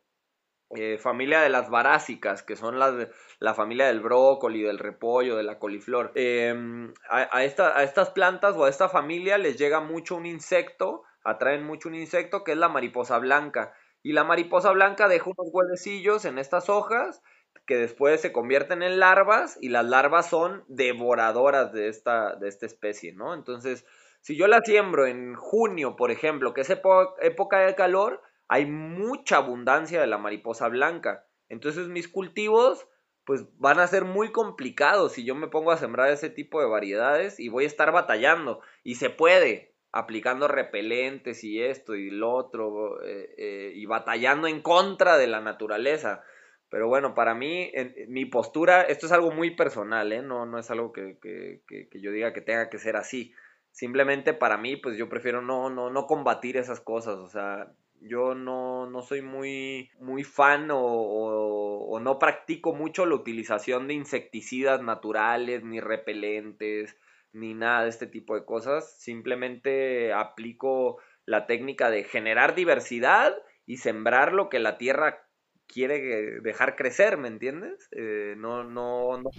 eh, 0.75 0.99
familia 0.99 1.41
de 1.41 1.49
las 1.49 1.71
barásicas, 1.71 2.43
que 2.43 2.55
son 2.55 2.77
las 2.77 3.07
la 3.39 3.55
familia 3.55 3.87
del 3.87 4.01
brócoli, 4.01 4.61
del 4.61 4.77
repollo, 4.77 5.37
de 5.37 5.41
la 5.41 5.57
coliflor. 5.57 6.11
Em, 6.13 6.93
a, 7.09 7.35
a 7.35 7.43
estas 7.43 8.11
plantas 8.11 8.55
o 8.55 8.65
a 8.65 8.69
esta 8.69 8.89
familia 8.89 9.39
les 9.39 9.57
llega 9.57 9.79
mucho 9.79 10.15
un 10.15 10.27
insecto, 10.27 11.01
atraen 11.23 11.63
mucho 11.63 11.89
un 11.89 11.95
insecto 11.95 12.43
que 12.43 12.51
es 12.51 12.59
la 12.59 12.69
mariposa 12.69 13.17
blanca. 13.17 13.73
Y 14.03 14.13
la 14.13 14.23
mariposa 14.23 14.69
blanca 14.71 15.07
deja 15.07 15.31
unos 15.31 15.49
huevecillos 15.51 16.25
en 16.25 16.37
estas 16.37 16.69
hojas 16.69 17.23
que 17.65 17.77
después 17.77 18.21
se 18.21 18.31
convierten 18.31 18.83
en 18.83 18.99
larvas 18.99 19.57
y 19.61 19.69
las 19.69 19.85
larvas 19.85 20.29
son 20.29 20.63
devoradoras 20.67 21.71
de 21.71 21.87
esta, 21.87 22.35
de 22.35 22.49
esta 22.49 22.65
especie, 22.65 23.13
¿no? 23.13 23.33
Entonces, 23.33 23.85
si 24.21 24.35
yo 24.35 24.47
la 24.47 24.61
siembro 24.61 25.07
en 25.07 25.35
junio, 25.35 25.95
por 25.95 26.11
ejemplo, 26.11 26.53
que 26.53 26.61
es 26.61 26.69
época 26.69 27.59
de 27.59 27.75
calor, 27.75 28.21
hay 28.47 28.65
mucha 28.65 29.37
abundancia 29.37 30.01
de 30.01 30.07
la 30.07 30.17
mariposa 30.17 30.67
blanca. 30.67 31.25
Entonces 31.47 31.87
mis 31.87 32.07
cultivos 32.07 32.87
pues 33.25 33.45
van 33.57 33.79
a 33.79 33.87
ser 33.87 34.03
muy 34.03 34.31
complicados 34.31 35.13
si 35.13 35.23
yo 35.23 35.35
me 35.35 35.47
pongo 35.47 35.71
a 35.71 35.77
sembrar 35.77 36.09
ese 36.09 36.29
tipo 36.29 36.59
de 36.59 36.67
variedades 36.67 37.39
y 37.39 37.49
voy 37.49 37.63
a 37.63 37.67
estar 37.67 37.91
batallando. 37.91 38.61
Y 38.83 38.95
se 38.95 39.09
puede, 39.09 39.75
aplicando 39.91 40.47
repelentes 40.47 41.43
y 41.43 41.61
esto 41.61 41.95
y 41.95 42.09
lo 42.09 42.31
otro, 42.33 43.01
eh, 43.03 43.33
eh, 43.37 43.71
y 43.75 43.85
batallando 43.85 44.47
en 44.47 44.61
contra 44.61 45.17
de 45.17 45.27
la 45.27 45.41
naturaleza. 45.41 46.23
Pero 46.71 46.87
bueno, 46.87 47.13
para 47.13 47.35
mí, 47.35 47.69
en, 47.73 47.93
mi 48.07 48.23
postura, 48.23 48.83
esto 48.83 49.05
es 49.05 49.11
algo 49.11 49.29
muy 49.29 49.51
personal, 49.57 50.13
¿eh? 50.13 50.21
no, 50.21 50.45
no 50.45 50.57
es 50.57 50.71
algo 50.71 50.93
que, 50.93 51.17
que, 51.21 51.61
que, 51.67 51.99
yo 51.99 52.13
diga 52.13 52.31
que 52.31 52.39
tenga 52.39 52.69
que 52.69 52.79
ser 52.79 52.95
así. 52.95 53.33
Simplemente 53.71 54.33
para 54.33 54.57
mí, 54.57 54.77
pues 54.77 54.97
yo 54.97 55.09
prefiero 55.09 55.41
no, 55.41 55.69
no, 55.69 55.89
no 55.89 56.07
combatir 56.07 56.55
esas 56.55 56.79
cosas. 56.79 57.17
O 57.17 57.27
sea, 57.27 57.73
yo 57.99 58.35
no, 58.35 58.89
no 58.89 59.01
soy 59.01 59.21
muy, 59.21 59.91
muy 59.99 60.23
fan 60.23 60.71
o, 60.71 60.79
o, 60.79 61.99
no 61.99 62.17
practico 62.19 62.73
mucho 62.73 63.05
la 63.05 63.15
utilización 63.15 63.89
de 63.89 63.95
insecticidas 63.95 64.81
naturales, 64.81 65.65
ni 65.65 65.81
repelentes, 65.81 66.97
ni 67.33 67.53
nada 67.53 67.83
de 67.83 67.89
este 67.89 68.07
tipo 68.07 68.33
de 68.33 68.45
cosas. 68.45 68.97
Simplemente 68.97 70.13
aplico 70.13 70.99
la 71.25 71.47
técnica 71.47 71.89
de 71.89 72.05
generar 72.05 72.55
diversidad 72.55 73.35
y 73.65 73.77
sembrar 73.77 74.31
lo 74.31 74.47
que 74.47 74.59
la 74.59 74.77
tierra 74.77 75.27
quiere 75.71 76.41
dejar 76.41 76.75
crecer, 76.75 77.17
¿me 77.17 77.27
entiendes? 77.27 77.87
Eh, 77.91 78.35
no, 78.37 78.63
no, 78.63 79.17
no, 79.17 79.31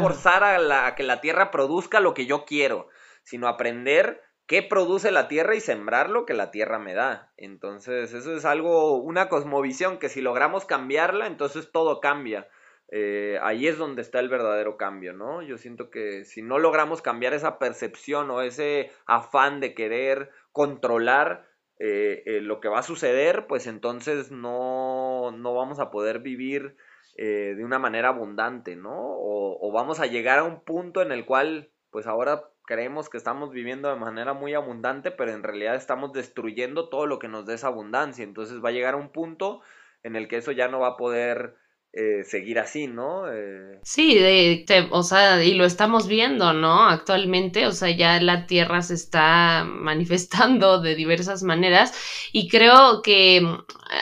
forzar 0.00 0.44
a, 0.44 0.58
la, 0.58 0.86
a, 0.86 0.94
que 0.94 1.02
la 1.02 1.20
tierra 1.20 1.50
produzca 1.50 2.00
lo 2.00 2.14
que 2.14 2.26
yo 2.26 2.44
quiero, 2.44 2.88
sino 3.22 3.48
aprender 3.48 4.22
qué 4.46 4.62
produce 4.62 5.10
la 5.10 5.28
tierra 5.28 5.54
y 5.54 5.60
sembrar 5.60 6.10
lo 6.10 6.26
que 6.26 6.34
la 6.34 6.50
tierra 6.50 6.78
me 6.78 6.94
da. 6.94 7.32
Entonces, 7.36 8.12
eso 8.12 8.34
es 8.34 8.44
algo, 8.44 8.96
una 8.96 9.28
cosmovisión 9.28 9.98
que 9.98 10.08
si 10.08 10.20
logramos 10.20 10.64
cambiarla, 10.64 11.26
entonces 11.26 11.70
todo 11.70 12.00
cambia. 12.00 12.48
Eh, 12.92 13.38
ahí 13.42 13.68
es 13.68 13.78
donde 13.78 14.02
está 14.02 14.18
el 14.18 14.28
verdadero 14.28 14.76
cambio, 14.76 15.12
¿no? 15.12 15.42
Yo 15.42 15.58
siento 15.58 15.90
que 15.90 16.24
si 16.24 16.42
no 16.42 16.58
logramos 16.58 17.02
cambiar 17.02 17.34
esa 17.34 17.60
percepción 17.60 18.30
o 18.30 18.42
ese 18.42 18.90
afán 19.06 19.60
de 19.60 19.74
querer 19.74 20.30
controlar, 20.50 21.46
eh, 21.82 22.22
eh, 22.26 22.40
lo 22.42 22.60
que 22.60 22.68
va 22.68 22.80
a 22.80 22.82
suceder, 22.82 23.46
pues 23.46 23.66
entonces 23.66 24.30
no, 24.30 25.30
no 25.30 25.54
vamos 25.54 25.78
a 25.80 25.90
poder 25.90 26.18
vivir 26.18 26.76
eh, 27.16 27.54
de 27.56 27.64
una 27.64 27.78
manera 27.78 28.10
abundante, 28.10 28.76
¿no? 28.76 28.92
O, 28.92 29.66
o, 29.66 29.72
vamos 29.72 29.98
a 29.98 30.04
llegar 30.04 30.40
a 30.40 30.44
un 30.44 30.60
punto 30.60 31.00
en 31.00 31.10
el 31.10 31.24
cual, 31.24 31.70
pues 31.90 32.06
ahora 32.06 32.44
creemos 32.66 33.08
que 33.08 33.16
estamos 33.16 33.50
viviendo 33.50 33.88
de 33.88 33.96
manera 33.96 34.34
muy 34.34 34.52
abundante, 34.52 35.10
pero 35.10 35.32
en 35.32 35.42
realidad 35.42 35.74
estamos 35.74 36.12
destruyendo 36.12 36.90
todo 36.90 37.06
lo 37.06 37.18
que 37.18 37.28
nos 37.28 37.46
dé 37.46 37.54
esa 37.54 37.68
abundancia. 37.68 38.24
Entonces 38.24 38.62
va 38.62 38.68
a 38.68 38.72
llegar 38.72 38.92
a 38.92 38.98
un 38.98 39.10
punto 39.10 39.62
en 40.02 40.16
el 40.16 40.28
que 40.28 40.36
eso 40.36 40.52
ya 40.52 40.68
no 40.68 40.80
va 40.80 40.88
a 40.88 40.96
poder 40.98 41.56
eh, 41.92 42.22
seguir 42.24 42.60
así, 42.60 42.86
¿no? 42.86 43.24
Eh... 43.32 43.80
Sí, 43.82 44.14
de, 44.14 44.64
o 44.90 45.02
sea, 45.02 45.42
y 45.42 45.54
lo 45.54 45.64
estamos 45.64 46.06
viendo, 46.06 46.52
¿no? 46.52 46.88
Actualmente, 46.88 47.66
o 47.66 47.72
sea, 47.72 47.90
ya 47.90 48.20
la 48.20 48.46
Tierra 48.46 48.82
se 48.82 48.94
está 48.94 49.64
manifestando 49.68 50.80
de 50.80 50.94
diversas 50.94 51.42
maneras 51.42 51.92
y 52.32 52.48
creo 52.48 53.02
que 53.02 53.42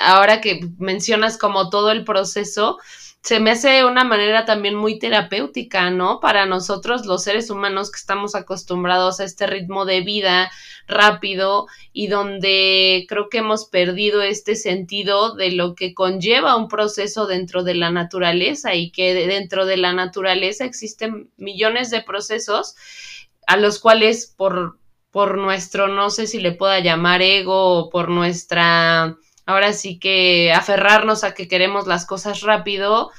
ahora 0.02 0.40
que 0.42 0.60
mencionas 0.78 1.38
como 1.38 1.70
todo 1.70 1.90
el 1.90 2.04
proceso, 2.04 2.78
se 3.22 3.40
me 3.40 3.50
hace 3.50 3.84
una 3.84 4.04
manera 4.04 4.44
también 4.44 4.74
muy 4.74 4.98
terapéutica, 4.98 5.90
¿no? 5.90 6.20
Para 6.20 6.46
nosotros 6.46 7.04
los 7.04 7.24
seres 7.24 7.50
humanos 7.50 7.90
que 7.90 7.98
estamos 7.98 8.34
acostumbrados 8.34 9.20
a 9.20 9.24
este 9.24 9.46
ritmo 9.46 9.84
de 9.84 10.00
vida 10.00 10.50
rápido 10.86 11.66
y 11.92 12.06
donde 12.06 13.04
creo 13.08 13.28
que 13.28 13.38
hemos 13.38 13.66
perdido 13.66 14.22
este 14.22 14.54
sentido 14.54 15.34
de 15.34 15.50
lo 15.50 15.74
que 15.74 15.94
conlleva 15.94 16.56
un 16.56 16.68
proceso 16.68 17.26
dentro 17.26 17.64
de 17.64 17.74
la 17.74 17.90
naturaleza 17.90 18.74
y 18.74 18.90
que 18.92 19.14
dentro 19.14 19.66
de 19.66 19.76
la 19.76 19.92
naturaleza 19.92 20.64
existen 20.64 21.30
millones 21.36 21.90
de 21.90 22.02
procesos 22.02 22.76
a 23.46 23.56
los 23.56 23.78
cuales 23.78 24.32
por, 24.36 24.78
por 25.10 25.36
nuestro, 25.38 25.88
no 25.88 26.10
sé 26.10 26.26
si 26.26 26.40
le 26.40 26.52
pueda 26.52 26.80
llamar 26.80 27.20
ego 27.20 27.78
o 27.78 27.90
por 27.90 28.08
nuestra 28.08 29.16
ahora 29.48 29.72
sí 29.72 29.98
que 29.98 30.52
aferrarnos 30.52 31.24
a 31.24 31.32
que 31.32 31.48
queremos 31.48 31.86
las 31.86 32.04
cosas 32.04 32.42
rápido, 32.42 33.10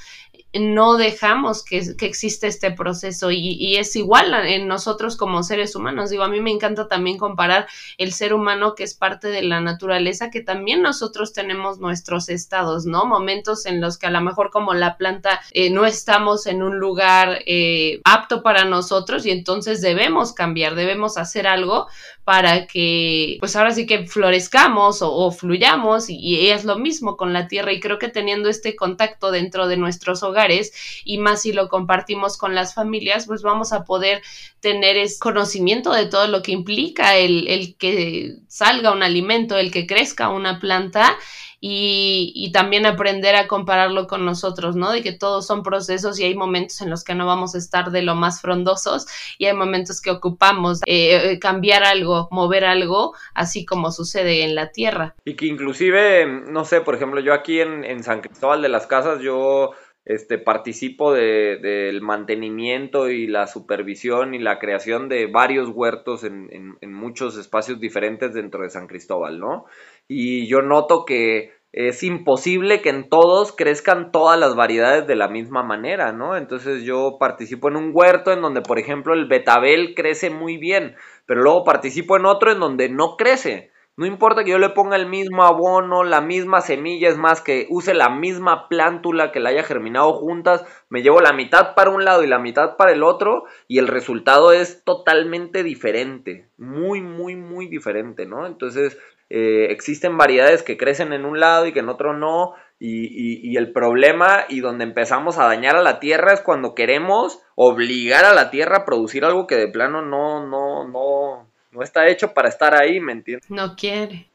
no 0.54 0.98
dejamos 0.98 1.64
que, 1.64 1.96
que 1.96 2.06
existe 2.06 2.48
este 2.48 2.72
proceso 2.72 3.32
y, 3.32 3.54
y, 3.54 3.78
es 3.78 3.96
igual 3.96 4.34
en 4.46 4.68
nosotros 4.68 5.16
como 5.16 5.44
seres 5.44 5.76
humanos. 5.76 6.10
Digo, 6.10 6.24
a 6.24 6.28
mí 6.28 6.40
me 6.40 6.52
encanta 6.52 6.88
también 6.88 7.18
comparar 7.18 7.68
el 7.98 8.14
ser 8.14 8.34
humano 8.34 8.74
que 8.74 8.84
es 8.84 8.96
parte 8.96 9.28
de 9.28 9.44
la 9.44 9.60
naturaleza, 9.60 10.32
que 10.32 10.42
también 10.42 10.82
nosotros 10.82 11.34
tenemos 11.34 11.80
nuestros 11.80 12.30
estados, 12.30 12.86
¿no? 12.86 13.06
Momentos 13.06 13.66
en 13.66 13.80
los 13.80 13.98
que 13.98 14.08
a 14.08 14.12
lo 14.12 14.22
mejor 14.22 14.50
como 14.50 14.74
la 14.74 14.98
planta 14.98 15.40
eh, 15.52 15.70
no 15.70 15.86
estamos 15.86 16.48
en 16.48 16.64
un 16.64 16.80
lugar 16.80 17.40
eh, 17.46 18.02
apto 18.04 18.42
para 18.42 18.66
nosotros 18.66 19.26
y 19.26 19.32
entonces 19.32 19.82
debemos 19.82 20.34
cambiar, 20.34 20.74
debemos 20.74 21.18
hacer 21.18 21.46
algo 21.48 21.88
para 22.30 22.68
que, 22.68 23.38
pues 23.40 23.56
ahora 23.56 23.72
sí 23.72 23.88
que 23.88 24.06
florezcamos 24.06 25.00
o, 25.02 25.32
fluyamos 25.32 26.12
y, 26.12 26.52
es 26.52 26.64
lo 26.64 26.78
mismo 26.78 27.18
con 27.18 27.34
la 27.34 27.48
tierra. 27.48 27.74
Y 27.74 27.80
creo 27.80 27.98
que 27.98 28.08
teniendo 28.08 28.50
este 28.50 28.76
contacto 28.76 29.32
dentro 29.32 29.68
de 29.68 29.78
nuestros 29.78 30.22
hogares 30.22 31.02
y 31.04 31.18
más 31.18 31.42
si 31.42 31.54
lo 31.54 31.70
compartimos 31.70 32.38
con 32.38 32.54
las 32.54 32.76
familias, 32.76 33.26
pues 33.26 33.42
vamos 33.42 33.74
a 33.74 33.84
poder 33.84 34.22
tener 34.60 34.96
conocimiento 35.20 35.92
de 35.92 36.06
todo 36.06 36.28
lo 36.28 36.44
que 36.44 36.52
implica 36.52 37.18
el, 37.18 37.48
el 37.48 37.76
que 37.78 38.36
salga 38.48 38.92
un 38.92 39.02
alimento, 39.02 39.58
el 39.58 39.72
que 39.72 39.88
crezca 39.88 40.30
una 40.30 40.60
planta 40.60 41.18
y, 41.62 42.52
también 42.54 42.86
aprender 42.86 43.36
a 43.36 43.48
compararlo 43.48 44.08
con 44.08 44.26
nosotros, 44.26 44.76
¿no? 44.76 44.92
De 44.92 45.04
que 45.04 45.12
todos 45.12 45.46
son 45.46 45.62
procesos 45.62 46.20
y 46.20 46.24
hay 46.24 46.36
momentos 46.36 46.82
en 46.82 46.90
los 46.90 47.04
que 47.04 47.16
no 47.16 47.26
vamos 47.26 47.54
a 47.54 47.58
estar 47.58 47.92
de 47.92 48.02
lo 48.02 48.16
más 48.16 48.42
frondosos 48.42 49.06
y 49.38 49.46
hay 49.46 49.54
momentos 49.54 50.02
que 50.02 50.10
ocupamos 50.10 50.80
eh, 50.86 51.38
cambiar 51.40 51.84
algo, 51.84 52.28
mover 52.32 52.66
algo, 52.66 53.14
así 53.34 53.66
como 53.66 53.92
sucede 53.92 54.44
en 54.44 54.56
la 54.56 54.72
tierra. 54.72 55.16
Y 55.26 55.36
que 55.36 55.46
inclusive, 55.46 56.26
no 56.26 56.66
sé, 56.66 56.82
por 56.82 56.96
ejemplo, 56.96 57.20
yo 57.20 57.34
aquí 57.34 57.62
en, 57.62 57.84
en 57.84 58.04
San 58.04 58.22
Cristóbal 58.22 58.62
de 58.62 58.70
las 58.70 58.88
Casas, 58.88 59.22
yo 59.22 59.74
este, 60.10 60.40
participo 60.40 61.14
del 61.14 61.62
de, 61.62 62.00
mantenimiento 62.02 63.10
y 63.10 63.28
la 63.28 63.46
supervisión 63.46 64.34
y 64.34 64.40
la 64.40 64.58
creación 64.58 65.08
de 65.08 65.28
varios 65.28 65.70
huertos 65.70 66.24
en, 66.24 66.50
en, 66.82 66.94
muchos 66.94 67.38
espacios 67.38 67.80
diferentes 67.80 68.34
dentro 68.34 68.64
de 68.64 68.72
San 68.72 68.88
Cristóbal, 68.88 69.40
¿no? 69.40 69.66
Y 70.10 70.48
yo 70.48 70.64
noto 70.64 71.06
que 71.06 71.54
es 71.72 72.02
imposible 72.02 72.82
que 72.82 72.90
en 72.90 73.10
todos 73.10 73.52
crezcan 73.52 74.12
todas 74.12 74.40
las 74.40 74.56
variedades 74.56 75.06
de 75.06 75.16
la 75.16 75.28
misma 75.28 75.62
manera, 75.62 76.12
¿no? 76.12 76.36
Entonces 76.36 76.84
yo 76.84 77.18
participo 77.20 77.70
en 77.70 77.76
un 77.76 77.92
huerto 77.94 78.32
en 78.32 78.42
donde, 78.42 78.62
por 78.62 78.80
ejemplo, 78.80 79.14
el 79.14 79.28
betabel 79.28 79.94
crece 79.96 80.32
muy 80.32 80.58
bien, 80.58 80.96
pero 81.28 81.42
luego 81.42 81.64
participo 81.64 82.18
en 82.18 82.26
otro 82.26 82.52
en 82.52 82.60
donde 82.60 82.90
no 82.90 83.18
crece. 83.18 83.72
No 83.98 84.06
importa 84.06 84.44
que 84.44 84.52
yo 84.52 84.60
le 84.60 84.70
ponga 84.70 84.96
el 84.96 85.08
mismo 85.08 85.44
abono, 85.44 86.04
la 86.04 86.22
misma 86.22 86.62
semilla, 86.62 87.10
es 87.10 87.18
más 87.18 87.42
que 87.42 87.68
use 87.70 87.94
la 87.94 88.10
misma 88.10 88.70
plántula 88.70 89.32
que 89.32 89.42
la 89.42 89.50
haya 89.50 89.62
germinado 89.62 90.14
juntas, 90.14 90.64
me 90.88 91.02
llevo 91.02 91.20
la 91.20 91.34
mitad 91.34 91.76
para 91.76 91.90
un 91.92 92.06
lado 92.06 92.24
y 92.24 92.28
la 92.28 92.40
mitad 92.40 92.78
para 92.78 92.94
el 92.94 93.04
otro 93.04 93.44
y 93.68 93.78
el 93.78 93.90
resultado 93.90 94.54
es 94.54 94.86
totalmente 94.86 95.64
diferente, 95.64 96.48
muy, 96.58 97.02
muy, 97.02 97.36
muy 97.36 97.68
diferente, 97.68 98.26
¿no? 98.26 98.48
Entonces 98.48 98.98
eh, 99.30 99.68
existen 99.72 100.18
variedades 100.18 100.64
que 100.64 100.78
crecen 100.78 101.14
en 101.14 101.26
un 101.26 101.40
lado 101.40 101.66
y 101.68 101.72
que 101.72 101.80
en 101.80 101.90
otro 101.90 102.14
no 102.14 102.56
y, 102.80 103.48
y 103.48 103.58
el 103.58 103.72
problema 103.74 104.46
y 104.48 104.62
donde 104.62 104.86
empezamos 104.86 105.38
a 105.38 105.46
dañar 105.46 105.76
a 105.76 105.82
la 105.82 106.00
tierra 106.00 106.34
es 106.34 106.42
cuando 106.42 106.76
queremos 106.76 107.40
obligar 107.56 108.26
a 108.26 108.34
la 108.34 108.52
tierra 108.52 108.78
a 108.78 108.86
producir 108.86 109.26
algo 109.26 109.48
que 109.48 109.56
de 109.56 109.68
plano 109.68 110.02
no, 110.02 110.48
no, 110.48 110.88
no, 110.88 111.48
no 111.72 111.84
está 111.84 112.08
hecho 112.08 112.34
para 112.34 112.50
estar 112.50 112.74
ahí, 112.74 113.00
¿me 113.00 113.12
entiendes? 113.12 113.50
No 113.52 113.76
quiere. 113.76 114.30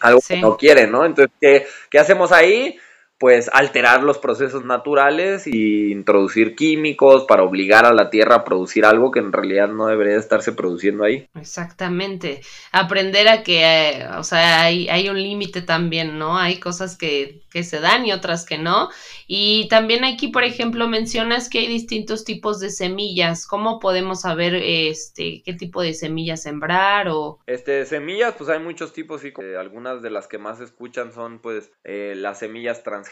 Algo 0.00 0.20
que 0.26 0.36
no 0.36 0.56
quiere, 0.56 0.86
¿no? 0.86 1.04
Entonces, 1.04 1.34
¿qué, 1.40 1.66
¿qué 1.90 1.98
hacemos 1.98 2.32
ahí? 2.32 2.78
Pues 3.20 3.50
alterar 3.52 4.02
los 4.02 4.16
procesos 4.16 4.64
naturales 4.64 5.46
y 5.46 5.92
introducir 5.92 6.56
químicos 6.56 7.26
para 7.28 7.42
obligar 7.42 7.84
a 7.84 7.92
la 7.92 8.08
tierra 8.08 8.36
a 8.36 8.44
producir 8.44 8.86
algo 8.86 9.10
que 9.10 9.18
en 9.18 9.30
realidad 9.30 9.68
no 9.68 9.88
debería 9.88 10.16
estarse 10.16 10.52
produciendo 10.52 11.04
ahí. 11.04 11.28
Exactamente. 11.38 12.40
Aprender 12.72 13.28
a 13.28 13.42
que, 13.42 13.60
eh, 13.62 14.08
o 14.16 14.24
sea, 14.24 14.62
hay, 14.62 14.88
hay 14.88 15.10
un 15.10 15.22
límite 15.22 15.60
también, 15.60 16.18
¿no? 16.18 16.38
Hay 16.38 16.60
cosas 16.60 16.96
que, 16.96 17.42
que, 17.52 17.62
se 17.62 17.80
dan 17.80 18.06
y 18.06 18.12
otras 18.12 18.46
que 18.46 18.56
no. 18.56 18.88
Y 19.26 19.68
también 19.68 20.02
aquí, 20.04 20.28
por 20.28 20.44
ejemplo, 20.44 20.88
mencionas 20.88 21.50
que 21.50 21.58
hay 21.58 21.66
distintos 21.66 22.24
tipos 22.24 22.58
de 22.58 22.70
semillas. 22.70 23.46
¿Cómo 23.46 23.80
podemos 23.80 24.22
saber 24.22 24.54
este 24.54 25.42
qué 25.44 25.52
tipo 25.52 25.82
de 25.82 25.92
semillas 25.92 26.42
sembrar 26.42 27.08
o...? 27.10 27.38
Este, 27.46 27.84
semillas, 27.84 28.34
pues 28.38 28.48
hay 28.48 28.60
muchos 28.60 28.94
tipos 28.94 29.22
y 29.26 29.32
algunas 29.58 30.00
de 30.00 30.08
las 30.08 30.26
que 30.26 30.38
más 30.38 30.58
escuchan 30.60 31.12
son 31.12 31.38
pues 31.40 31.70
eh, 31.84 32.14
las 32.16 32.38
semillas 32.38 32.82
trans 32.82 33.09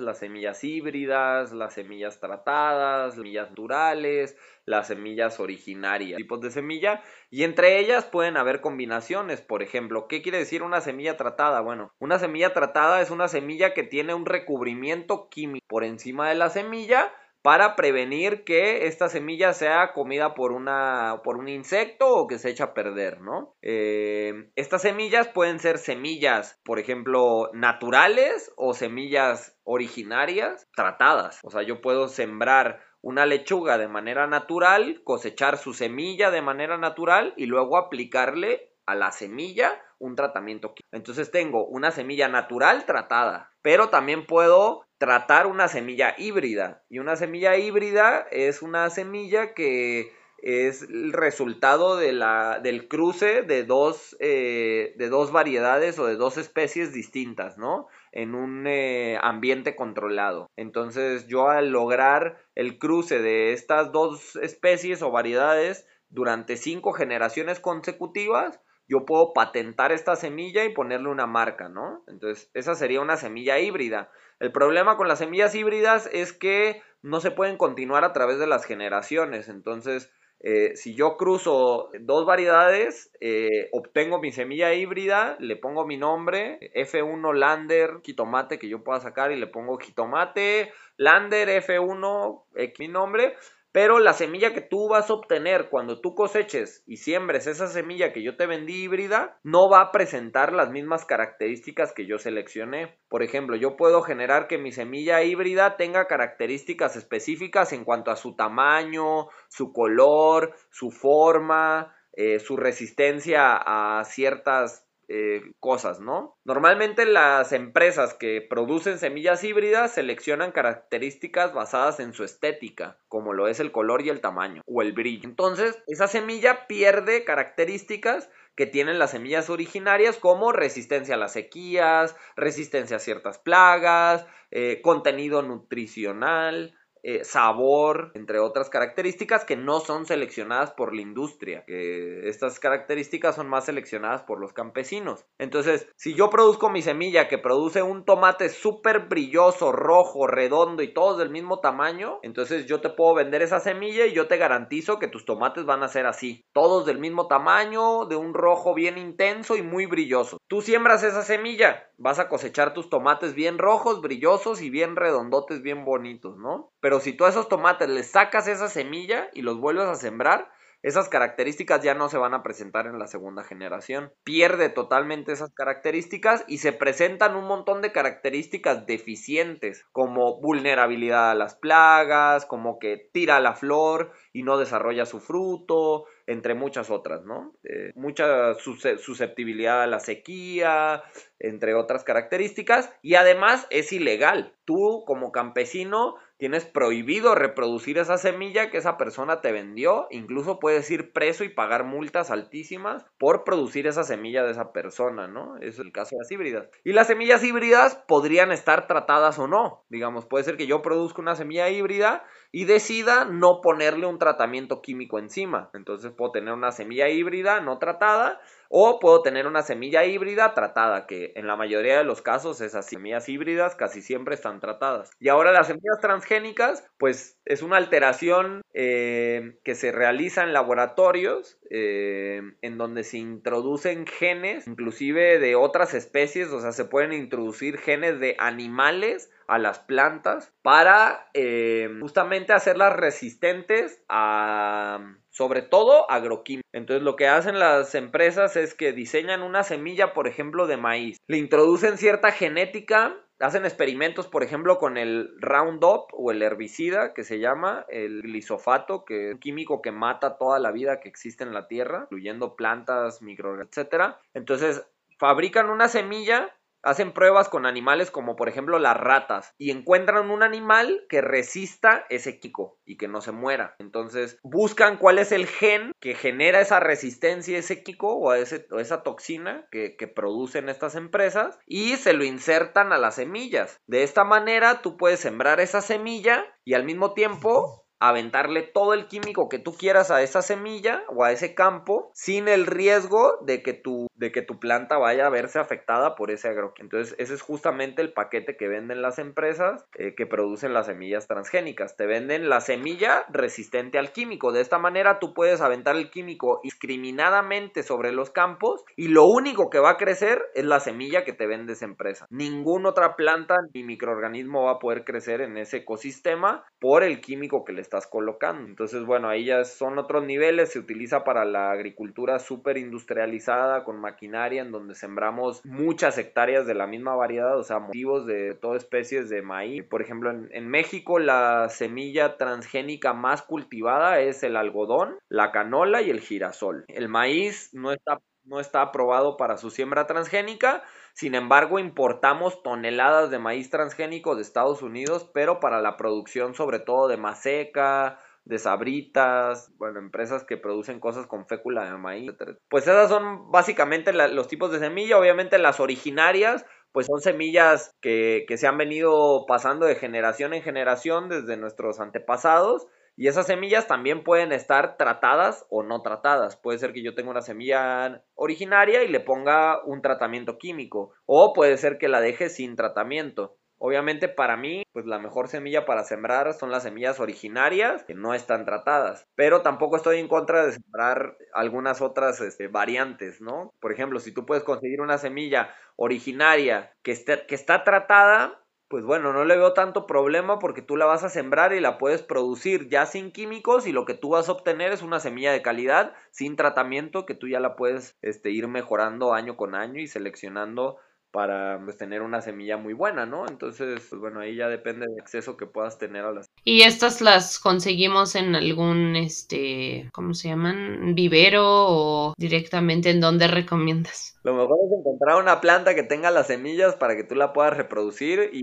las 0.00 0.18
semillas 0.18 0.62
híbridas, 0.62 1.52
las 1.52 1.74
semillas 1.74 2.20
tratadas, 2.20 3.06
las 3.06 3.14
semillas 3.14 3.50
naturales, 3.50 4.36
las 4.64 4.86
semillas 4.88 5.40
originarias, 5.40 6.16
tipos 6.16 6.40
de 6.40 6.50
semilla, 6.50 7.02
y 7.30 7.42
entre 7.42 7.78
ellas 7.78 8.04
pueden 8.04 8.36
haber 8.36 8.60
combinaciones. 8.60 9.40
Por 9.40 9.62
ejemplo, 9.62 10.06
¿qué 10.08 10.22
quiere 10.22 10.38
decir 10.38 10.62
una 10.62 10.80
semilla 10.80 11.16
tratada? 11.16 11.60
Bueno, 11.60 11.92
una 11.98 12.18
semilla 12.18 12.52
tratada 12.52 13.00
es 13.00 13.10
una 13.10 13.28
semilla 13.28 13.74
que 13.74 13.82
tiene 13.82 14.14
un 14.14 14.26
recubrimiento 14.26 15.28
químico 15.28 15.66
por 15.68 15.84
encima 15.84 16.28
de 16.28 16.34
la 16.34 16.50
semilla 16.50 17.12
para 17.48 17.76
prevenir 17.76 18.44
que 18.44 18.88
esta 18.88 19.08
semilla 19.08 19.54
sea 19.54 19.94
comida 19.94 20.34
por, 20.34 20.52
una, 20.52 21.22
por 21.24 21.38
un 21.38 21.48
insecto 21.48 22.06
o 22.06 22.26
que 22.26 22.38
se 22.38 22.50
echa 22.50 22.64
a 22.64 22.74
perder, 22.74 23.22
¿no? 23.22 23.54
Eh, 23.62 24.50
estas 24.54 24.82
semillas 24.82 25.28
pueden 25.28 25.58
ser 25.58 25.78
semillas, 25.78 26.60
por 26.62 26.78
ejemplo, 26.78 27.48
naturales 27.54 28.52
o 28.58 28.74
semillas 28.74 29.56
originarias 29.64 30.68
tratadas. 30.76 31.40
O 31.42 31.50
sea, 31.50 31.62
yo 31.62 31.80
puedo 31.80 32.08
sembrar 32.08 32.82
una 33.00 33.24
lechuga 33.24 33.78
de 33.78 33.88
manera 33.88 34.26
natural, 34.26 35.00
cosechar 35.02 35.56
su 35.56 35.72
semilla 35.72 36.30
de 36.30 36.42
manera 36.42 36.76
natural 36.76 37.32
y 37.38 37.46
luego 37.46 37.78
aplicarle 37.78 38.74
a 38.84 38.94
la 38.94 39.10
semilla 39.10 39.80
un 39.98 40.16
tratamiento. 40.16 40.74
Entonces 40.92 41.30
tengo 41.30 41.66
una 41.66 41.92
semilla 41.92 42.28
natural 42.28 42.84
tratada, 42.84 43.52
pero 43.62 43.88
también 43.88 44.26
puedo 44.26 44.84
tratar 44.98 45.46
una 45.46 45.68
semilla 45.68 46.14
híbrida. 46.18 46.82
Y 46.90 46.98
una 46.98 47.16
semilla 47.16 47.56
híbrida 47.56 48.26
es 48.30 48.62
una 48.62 48.90
semilla 48.90 49.54
que 49.54 50.12
es 50.40 50.82
el 50.82 51.12
resultado 51.12 51.96
de 51.96 52.12
la, 52.12 52.60
del 52.60 52.86
cruce 52.86 53.42
de 53.42 53.64
dos, 53.64 54.16
eh, 54.20 54.94
de 54.96 55.08
dos 55.08 55.32
variedades 55.32 55.98
o 55.98 56.06
de 56.06 56.16
dos 56.16 56.36
especies 56.36 56.92
distintas, 56.92 57.58
¿no? 57.58 57.88
En 58.12 58.34
un 58.34 58.66
eh, 58.66 59.18
ambiente 59.20 59.74
controlado. 59.74 60.48
Entonces 60.56 61.26
yo 61.26 61.48
al 61.48 61.70
lograr 61.70 62.38
el 62.54 62.78
cruce 62.78 63.20
de 63.20 63.52
estas 63.52 63.90
dos 63.90 64.36
especies 64.36 65.02
o 65.02 65.10
variedades 65.10 65.86
durante 66.08 66.56
cinco 66.56 66.92
generaciones 66.92 67.60
consecutivas, 67.60 68.60
yo 68.88 69.04
puedo 69.04 69.34
patentar 69.34 69.92
esta 69.92 70.16
semilla 70.16 70.64
y 70.64 70.72
ponerle 70.72 71.08
una 71.10 71.26
marca, 71.26 71.68
¿no? 71.68 72.02
Entonces, 72.08 72.50
esa 72.54 72.74
sería 72.74 73.02
una 73.02 73.18
semilla 73.18 73.58
híbrida. 73.58 74.10
El 74.40 74.52
problema 74.52 74.96
con 74.96 75.08
las 75.08 75.18
semillas 75.18 75.54
híbridas 75.54 76.08
es 76.12 76.32
que 76.32 76.82
no 77.02 77.20
se 77.20 77.30
pueden 77.30 77.56
continuar 77.56 78.04
a 78.04 78.12
través 78.12 78.38
de 78.38 78.46
las 78.46 78.64
generaciones. 78.64 79.48
Entonces, 79.48 80.12
eh, 80.40 80.76
si 80.76 80.94
yo 80.94 81.16
cruzo 81.16 81.90
dos 82.00 82.24
variedades, 82.24 83.10
eh, 83.20 83.68
obtengo 83.72 84.20
mi 84.20 84.30
semilla 84.30 84.72
híbrida, 84.72 85.36
le 85.40 85.56
pongo 85.56 85.84
mi 85.84 85.96
nombre, 85.96 86.58
F1 86.74 87.32
Lander, 87.32 88.00
jitomate 88.04 88.58
que 88.58 88.68
yo 88.68 88.84
pueda 88.84 89.00
sacar 89.00 89.32
y 89.32 89.36
le 89.36 89.48
pongo 89.48 89.78
jitomate, 89.78 90.72
Lander 90.96 91.48
F1, 91.48 92.44
mi 92.78 92.88
nombre, 92.88 93.34
pero 93.72 93.98
la 93.98 94.14
semilla 94.14 94.54
que 94.54 94.62
tú 94.62 94.88
vas 94.88 95.10
a 95.10 95.14
obtener 95.14 95.68
cuando 95.68 96.00
tú 96.00 96.14
coseches 96.14 96.82
y 96.86 96.96
siembres 96.96 97.46
esa 97.46 97.66
semilla 97.66 98.12
que 98.12 98.22
yo 98.22 98.36
te 98.36 98.46
vendí 98.46 98.82
híbrida, 98.82 99.38
no 99.42 99.68
va 99.68 99.82
a 99.82 99.92
presentar 99.92 100.52
las 100.52 100.70
mismas 100.70 101.04
características 101.04 101.92
que 101.92 102.06
yo 102.06 102.18
seleccioné. 102.18 102.98
Por 103.08 103.22
ejemplo, 103.22 103.56
yo 103.56 103.76
puedo 103.76 104.02
generar 104.02 104.48
que 104.48 104.58
mi 104.58 104.72
semilla 104.72 105.22
híbrida 105.22 105.76
tenga 105.76 106.06
características 106.06 106.96
específicas 106.96 107.72
en 107.72 107.84
cuanto 107.84 108.10
a 108.10 108.16
su 108.16 108.34
tamaño, 108.34 109.28
su 109.48 109.72
color, 109.72 110.54
su 110.70 110.90
forma, 110.90 111.94
eh, 112.14 112.38
su 112.40 112.56
resistencia 112.56 113.54
a 113.54 114.02
ciertas 114.04 114.87
eh, 115.08 115.40
cosas, 115.58 116.00
¿no? 116.00 116.36
Normalmente 116.44 117.06
las 117.06 117.52
empresas 117.52 118.14
que 118.14 118.46
producen 118.48 118.98
semillas 118.98 119.42
híbridas 119.42 119.94
seleccionan 119.94 120.52
características 120.52 121.54
basadas 121.54 121.98
en 121.98 122.12
su 122.12 122.24
estética, 122.24 122.98
como 123.08 123.32
lo 123.32 123.48
es 123.48 123.58
el 123.58 123.72
color 123.72 124.02
y 124.02 124.10
el 124.10 124.20
tamaño, 124.20 124.62
o 124.66 124.82
el 124.82 124.92
brillo. 124.92 125.28
Entonces, 125.28 125.82
esa 125.86 126.08
semilla 126.08 126.66
pierde 126.66 127.24
características 127.24 128.28
que 128.54 128.66
tienen 128.66 128.98
las 128.98 129.12
semillas 129.12 129.50
originarias 129.50 130.18
como 130.18 130.52
resistencia 130.52 131.14
a 131.14 131.18
las 131.18 131.32
sequías, 131.32 132.14
resistencia 132.36 132.96
a 132.96 133.00
ciertas 133.00 133.38
plagas, 133.38 134.26
eh, 134.50 134.80
contenido 134.82 135.42
nutricional, 135.42 136.77
eh, 137.02 137.24
sabor, 137.24 138.12
entre 138.14 138.38
otras 138.38 138.70
características 138.70 139.44
que 139.44 139.56
no 139.56 139.80
son 139.80 140.06
seleccionadas 140.06 140.72
por 140.72 140.94
la 140.94 141.02
industria. 141.02 141.64
Estas 141.66 142.58
características 142.60 143.36
son 143.36 143.48
más 143.48 143.66
seleccionadas 143.66 144.22
por 144.22 144.40
los 144.40 144.52
campesinos. 144.52 145.24
Entonces, 145.38 145.88
si 145.96 146.14
yo 146.14 146.30
produzco 146.30 146.70
mi 146.70 146.82
semilla 146.82 147.28
que 147.28 147.38
produce 147.38 147.82
un 147.82 148.04
tomate 148.04 148.48
súper 148.48 149.08
brilloso, 149.08 149.72
rojo, 149.72 150.26
redondo 150.26 150.82
y 150.82 150.92
todos 150.92 151.18
del 151.18 151.30
mismo 151.30 151.60
tamaño, 151.60 152.18
entonces 152.22 152.66
yo 152.66 152.80
te 152.80 152.90
puedo 152.90 153.14
vender 153.14 153.42
esa 153.42 153.60
semilla 153.60 154.06
y 154.06 154.12
yo 154.12 154.26
te 154.26 154.36
garantizo 154.36 154.98
que 154.98 155.08
tus 155.08 155.24
tomates 155.24 155.64
van 155.64 155.82
a 155.82 155.88
ser 155.88 156.06
así. 156.06 156.44
Todos 156.52 156.86
del 156.86 156.98
mismo 156.98 157.26
tamaño, 157.26 158.06
de 158.06 158.16
un 158.16 158.34
rojo 158.34 158.74
bien 158.74 158.98
intenso 158.98 159.56
y 159.56 159.62
muy 159.62 159.86
brilloso. 159.86 160.38
Tú 160.48 160.62
siembras 160.62 161.02
esa 161.02 161.22
semilla, 161.22 161.87
vas 161.98 162.18
a 162.18 162.28
cosechar 162.28 162.72
tus 162.72 162.88
tomates 162.88 163.34
bien 163.34 163.58
rojos, 163.58 164.00
brillosos 164.00 164.62
y 164.62 164.70
bien 164.70 164.96
redondotes, 164.96 165.62
bien 165.62 165.84
bonitos, 165.84 166.38
¿no? 166.38 166.72
Pero 166.80 167.00
si 167.00 167.12
tú 167.12 167.24
a 167.24 167.28
esos 167.28 167.48
tomates 167.48 167.88
les 167.88 168.10
sacas 168.10 168.48
esa 168.48 168.68
semilla 168.68 169.28
y 169.34 169.42
los 169.42 169.58
vuelves 169.58 169.86
a 169.86 169.96
sembrar, 169.96 170.50
esas 170.80 171.08
características 171.08 171.82
ya 171.82 171.94
no 171.94 172.08
se 172.08 172.18
van 172.18 172.34
a 172.34 172.44
presentar 172.44 172.86
en 172.86 173.00
la 173.00 173.08
segunda 173.08 173.42
generación. 173.42 174.12
Pierde 174.22 174.68
totalmente 174.68 175.32
esas 175.32 175.52
características 175.52 176.44
y 176.46 176.58
se 176.58 176.72
presentan 176.72 177.34
un 177.34 177.46
montón 177.48 177.82
de 177.82 177.90
características 177.90 178.86
deficientes, 178.86 179.84
como 179.90 180.40
vulnerabilidad 180.40 181.32
a 181.32 181.34
las 181.34 181.56
plagas, 181.56 182.46
como 182.46 182.78
que 182.78 183.10
tira 183.12 183.40
la 183.40 183.54
flor 183.54 184.12
y 184.32 184.44
no 184.44 184.56
desarrolla 184.56 185.04
su 185.04 185.18
fruto, 185.18 186.04
entre 186.28 186.54
muchas 186.54 186.90
otras, 186.90 187.24
¿no? 187.24 187.54
Eh, 187.64 187.92
mucha 187.94 188.54
susceptibilidad 188.54 189.82
a 189.82 189.86
la 189.86 189.98
sequía, 189.98 191.02
entre 191.38 191.74
otras 191.74 192.04
características, 192.04 192.92
y 193.00 193.14
además 193.14 193.66
es 193.70 193.92
ilegal. 193.92 194.52
Tú 194.66 195.04
como 195.06 195.32
campesino 195.32 196.16
tienes 196.36 196.66
prohibido 196.66 197.34
reproducir 197.34 197.96
esa 197.96 198.18
semilla 198.18 198.70
que 198.70 198.76
esa 198.76 198.98
persona 198.98 199.40
te 199.40 199.52
vendió, 199.52 200.06
incluso 200.10 200.58
puedes 200.58 200.90
ir 200.90 201.12
preso 201.12 201.44
y 201.44 201.48
pagar 201.48 201.84
multas 201.84 202.30
altísimas 202.30 203.06
por 203.16 203.42
producir 203.42 203.86
esa 203.86 204.04
semilla 204.04 204.44
de 204.44 204.52
esa 204.52 204.70
persona, 204.72 205.28
¿no? 205.28 205.56
Es 205.58 205.78
el 205.78 205.92
caso 205.92 206.14
de 206.14 206.20
las 206.20 206.30
híbridas. 206.30 206.68
Y 206.84 206.92
las 206.92 207.06
semillas 207.06 207.42
híbridas 207.42 207.96
podrían 208.06 208.52
estar 208.52 208.86
tratadas 208.86 209.38
o 209.38 209.48
no. 209.48 209.84
Digamos, 209.88 210.26
puede 210.26 210.44
ser 210.44 210.58
que 210.58 210.66
yo 210.66 210.82
produzca 210.82 211.22
una 211.22 211.34
semilla 211.34 211.70
híbrida 211.70 212.22
y 212.50 212.64
decida 212.64 213.24
no 213.24 213.60
ponerle 213.60 214.06
un 214.06 214.18
tratamiento 214.18 214.80
químico 214.80 215.18
encima. 215.18 215.70
Entonces 215.74 216.12
puedo 216.12 216.32
tener 216.32 216.54
una 216.54 216.72
semilla 216.72 217.08
híbrida 217.08 217.60
no 217.60 217.78
tratada 217.78 218.40
o 218.70 218.98
puedo 219.00 219.22
tener 219.22 219.46
una 219.46 219.62
semilla 219.62 220.04
híbrida 220.04 220.54
tratada, 220.54 221.06
que 221.06 221.32
en 221.36 221.46
la 221.46 221.56
mayoría 221.56 221.98
de 221.98 222.04
los 222.04 222.22
casos 222.22 222.60
esas 222.60 222.86
semillas 222.86 223.28
híbridas 223.28 223.74
casi 223.74 224.02
siempre 224.02 224.34
están 224.34 224.60
tratadas. 224.60 225.10
Y 225.18 225.28
ahora 225.28 225.52
las 225.52 225.68
semillas 225.68 226.00
transgénicas, 226.00 226.86
pues 226.98 227.38
es 227.44 227.62
una 227.62 227.78
alteración 227.78 228.62
eh, 228.74 229.58
que 229.64 229.74
se 229.74 229.90
realiza 229.90 230.42
en 230.42 230.52
laboratorios 230.52 231.58
eh, 231.70 232.42
en 232.60 232.78
donde 232.78 233.04
se 233.04 233.18
introducen 233.18 234.06
genes, 234.06 234.66
inclusive 234.66 235.38
de 235.38 235.54
otras 235.54 235.94
especies, 235.94 236.48
o 236.48 236.60
sea, 236.60 236.72
se 236.72 236.84
pueden 236.84 237.12
introducir 237.12 237.78
genes 237.78 238.20
de 238.20 238.36
animales 238.38 239.30
a 239.48 239.58
las 239.58 239.80
plantas 239.80 240.52
para 240.62 241.28
eh, 241.34 241.88
justamente 242.00 242.52
hacerlas 242.52 242.94
resistentes 242.94 244.02
a 244.08 245.00
sobre 245.30 245.62
todo 245.62 246.10
agroquímica. 246.10 246.66
Entonces 246.72 247.02
lo 247.04 247.14
que 247.14 247.28
hacen 247.28 247.58
las 247.60 247.94
empresas 247.94 248.56
es 248.56 248.74
que 248.74 248.92
diseñan 248.92 249.42
una 249.42 249.62
semilla, 249.62 250.12
por 250.12 250.26
ejemplo, 250.26 250.66
de 250.66 250.76
maíz. 250.76 251.16
Le 251.28 251.38
introducen 251.38 251.96
cierta 251.96 252.32
genética, 252.32 253.14
hacen 253.38 253.64
experimentos, 253.64 254.26
por 254.26 254.42
ejemplo, 254.42 254.78
con 254.78 254.98
el 254.98 255.30
Roundup 255.40 256.08
o 256.12 256.32
el 256.32 256.42
herbicida 256.42 257.14
que 257.14 257.22
se 257.22 257.38
llama 257.38 257.86
el 257.88 258.22
glisofato, 258.22 259.04
que 259.04 259.28
es 259.28 259.34
un 259.34 259.40
químico 259.40 259.80
que 259.80 259.92
mata 259.92 260.38
toda 260.38 260.58
la 260.58 260.72
vida 260.72 260.98
que 260.98 261.08
existe 261.08 261.44
en 261.44 261.54
la 261.54 261.68
tierra, 261.68 262.08
incluyendo 262.10 262.56
plantas, 262.56 263.22
microorganismos, 263.22 263.78
etc. 263.78 264.16
Entonces 264.34 264.84
fabrican 265.18 265.70
una 265.70 265.88
semilla 265.88 266.52
hacen 266.82 267.12
pruebas 267.12 267.48
con 267.48 267.66
animales 267.66 268.10
como 268.10 268.36
por 268.36 268.48
ejemplo 268.48 268.78
las 268.78 268.96
ratas 268.96 269.54
y 269.58 269.70
encuentran 269.70 270.30
un 270.30 270.42
animal 270.42 271.04
que 271.08 271.20
resista 271.20 272.06
ese 272.08 272.38
químico 272.38 272.78
y 272.84 272.96
que 272.96 273.08
no 273.08 273.20
se 273.20 273.32
muera. 273.32 273.74
Entonces 273.78 274.38
buscan 274.42 274.96
cuál 274.96 275.18
es 275.18 275.32
el 275.32 275.46
gen 275.46 275.92
que 276.00 276.14
genera 276.14 276.60
esa 276.60 276.80
resistencia, 276.80 277.58
ese 277.58 277.82
químico 277.82 278.14
o, 278.14 278.32
ese, 278.34 278.66
esa 278.78 279.02
toxina 279.02 279.66
que 279.70 280.12
producen 280.14 280.68
estas 280.68 280.94
empresas 280.94 281.58
y 281.66 281.96
se 281.96 282.12
lo 282.12 282.24
insertan 282.24 282.92
a 282.92 282.98
las 282.98 283.16
semillas. 283.16 283.80
De 283.86 284.02
esta 284.02 284.24
manera 284.24 284.82
tú 284.82 284.96
puedes 284.96 285.20
sembrar 285.20 285.60
esa 285.60 285.80
semilla 285.80 286.44
y 286.64 286.74
al 286.74 286.84
mismo 286.84 287.14
tiempo 287.14 287.87
aventarle 288.00 288.62
todo 288.62 288.94
el 288.94 289.06
químico 289.06 289.48
que 289.48 289.58
tú 289.58 289.74
quieras 289.74 290.10
a 290.10 290.22
esa 290.22 290.42
semilla 290.42 291.02
o 291.08 291.24
a 291.24 291.32
ese 291.32 291.54
campo 291.54 292.10
sin 292.14 292.48
el 292.48 292.66
riesgo 292.66 293.38
de 293.44 293.62
que 293.62 293.72
tu, 293.72 294.08
de 294.14 294.32
que 294.32 294.42
tu 294.42 294.58
planta 294.58 294.98
vaya 294.98 295.26
a 295.26 295.30
verse 295.30 295.58
afectada 295.58 296.14
por 296.14 296.30
ese 296.30 296.48
agroquímico. 296.48 296.96
Entonces 296.96 297.16
ese 297.18 297.34
es 297.34 297.42
justamente 297.42 298.02
el 298.02 298.12
paquete 298.12 298.56
que 298.56 298.68
venden 298.68 299.02
las 299.02 299.18
empresas 299.18 299.84
eh, 299.94 300.14
que 300.14 300.26
producen 300.26 300.74
las 300.74 300.86
semillas 300.86 301.26
transgénicas. 301.26 301.96
Te 301.96 302.06
venden 302.06 302.48
la 302.48 302.60
semilla 302.60 303.24
resistente 303.28 303.98
al 303.98 304.12
químico. 304.12 304.52
De 304.52 304.60
esta 304.60 304.78
manera 304.78 305.18
tú 305.18 305.34
puedes 305.34 305.60
aventar 305.60 305.96
el 305.96 306.10
químico 306.10 306.60
discriminadamente 306.62 307.82
sobre 307.82 308.12
los 308.12 308.30
campos 308.30 308.84
y 308.96 309.08
lo 309.08 309.26
único 309.26 309.70
que 309.70 309.78
va 309.78 309.90
a 309.90 309.96
crecer 309.96 310.42
es 310.54 310.64
la 310.64 310.80
semilla 310.80 311.24
que 311.24 311.32
te 311.32 311.46
vende 311.46 311.72
esa 311.72 311.84
empresa. 311.84 312.26
Ninguna 312.30 312.90
otra 312.90 313.16
planta 313.16 313.56
ni 313.74 313.82
microorganismo 313.82 314.64
va 314.64 314.72
a 314.72 314.78
poder 314.78 315.04
crecer 315.04 315.40
en 315.40 315.56
ese 315.56 315.78
ecosistema 315.78 316.64
por 316.78 317.02
el 317.02 317.20
químico 317.20 317.64
que 317.64 317.72
les 317.72 317.87
estás 317.88 318.06
colocando. 318.06 318.68
Entonces, 318.68 319.04
bueno, 319.04 319.28
ahí 319.28 319.46
ya 319.46 319.64
son 319.64 319.98
otros 319.98 320.24
niveles, 320.24 320.72
se 320.72 320.78
utiliza 320.78 321.24
para 321.24 321.44
la 321.44 321.70
agricultura 321.72 322.38
súper 322.38 322.76
industrializada 322.76 323.84
con 323.84 324.00
maquinaria 324.00 324.62
en 324.62 324.70
donde 324.70 324.94
sembramos 324.94 325.64
muchas 325.64 326.18
hectáreas 326.18 326.66
de 326.66 326.74
la 326.74 326.86
misma 326.86 327.16
variedad, 327.16 327.58
o 327.58 327.64
sea, 327.64 327.78
motivos 327.78 328.26
de 328.26 328.54
todas 328.54 328.84
especies 328.84 329.28
de 329.30 329.42
maíz. 329.42 329.84
Por 329.84 330.02
ejemplo, 330.02 330.30
en, 330.30 330.48
en 330.52 330.68
México 330.68 331.18
la 331.18 331.68
semilla 331.70 332.36
transgénica 332.36 333.14
más 333.14 333.42
cultivada 333.42 334.20
es 334.20 334.42
el 334.42 334.56
algodón, 334.56 335.18
la 335.28 335.50
canola 335.50 336.02
y 336.02 336.10
el 336.10 336.20
girasol. 336.20 336.84
El 336.88 337.08
maíz 337.08 337.70
no 337.72 337.92
está 337.92 338.18
no 338.48 338.60
está 338.60 338.80
aprobado 338.80 339.36
para 339.36 339.58
su 339.58 339.70
siembra 339.70 340.06
transgénica, 340.06 340.82
sin 341.18 341.34
embargo, 341.34 341.80
importamos 341.80 342.62
toneladas 342.62 343.28
de 343.28 343.40
maíz 343.40 343.70
transgénico 343.70 344.36
de 344.36 344.42
Estados 344.42 344.82
Unidos, 344.82 345.28
pero 345.34 345.58
para 345.58 345.80
la 345.82 345.96
producción 345.96 346.54
sobre 346.54 346.78
todo 346.78 347.08
de 347.08 347.16
maseca, 347.16 348.20
de 348.44 348.60
sabritas, 348.60 349.72
bueno, 349.78 349.98
empresas 349.98 350.44
que 350.44 350.56
producen 350.56 351.00
cosas 351.00 351.26
con 351.26 351.48
fécula 351.48 351.90
de 351.90 351.98
maíz, 351.98 352.30
Pues 352.68 352.84
esas 352.84 353.08
son 353.08 353.50
básicamente 353.50 354.12
los 354.12 354.46
tipos 354.46 354.70
de 354.70 354.78
semilla, 354.78 355.18
obviamente 355.18 355.58
las 355.58 355.80
originarias, 355.80 356.64
pues 356.92 357.06
son 357.06 357.20
semillas 357.20 357.90
que 358.00 358.46
se 358.56 358.68
han 358.68 358.78
venido 358.78 359.44
pasando 359.48 359.86
de 359.86 359.96
generación 359.96 360.54
en 360.54 360.62
generación 360.62 361.28
desde 361.28 361.56
nuestros 361.56 361.98
antepasados 361.98 362.86
y 363.18 363.26
esas 363.26 363.48
semillas 363.48 363.88
también 363.88 364.22
pueden 364.22 364.52
estar 364.52 364.96
tratadas 364.96 365.66
o 365.70 365.82
no 365.82 366.02
tratadas. 366.02 366.56
Puede 366.56 366.78
ser 366.78 366.92
que 366.92 367.02
yo 367.02 367.16
tenga 367.16 367.32
una 367.32 367.42
semilla 367.42 368.22
originaria 368.36 369.02
y 369.02 369.08
le 369.08 369.18
ponga 369.18 369.84
un 369.84 370.02
tratamiento 370.02 370.56
químico. 370.56 371.12
O 371.26 371.52
puede 371.52 371.76
ser 371.78 371.98
que 371.98 372.06
la 372.06 372.20
deje 372.20 372.48
sin 372.48 372.76
tratamiento. 372.76 373.56
Obviamente 373.78 374.28
para 374.28 374.56
mí, 374.56 374.84
pues 374.92 375.04
la 375.04 375.18
mejor 375.18 375.48
semilla 375.48 375.84
para 375.84 376.04
sembrar 376.04 376.54
son 376.54 376.70
las 376.70 376.84
semillas 376.84 377.18
originarias 377.18 378.04
que 378.04 378.14
no 378.14 378.34
están 378.34 378.64
tratadas. 378.64 379.26
Pero 379.34 379.62
tampoco 379.62 379.96
estoy 379.96 380.20
en 380.20 380.28
contra 380.28 380.64
de 380.64 380.74
sembrar 380.74 381.36
algunas 381.54 382.00
otras 382.00 382.40
este, 382.40 382.68
variantes, 382.68 383.40
¿no? 383.40 383.72
Por 383.80 383.90
ejemplo, 383.90 384.20
si 384.20 384.30
tú 384.30 384.46
puedes 384.46 384.62
conseguir 384.62 385.00
una 385.00 385.18
semilla 385.18 385.74
originaria 385.96 386.92
que, 387.02 387.10
esté, 387.10 387.46
que 387.46 387.56
está 387.56 387.82
tratada, 387.82 388.64
pues 388.88 389.04
bueno, 389.04 389.34
no 389.34 389.44
le 389.44 389.56
veo 389.56 389.74
tanto 389.74 390.06
problema 390.06 390.58
porque 390.58 390.80
tú 390.80 390.96
la 390.96 391.04
vas 391.04 391.22
a 391.22 391.28
sembrar 391.28 391.74
y 391.74 391.80
la 391.80 391.98
puedes 391.98 392.22
producir 392.22 392.88
ya 392.88 393.04
sin 393.04 393.32
químicos 393.32 393.86
y 393.86 393.92
lo 393.92 394.06
que 394.06 394.14
tú 394.14 394.30
vas 394.30 394.48
a 394.48 394.52
obtener 394.52 394.92
es 394.92 395.02
una 395.02 395.20
semilla 395.20 395.52
de 395.52 395.60
calidad 395.60 396.14
sin 396.30 396.56
tratamiento 396.56 397.26
que 397.26 397.34
tú 397.34 397.48
ya 397.48 397.60
la 397.60 397.76
puedes 397.76 398.16
este, 398.22 398.50
ir 398.50 398.66
mejorando 398.66 399.34
año 399.34 399.56
con 399.56 399.74
año 399.74 400.00
y 400.00 400.06
seleccionando 400.06 400.96
para 401.30 401.80
pues, 401.84 401.96
tener 401.96 402.22
una 402.22 402.40
semilla 402.40 402.76
muy 402.76 402.94
buena, 402.94 403.26
¿no? 403.26 403.46
Entonces, 403.46 404.06
pues 404.08 404.20
bueno, 404.20 404.40
ahí 404.40 404.56
ya 404.56 404.68
depende 404.68 405.06
del 405.06 405.20
acceso 405.20 405.56
que 405.56 405.66
puedas 405.66 405.98
tener 405.98 406.24
a 406.24 406.32
las. 406.32 406.46
Y 406.64 406.82
estas 406.82 407.20
las 407.20 407.58
conseguimos 407.58 408.34
en 408.34 408.54
algún, 408.54 409.16
este, 409.16 410.08
¿cómo 410.12 410.34
se 410.34 410.48
llaman? 410.48 411.14
Vivero 411.14 411.64
o 411.64 412.34
directamente 412.36 413.10
en 413.10 413.20
donde 413.20 413.48
recomiendas. 413.48 414.38
Lo 414.42 414.54
mejor 414.54 414.78
es 414.86 414.98
encontrar 414.98 415.40
una 415.40 415.60
planta 415.60 415.94
que 415.94 416.02
tenga 416.02 416.30
las 416.30 416.46
semillas 416.46 416.96
para 416.96 417.16
que 417.16 417.24
tú 417.24 417.34
la 417.34 417.52
puedas 417.52 417.76
reproducir 417.76 418.50
y 418.52 418.62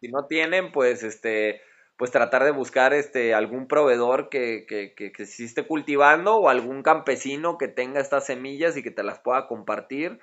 si 0.00 0.08
no 0.08 0.26
tienen, 0.26 0.72
pues 0.72 1.02
este 1.02 1.62
pues 1.96 2.12
tratar 2.12 2.44
de 2.44 2.52
buscar 2.52 2.94
este 2.94 3.34
algún 3.34 3.66
proveedor 3.66 4.28
que, 4.28 4.66
que, 4.68 4.94
que, 4.94 5.10
que 5.10 5.26
sí 5.26 5.44
esté 5.44 5.66
cultivando 5.66 6.36
o 6.36 6.48
algún 6.48 6.84
campesino 6.84 7.58
que 7.58 7.66
tenga 7.66 8.00
estas 8.00 8.24
semillas 8.24 8.76
y 8.76 8.84
que 8.84 8.92
te 8.92 9.02
las 9.02 9.18
pueda 9.18 9.48
compartir. 9.48 10.20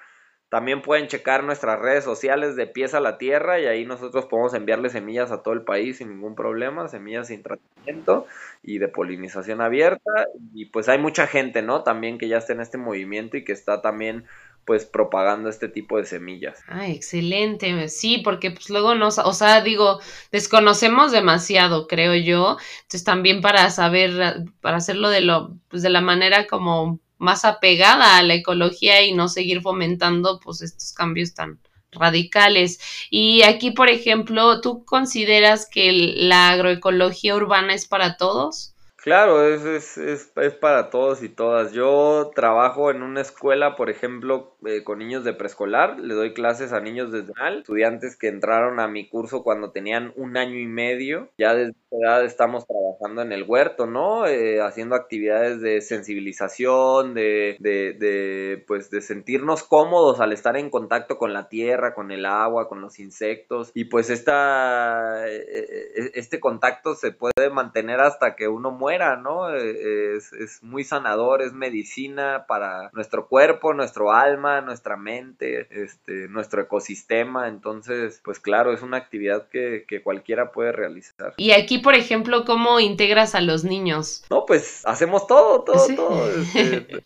También 0.49 0.81
pueden 0.81 1.07
checar 1.07 1.43
nuestras 1.43 1.79
redes 1.79 2.03
sociales 2.03 2.55
de 2.55 2.67
pies 2.67 2.93
a 2.93 2.99
la 2.99 3.17
tierra 3.17 3.59
y 3.59 3.65
ahí 3.65 3.85
nosotros 3.85 4.25
podemos 4.25 4.53
enviarle 4.53 4.89
semillas 4.89 5.31
a 5.31 5.41
todo 5.41 5.53
el 5.53 5.63
país 5.63 5.97
sin 5.97 6.09
ningún 6.09 6.35
problema, 6.35 6.87
semillas 6.87 7.27
sin 7.27 7.43
tratamiento 7.43 8.27
y 8.63 8.77
de 8.77 8.87
polinización 8.87 9.59
abierta. 9.59 10.27
Y 10.53 10.65
pues 10.65 10.87
hay 10.87 10.99
mucha 10.99 11.27
gente, 11.27 11.61
¿no? 11.61 11.83
También 11.83 12.17
que 12.17 12.27
ya 12.27 12.37
está 12.37 12.53
en 12.53 12.61
este 12.61 12.77
movimiento 12.77 13.37
y 13.37 13.43
que 13.43 13.53
está 13.53 13.81
también 13.81 14.25
pues 14.65 14.85
propagando 14.85 15.47
este 15.49 15.67
tipo 15.67 15.97
de 15.97 16.05
semillas. 16.05 16.63
Ah, 16.67 16.87
excelente, 16.87 17.87
sí, 17.87 18.21
porque 18.23 18.51
pues 18.51 18.69
luego 18.69 18.95
nos, 18.95 19.19
o 19.19 19.33
sea, 19.33 19.61
digo, 19.61 19.99
desconocemos 20.31 21.11
demasiado, 21.11 21.87
creo 21.87 22.15
yo, 22.15 22.57
entonces 22.77 23.03
también 23.03 23.41
para 23.41 23.69
saber, 23.69 24.43
para 24.61 24.77
hacerlo 24.77 25.09
de 25.09 25.21
lo, 25.21 25.55
pues 25.69 25.83
de 25.83 25.91
la 25.91 26.01
manera 26.01 26.47
como 26.47 26.99
más 27.25 27.43
apegada 27.43 28.17
a 28.17 28.23
la 28.23 28.35
ecología 28.35 29.01
y 29.01 29.13
no 29.13 29.27
seguir 29.27 29.61
fomentando 29.61 30.39
pues 30.39 30.61
estos 30.61 30.93
cambios 30.93 31.33
tan 31.33 31.59
radicales. 31.91 32.79
Y 33.09 33.43
aquí, 33.43 33.71
por 33.71 33.89
ejemplo, 33.89 34.61
¿tú 34.61 34.85
consideras 34.85 35.67
que 35.67 35.91
la 35.91 36.51
agroecología 36.51 37.35
urbana 37.35 37.73
es 37.73 37.87
para 37.87 38.15
todos? 38.15 38.75
Claro, 39.05 39.47
es, 39.47 39.63
es, 39.97 40.31
es, 40.35 40.55
para 40.55 40.89
todos 40.89 41.21
y 41.21 41.29
todas. 41.29 41.73
Yo 41.73 42.31
trabajo 42.33 42.89
en 42.89 43.03
una 43.03 43.21
escuela, 43.21 43.75
por 43.75 43.91
ejemplo, 43.91 44.55
eh, 44.65 44.83
con 44.83 44.97
niños 44.97 45.23
de 45.23 45.33
preescolar. 45.33 45.99
Le 45.99 46.15
doy 46.15 46.33
clases 46.33 46.73
a 46.73 46.79
niños 46.79 47.11
desde 47.11 47.31
mal, 47.35 47.59
estudiantes 47.59 48.17
que 48.17 48.29
entraron 48.29 48.79
a 48.79 48.87
mi 48.87 49.07
curso 49.07 49.43
cuando 49.43 49.69
tenían 49.69 50.11
un 50.15 50.37
año 50.37 50.57
y 50.57 50.65
medio. 50.65 51.29
Ya 51.37 51.53
desde 51.53 51.75
edad 51.91 52.25
estamos 52.25 52.65
trabajando 52.65 52.84
trabajando 52.95 53.21
en 53.21 53.31
el 53.31 53.43
huerto, 53.43 53.85
¿no? 53.85 54.25
Eh, 54.27 54.61
haciendo 54.61 54.95
actividades 54.95 55.61
de 55.61 55.81
sensibilización, 55.81 57.13
de, 57.13 57.57
de, 57.59 57.93
de, 57.93 58.63
pues, 58.67 58.89
de 58.89 59.01
sentirnos 59.01 59.63
cómodos 59.63 60.19
al 60.19 60.33
estar 60.33 60.57
en 60.57 60.69
contacto 60.69 61.17
con 61.17 61.33
la 61.33 61.49
tierra, 61.49 61.93
con 61.93 62.11
el 62.11 62.25
agua, 62.25 62.67
con 62.67 62.81
los 62.81 62.99
insectos. 62.99 63.71
Y 63.73 63.85
pues 63.85 64.09
esta, 64.09 65.27
eh, 65.27 65.45
eh, 65.47 66.11
este 66.15 66.39
contacto 66.39 66.95
se 66.95 67.11
puede 67.11 67.49
mantener 67.51 67.99
hasta 67.99 68.35
que 68.35 68.47
uno 68.47 68.71
muera, 68.71 69.17
¿no? 69.17 69.53
Es, 69.53 70.33
es 70.33 70.63
muy 70.63 70.83
sanador, 70.83 71.41
es 71.41 71.53
medicina 71.53 72.45
para 72.47 72.89
nuestro 72.93 73.27
cuerpo, 73.27 73.73
nuestro 73.73 74.11
alma, 74.11 74.61
nuestra 74.61 74.97
mente, 74.97 75.67
este, 75.69 76.27
nuestro 76.27 76.61
ecosistema. 76.61 77.47
Entonces, 77.47 78.21
pues 78.23 78.39
claro, 78.39 78.73
es 78.73 78.81
una 78.81 78.97
actividad 78.97 79.47
que, 79.49 79.85
que 79.87 80.01
cualquiera 80.01 80.51
puede 80.51 80.71
realizar. 80.71 81.33
Y 81.37 81.51
aquí, 81.51 81.79
por 81.79 81.95
ejemplo, 81.95 82.45
¿cómo 82.45 82.79
integras 82.85 83.35
a 83.35 83.41
los 83.41 83.63
niños? 83.63 84.23
No, 84.29 84.45
pues 84.45 84.81
hacemos 84.85 85.27
todo, 85.27 85.63
todo, 85.63 85.87
todo. 85.95 86.29
Este, 86.29 86.87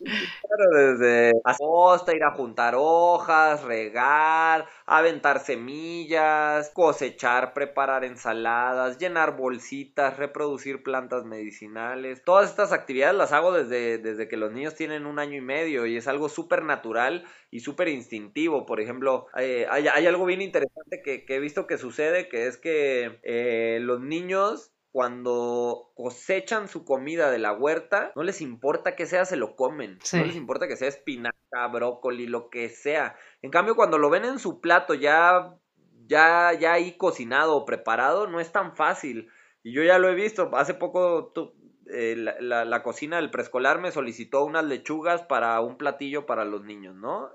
desde 0.74 1.32
hasta 1.44 2.14
ir 2.14 2.22
a 2.24 2.32
juntar 2.32 2.74
hojas, 2.76 3.62
regar, 3.62 4.66
aventar 4.86 5.40
semillas, 5.40 6.70
cosechar, 6.70 7.52
preparar 7.52 8.04
ensaladas, 8.04 8.98
llenar 8.98 9.36
bolsitas, 9.36 10.16
reproducir 10.16 10.82
plantas 10.82 11.24
medicinales. 11.24 12.22
Todas 12.24 12.50
estas 12.50 12.72
actividades 12.72 13.16
las 13.16 13.32
hago 13.32 13.52
desde, 13.52 13.98
desde 13.98 14.28
que 14.28 14.36
los 14.36 14.52
niños 14.52 14.74
tienen 14.74 15.06
un 15.06 15.18
año 15.18 15.36
y 15.36 15.40
medio 15.40 15.86
y 15.86 15.96
es 15.96 16.08
algo 16.08 16.28
súper 16.28 16.62
natural 16.64 17.24
y 17.50 17.60
súper 17.60 17.88
instintivo. 17.88 18.66
Por 18.66 18.80
ejemplo, 18.80 19.26
eh, 19.36 19.66
hay, 19.70 19.86
algo 20.06 20.24
bien 20.24 20.42
interesante 20.42 21.02
que, 21.02 21.24
he 21.28 21.40
visto 21.40 21.66
que 21.66 21.78
sucede, 21.78 22.28
que 22.28 22.46
es 22.46 22.56
que 22.56 23.20
eh, 23.22 23.78
los 23.80 24.00
niños 24.00 24.72
cuando 24.92 25.92
cosechan 25.94 26.68
su 26.68 26.84
comida 26.84 27.30
de 27.30 27.38
la 27.38 27.52
huerta, 27.52 28.12
no 28.16 28.22
les 28.22 28.40
importa 28.40 28.96
que 28.96 29.06
sea, 29.06 29.24
se 29.24 29.36
lo 29.36 29.54
comen. 29.54 29.98
No 30.12 30.24
les 30.24 30.34
importa 30.34 30.66
que 30.66 30.76
sea 30.76 30.88
espinaca, 30.88 31.68
brócoli, 31.72 32.26
lo 32.26 32.50
que 32.50 32.68
sea. 32.68 33.16
En 33.42 33.50
cambio, 33.50 33.76
cuando 33.76 33.98
lo 33.98 34.10
ven 34.10 34.24
en 34.24 34.38
su 34.40 34.60
plato 34.60 34.94
ya, 34.94 35.54
ya, 36.06 36.52
ya 36.58 36.72
ahí 36.72 36.96
cocinado 36.96 37.56
o 37.56 37.64
preparado, 37.64 38.26
no 38.26 38.40
es 38.40 38.50
tan 38.50 38.74
fácil. 38.74 39.28
Y 39.62 39.72
yo 39.72 39.84
ya 39.84 39.98
lo 39.98 40.08
he 40.08 40.14
visto. 40.14 40.50
Hace 40.54 40.74
poco 40.74 41.32
eh, 41.92 42.16
la, 42.16 42.64
la, 42.64 42.82
cocina 42.82 43.16
del 43.16 43.30
preescolar 43.30 43.80
me 43.80 43.92
solicitó 43.92 44.44
unas 44.44 44.64
lechugas 44.64 45.22
para 45.22 45.60
un 45.60 45.76
platillo 45.76 46.26
para 46.26 46.44
los 46.44 46.64
niños, 46.64 46.96
¿no? 46.96 47.30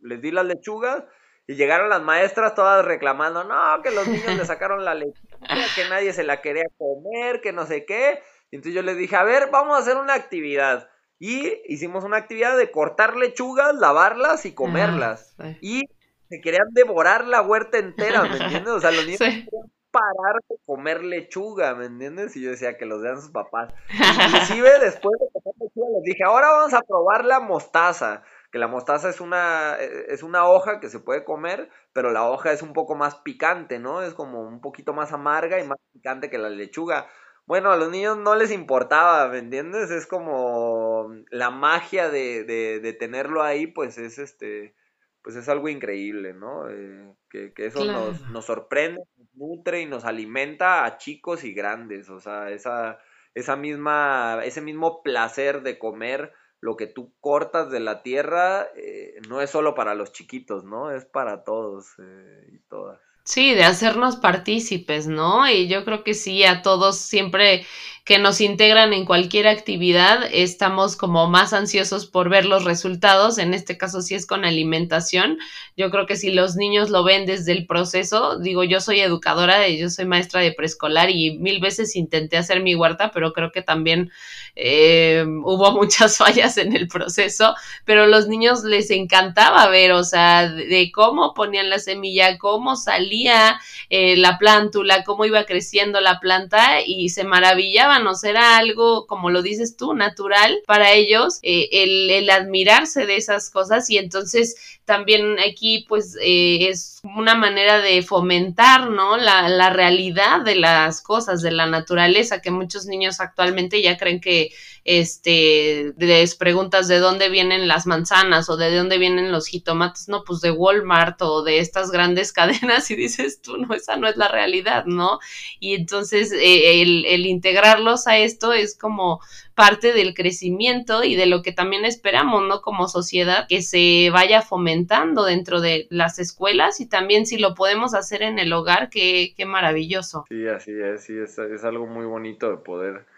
Les 0.00 0.20
di 0.20 0.32
las 0.32 0.46
lechugas 0.46 1.04
y 1.46 1.54
llegaron 1.54 1.88
las 1.88 2.02
maestras 2.02 2.54
todas 2.54 2.84
reclamando, 2.84 3.44
no, 3.44 3.80
que 3.82 3.90
los 3.90 4.08
niños 4.08 4.36
le 4.36 4.44
sacaron 4.46 4.84
la 4.84 4.94
lechuga, 4.94 5.25
que 5.74 5.88
nadie 5.88 6.12
se 6.12 6.24
la 6.24 6.40
quería 6.40 6.66
comer, 6.78 7.40
que 7.40 7.52
no 7.52 7.66
sé 7.66 7.84
qué. 7.84 8.20
Y 8.50 8.56
entonces 8.56 8.74
yo 8.74 8.82
les 8.82 8.96
dije, 8.96 9.16
a 9.16 9.24
ver, 9.24 9.50
vamos 9.50 9.76
a 9.76 9.80
hacer 9.80 9.96
una 9.96 10.14
actividad. 10.14 10.88
Y 11.18 11.60
hicimos 11.66 12.04
una 12.04 12.18
actividad 12.18 12.56
de 12.56 12.70
cortar 12.70 13.16
lechugas, 13.16 13.74
lavarlas 13.74 14.44
y 14.44 14.54
comerlas. 14.54 15.34
Y 15.60 15.84
se 16.28 16.40
querían 16.40 16.68
devorar 16.72 17.26
la 17.26 17.42
huerta 17.42 17.78
entera, 17.78 18.22
¿me 18.22 18.36
entiendes? 18.36 18.72
O 18.72 18.80
sea, 18.80 18.90
los 18.90 19.04
niños 19.04 19.18
querían 19.18 19.72
parar 19.90 20.36
de 20.48 20.56
comer 20.66 21.02
lechuga, 21.04 21.74
¿me 21.74 21.86
entiendes? 21.86 22.36
Y 22.36 22.42
yo 22.42 22.50
decía 22.50 22.76
que 22.76 22.84
los 22.84 23.00
vean 23.00 23.20
sus 23.20 23.30
papás. 23.30 23.72
Inclusive 23.90 24.78
después 24.80 25.18
de 25.20 25.26
comer 25.32 25.54
lechuga 25.60 25.88
les 25.96 26.02
dije, 26.04 26.24
ahora 26.24 26.50
vamos 26.50 26.74
a 26.74 26.82
probar 26.82 27.24
la 27.24 27.40
mostaza 27.40 28.22
que 28.50 28.58
la 28.58 28.68
mostaza 28.68 29.08
es 29.08 29.20
una, 29.20 29.76
eh, 29.78 30.06
es 30.08 30.22
una 30.22 30.48
hoja 30.48 30.80
que 30.80 30.88
se 30.88 31.00
puede 31.00 31.24
comer, 31.24 31.70
pero 31.92 32.10
la 32.10 32.28
hoja 32.28 32.52
es 32.52 32.62
un 32.62 32.72
poco 32.72 32.94
más 32.94 33.16
picante, 33.16 33.78
¿no? 33.78 34.02
Es 34.02 34.14
como 34.14 34.42
un 34.42 34.60
poquito 34.60 34.92
más 34.92 35.12
amarga 35.12 35.60
y 35.60 35.66
más 35.66 35.78
picante 35.92 36.30
que 36.30 36.38
la 36.38 36.50
lechuga. 36.50 37.08
Bueno, 37.46 37.70
a 37.70 37.76
los 37.76 37.90
niños 37.90 38.16
no 38.18 38.34
les 38.34 38.50
importaba, 38.50 39.28
¿me 39.28 39.38
entiendes? 39.38 39.90
Es 39.90 40.06
como 40.06 41.14
la 41.30 41.50
magia 41.50 42.10
de, 42.10 42.44
de, 42.44 42.92
tenerlo 42.92 43.42
ahí, 43.42 43.68
pues 43.68 43.98
es 43.98 44.18
este, 44.18 44.74
pues 45.22 45.36
es 45.36 45.48
algo 45.48 45.68
increíble, 45.68 46.34
¿no? 46.34 46.68
Eh, 46.68 47.14
que, 47.30 47.52
eso 47.56 47.84
nos, 47.84 48.20
nos, 48.30 48.44
sorprende, 48.46 49.00
nos 49.16 49.28
nutre 49.34 49.80
y 49.80 49.86
nos 49.86 50.04
alimenta 50.04 50.84
a 50.84 50.98
chicos 50.98 51.44
y 51.44 51.52
grandes, 51.52 52.08
o 52.10 52.18
sea, 52.18 52.50
esa, 52.50 52.98
esa 53.34 53.54
misma, 53.54 54.40
ese 54.44 54.60
mismo 54.60 55.02
placer 55.02 55.62
de 55.62 55.78
comer 55.78 56.32
lo 56.60 56.76
que 56.76 56.86
tú 56.86 57.12
cortas 57.20 57.70
de 57.70 57.80
la 57.80 58.02
tierra 58.02 58.68
eh, 58.76 59.20
no 59.28 59.40
es 59.40 59.50
solo 59.50 59.74
para 59.74 59.94
los 59.94 60.12
chiquitos, 60.12 60.64
¿no? 60.64 60.90
Es 60.90 61.04
para 61.04 61.44
todos 61.44 61.86
eh, 61.98 62.48
y 62.52 62.58
todas. 62.68 63.00
Sí, 63.24 63.54
de 63.54 63.64
hacernos 63.64 64.16
partícipes, 64.16 65.08
¿no? 65.08 65.48
Y 65.50 65.66
yo 65.66 65.84
creo 65.84 66.04
que 66.04 66.14
sí, 66.14 66.44
a 66.44 66.62
todos 66.62 66.96
siempre 66.96 67.66
que 68.06 68.20
nos 68.20 68.40
integran 68.40 68.92
en 68.92 69.04
cualquier 69.04 69.48
actividad, 69.48 70.20
estamos 70.30 70.94
como 70.94 71.28
más 71.28 71.52
ansiosos 71.52 72.06
por 72.06 72.28
ver 72.28 72.46
los 72.46 72.62
resultados, 72.62 73.36
en 73.38 73.52
este 73.52 73.76
caso 73.76 74.00
si 74.00 74.14
es 74.14 74.26
con 74.26 74.44
alimentación. 74.44 75.38
Yo 75.76 75.90
creo 75.90 76.06
que 76.06 76.14
si 76.14 76.30
los 76.30 76.54
niños 76.54 76.88
lo 76.88 77.02
ven 77.02 77.26
desde 77.26 77.50
el 77.50 77.66
proceso, 77.66 78.38
digo, 78.38 78.62
yo 78.62 78.80
soy 78.80 79.00
educadora, 79.00 79.66
yo 79.66 79.90
soy 79.90 80.04
maestra 80.04 80.40
de 80.40 80.52
preescolar 80.52 81.10
y 81.10 81.36
mil 81.38 81.58
veces 81.58 81.96
intenté 81.96 82.36
hacer 82.36 82.62
mi 82.62 82.76
huerta, 82.76 83.10
pero 83.12 83.32
creo 83.32 83.50
que 83.50 83.62
también 83.62 84.12
eh, 84.54 85.24
hubo 85.42 85.72
muchas 85.72 86.16
fallas 86.18 86.58
en 86.58 86.76
el 86.76 86.86
proceso, 86.86 87.56
pero 87.84 88.06
los 88.06 88.28
niños 88.28 88.62
les 88.62 88.92
encantaba 88.92 89.66
ver, 89.66 89.90
o 89.90 90.04
sea, 90.04 90.48
de, 90.48 90.92
cómo 90.94 91.34
ponían 91.34 91.70
la 91.70 91.80
semilla, 91.80 92.38
cómo 92.38 92.76
salía 92.76 93.60
eh, 93.90 94.16
la 94.16 94.38
plántula, 94.38 95.02
cómo 95.02 95.24
iba 95.24 95.44
creciendo 95.44 96.00
la 96.00 96.20
planta 96.20 96.82
y 96.86 97.08
se 97.08 97.24
maravillaban 97.24 97.95
era 98.24 98.56
algo, 98.56 99.06
como 99.06 99.30
lo 99.30 99.42
dices 99.42 99.76
tú, 99.76 99.94
natural 99.94 100.58
para 100.66 100.92
ellos, 100.92 101.38
eh, 101.42 101.68
el, 101.72 102.28
admirarse 102.30 103.06
de 103.06 103.16
esas 103.16 103.50
cosas 103.50 103.88
y 103.90 103.98
entonces 103.98 104.56
también 104.84 105.36
aquí 105.38 105.84
pues 105.88 106.16
eh, 106.20 106.68
es 106.68 107.00
una 107.02 107.34
manera 107.34 107.80
de 107.80 108.02
fomentar, 108.02 108.90
¿no? 108.90 109.16
La, 109.16 109.48
la 109.48 109.70
realidad 109.70 110.42
de 110.42 110.56
las 110.56 111.00
cosas, 111.00 111.42
de 111.42 111.50
la 111.50 111.66
naturaleza, 111.66 112.40
que 112.40 112.50
muchos 112.50 112.86
niños 112.86 113.20
actualmente 113.20 113.82
ya 113.82 113.96
creen 113.96 114.20
que 114.20 114.50
este, 114.86 115.94
les 115.98 116.36
preguntas 116.36 116.86
de 116.86 117.00
dónde 117.00 117.28
vienen 117.28 117.66
las 117.66 117.88
manzanas 117.88 118.48
o 118.48 118.56
de 118.56 118.74
dónde 118.74 118.98
vienen 118.98 119.32
los 119.32 119.48
jitomates, 119.48 120.08
no, 120.08 120.22
pues 120.22 120.40
de 120.40 120.52
Walmart 120.52 121.20
o 121.22 121.42
de 121.42 121.58
estas 121.58 121.90
grandes 121.90 122.32
cadenas 122.32 122.90
y 122.92 122.94
dices 122.94 123.42
tú, 123.42 123.56
no, 123.56 123.74
esa 123.74 123.96
no 123.96 124.06
es 124.06 124.16
la 124.16 124.28
realidad, 124.28 124.84
¿no? 124.86 125.18
Y 125.58 125.74
entonces 125.74 126.30
eh, 126.32 126.82
el, 126.82 127.04
el 127.04 127.26
integrarlos 127.26 128.06
a 128.06 128.16
esto 128.18 128.52
es 128.52 128.78
como 128.78 129.20
parte 129.56 129.92
del 129.92 130.14
crecimiento 130.14 131.02
y 131.02 131.16
de 131.16 131.26
lo 131.26 131.42
que 131.42 131.50
también 131.50 131.84
esperamos, 131.84 132.44
¿no? 132.46 132.60
Como 132.60 132.86
sociedad, 132.86 133.46
que 133.48 133.62
se 133.62 134.10
vaya 134.12 134.40
fomentando 134.40 135.24
dentro 135.24 135.60
de 135.60 135.88
las 135.90 136.20
escuelas 136.20 136.80
y 136.80 136.86
también 136.86 137.26
si 137.26 137.38
lo 137.38 137.54
podemos 137.56 137.92
hacer 137.94 138.22
en 138.22 138.38
el 138.38 138.52
hogar, 138.52 138.88
qué, 138.88 139.34
qué 139.36 139.46
maravilloso. 139.46 140.26
Sí, 140.28 140.46
así 140.46 140.70
es, 140.70 141.02
sí, 141.02 141.18
es, 141.18 141.38
es 141.38 141.64
algo 141.64 141.86
muy 141.86 142.06
bonito 142.06 142.50
de 142.50 142.58
poder 142.58 143.15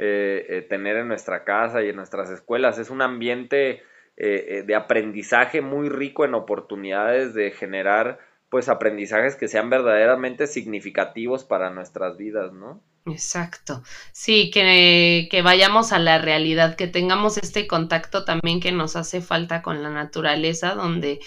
eh, 0.00 0.46
eh, 0.48 0.62
tener 0.62 0.96
en 0.96 1.08
nuestra 1.08 1.42
casa 1.42 1.82
y 1.82 1.88
en 1.88 1.96
nuestras 1.96 2.30
escuelas. 2.30 2.78
Es 2.78 2.88
un 2.88 3.02
ambiente 3.02 3.82
eh, 4.16 4.62
de 4.64 4.74
aprendizaje 4.76 5.60
muy 5.60 5.88
rico 5.88 6.24
en 6.24 6.34
oportunidades 6.34 7.34
de 7.34 7.50
generar 7.50 8.20
pues 8.48 8.68
aprendizajes 8.68 9.34
que 9.34 9.48
sean 9.48 9.70
verdaderamente 9.70 10.46
significativos 10.46 11.44
para 11.44 11.70
nuestras 11.70 12.16
vidas, 12.16 12.52
¿no? 12.52 12.80
Exacto. 13.06 13.82
Sí, 14.12 14.50
que, 14.52 15.26
que, 15.30 15.42
vayamos 15.42 15.92
a 15.92 15.98
la 15.98 16.18
realidad, 16.18 16.76
que 16.76 16.86
tengamos 16.86 17.36
este 17.36 17.66
contacto 17.66 18.24
también 18.24 18.60
que 18.60 18.70
nos 18.70 18.94
hace 18.94 19.20
falta 19.20 19.62
con 19.62 19.82
la 19.82 19.90
naturaleza, 19.90 20.74
donde 20.74 21.18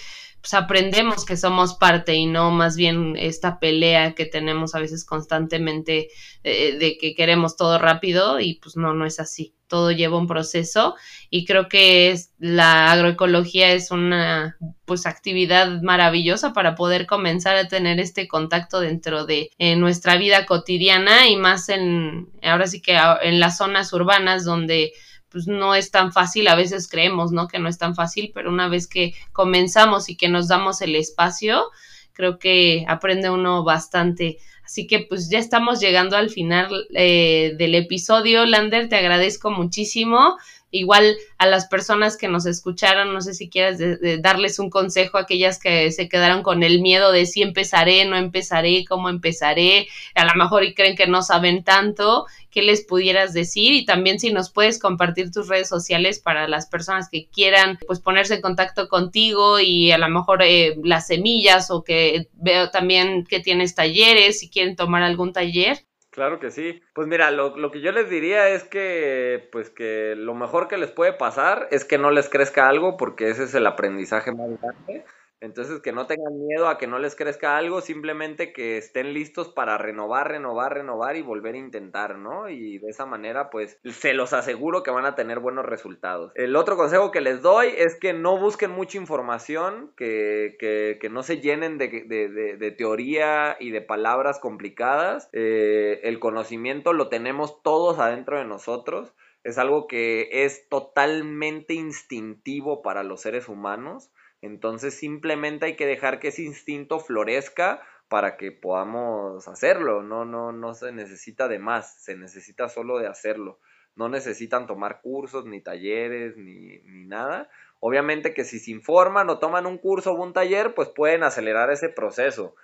pues 0.42 0.54
aprendemos 0.54 1.24
que 1.24 1.36
somos 1.36 1.74
parte 1.74 2.16
y 2.16 2.26
no 2.26 2.50
más 2.50 2.76
bien 2.76 3.14
esta 3.16 3.60
pelea 3.60 4.14
que 4.14 4.26
tenemos 4.26 4.74
a 4.74 4.80
veces 4.80 5.04
constantemente 5.04 6.08
eh, 6.42 6.76
de 6.78 6.98
que 6.98 7.14
queremos 7.14 7.56
todo 7.56 7.78
rápido 7.78 8.40
y 8.40 8.54
pues 8.54 8.76
no, 8.76 8.92
no 8.92 9.06
es 9.06 9.20
así. 9.20 9.54
Todo 9.68 9.92
lleva 9.92 10.18
un 10.18 10.26
proceso 10.26 10.96
y 11.30 11.44
creo 11.44 11.68
que 11.68 12.10
es, 12.10 12.32
la 12.38 12.90
agroecología 12.90 13.70
es 13.72 13.92
una 13.92 14.58
pues 14.84 15.06
actividad 15.06 15.80
maravillosa 15.80 16.52
para 16.52 16.74
poder 16.74 17.06
comenzar 17.06 17.56
a 17.56 17.68
tener 17.68 18.00
este 18.00 18.26
contacto 18.26 18.80
dentro 18.80 19.24
de 19.24 19.48
nuestra 19.76 20.16
vida 20.16 20.44
cotidiana 20.44 21.28
y 21.28 21.36
más 21.36 21.68
en 21.68 22.28
ahora 22.42 22.66
sí 22.66 22.82
que 22.82 22.98
en 23.22 23.38
las 23.38 23.58
zonas 23.58 23.92
urbanas 23.92 24.44
donde 24.44 24.92
pues 25.32 25.46
no 25.46 25.74
es 25.74 25.90
tan 25.90 26.12
fácil, 26.12 26.46
a 26.48 26.54
veces 26.54 26.88
creemos, 26.88 27.32
¿no? 27.32 27.48
Que 27.48 27.58
no 27.58 27.68
es 27.68 27.78
tan 27.78 27.94
fácil, 27.94 28.30
pero 28.34 28.50
una 28.50 28.68
vez 28.68 28.86
que 28.86 29.14
comenzamos 29.32 30.08
y 30.08 30.16
que 30.16 30.28
nos 30.28 30.48
damos 30.48 30.82
el 30.82 30.94
espacio, 30.94 31.64
creo 32.12 32.38
que 32.38 32.84
aprende 32.86 33.30
uno 33.30 33.64
bastante. 33.64 34.38
Así 34.64 34.86
que 34.86 35.00
pues 35.00 35.28
ya 35.28 35.38
estamos 35.38 35.80
llegando 35.80 36.16
al 36.16 36.30
final 36.30 36.86
eh, 36.94 37.54
del 37.58 37.74
episodio. 37.74 38.46
Lander, 38.46 38.88
te 38.88 38.96
agradezco 38.96 39.50
muchísimo. 39.50 40.36
Igual 40.72 41.16
a 41.38 41.46
las 41.46 41.66
personas 41.66 42.16
que 42.16 42.26
nos 42.26 42.46
escucharon, 42.46 43.12
no 43.12 43.20
sé 43.20 43.34
si 43.34 43.48
quieras 43.48 43.78
darles 44.20 44.58
un 44.58 44.70
consejo 44.70 45.18
a 45.18 45.22
aquellas 45.22 45.60
que 45.60 45.92
se 45.92 46.08
quedaron 46.08 46.42
con 46.42 46.62
el 46.62 46.80
miedo 46.80 47.12
de 47.12 47.26
si 47.26 47.42
empezaré, 47.42 48.04
no 48.06 48.16
empezaré, 48.16 48.84
cómo 48.84 49.08
empezaré, 49.08 49.86
a 50.14 50.24
lo 50.24 50.34
mejor 50.34 50.64
y 50.64 50.74
creen 50.74 50.96
que 50.96 51.06
no 51.06 51.22
saben 51.22 51.62
tanto, 51.62 52.26
¿qué 52.50 52.62
les 52.62 52.82
pudieras 52.82 53.32
decir? 53.32 53.74
Y 53.74 53.84
también 53.84 54.18
si 54.18 54.32
nos 54.32 54.50
puedes 54.50 54.78
compartir 54.78 55.30
tus 55.30 55.48
redes 55.48 55.68
sociales 55.68 56.18
para 56.18 56.48
las 56.48 56.66
personas 56.66 57.08
que 57.10 57.26
quieran 57.26 57.78
pues 57.86 58.00
ponerse 58.00 58.34
en 58.34 58.42
contacto 58.42 58.88
contigo 58.88 59.60
y 59.60 59.92
a 59.92 59.98
lo 59.98 60.08
mejor 60.08 60.42
eh, 60.42 60.76
las 60.82 61.06
semillas 61.06 61.70
o 61.70 61.84
que 61.84 62.28
veo 62.34 62.70
también 62.70 63.24
que 63.24 63.40
tienes 63.40 63.74
talleres, 63.74 64.40
si 64.40 64.48
quieren 64.48 64.74
tomar 64.74 65.02
algún 65.02 65.32
taller. 65.32 65.84
Claro 66.12 66.38
que 66.38 66.50
sí. 66.50 66.82
Pues 66.92 67.08
mira, 67.08 67.30
lo, 67.30 67.56
lo, 67.56 67.70
que 67.70 67.80
yo 67.80 67.90
les 67.90 68.10
diría 68.10 68.50
es 68.50 68.64
que, 68.64 69.48
pues 69.50 69.70
que 69.70 70.14
lo 70.14 70.34
mejor 70.34 70.68
que 70.68 70.76
les 70.76 70.90
puede 70.90 71.14
pasar 71.14 71.68
es 71.70 71.86
que 71.86 71.96
no 71.96 72.10
les 72.10 72.28
crezca 72.28 72.68
algo, 72.68 72.98
porque 72.98 73.30
ese 73.30 73.44
es 73.44 73.54
el 73.54 73.66
aprendizaje 73.66 74.30
más 74.30 74.50
grande. 74.60 75.06
Entonces, 75.42 75.80
que 75.80 75.90
no 75.90 76.06
tengan 76.06 76.38
miedo 76.46 76.68
a 76.68 76.78
que 76.78 76.86
no 76.86 77.00
les 77.00 77.16
crezca 77.16 77.56
algo, 77.56 77.80
simplemente 77.80 78.52
que 78.52 78.78
estén 78.78 79.12
listos 79.12 79.48
para 79.48 79.76
renovar, 79.76 80.28
renovar, 80.28 80.74
renovar 80.74 81.16
y 81.16 81.22
volver 81.22 81.56
a 81.56 81.58
intentar, 81.58 82.16
¿no? 82.16 82.48
Y 82.48 82.78
de 82.78 82.88
esa 82.88 83.06
manera, 83.06 83.50
pues, 83.50 83.76
se 83.84 84.14
los 84.14 84.32
aseguro 84.34 84.84
que 84.84 84.92
van 84.92 85.04
a 85.04 85.16
tener 85.16 85.40
buenos 85.40 85.66
resultados. 85.66 86.30
El 86.36 86.54
otro 86.54 86.76
consejo 86.76 87.10
que 87.10 87.20
les 87.20 87.42
doy 87.42 87.74
es 87.76 87.98
que 87.98 88.12
no 88.12 88.38
busquen 88.38 88.70
mucha 88.70 88.98
información, 88.98 89.90
que, 89.96 90.54
que, 90.60 90.98
que 91.00 91.10
no 91.10 91.24
se 91.24 91.40
llenen 91.40 91.76
de, 91.76 91.88
de, 91.88 92.56
de, 92.56 92.70
teoría 92.70 93.56
y 93.58 93.70
de 93.70 93.80
palabras 93.80 94.38
complicadas. 94.38 95.28
Eh, 95.32 96.02
el 96.04 96.20
conocimiento 96.20 96.92
lo 96.92 97.08
tenemos 97.08 97.60
todos 97.64 97.98
adentro 97.98 98.38
de 98.38 98.44
nosotros. 98.44 99.12
Es 99.42 99.58
algo 99.58 99.88
que 99.88 100.44
es 100.44 100.68
totalmente 100.68 101.74
instintivo 101.74 102.80
para 102.80 103.02
los 103.02 103.22
seres 103.22 103.48
humanos. 103.48 104.12
Entonces 104.42 104.94
simplemente 104.94 105.66
hay 105.66 105.76
que 105.76 105.86
dejar 105.86 106.20
que 106.20 106.28
ese 106.28 106.42
instinto 106.42 107.00
florezca 107.00 107.80
para 108.08 108.36
que 108.36 108.52
podamos 108.52 109.48
hacerlo. 109.48 110.02
No, 110.02 110.24
no, 110.24 110.52
no 110.52 110.74
se 110.74 110.92
necesita 110.92 111.48
de 111.48 111.58
más, 111.58 112.02
se 112.02 112.16
necesita 112.16 112.68
solo 112.68 112.98
de 112.98 113.06
hacerlo. 113.06 113.58
No 113.94 114.08
necesitan 114.08 114.66
tomar 114.66 115.00
cursos, 115.00 115.46
ni 115.46 115.62
talleres, 115.62 116.36
ni, 116.36 116.78
ni 116.80 117.06
nada. 117.06 117.48
Obviamente 117.80 118.34
que 118.34 118.44
si 118.44 118.58
se 118.58 118.70
informan 118.70 119.30
o 119.30 119.38
toman 119.38 119.66
un 119.66 119.78
curso 119.78 120.12
o 120.12 120.22
un 120.22 120.32
taller, 120.32 120.74
pues 120.74 120.88
pueden 120.88 121.22
acelerar 121.22 121.70
ese 121.70 121.88
proceso 121.88 122.54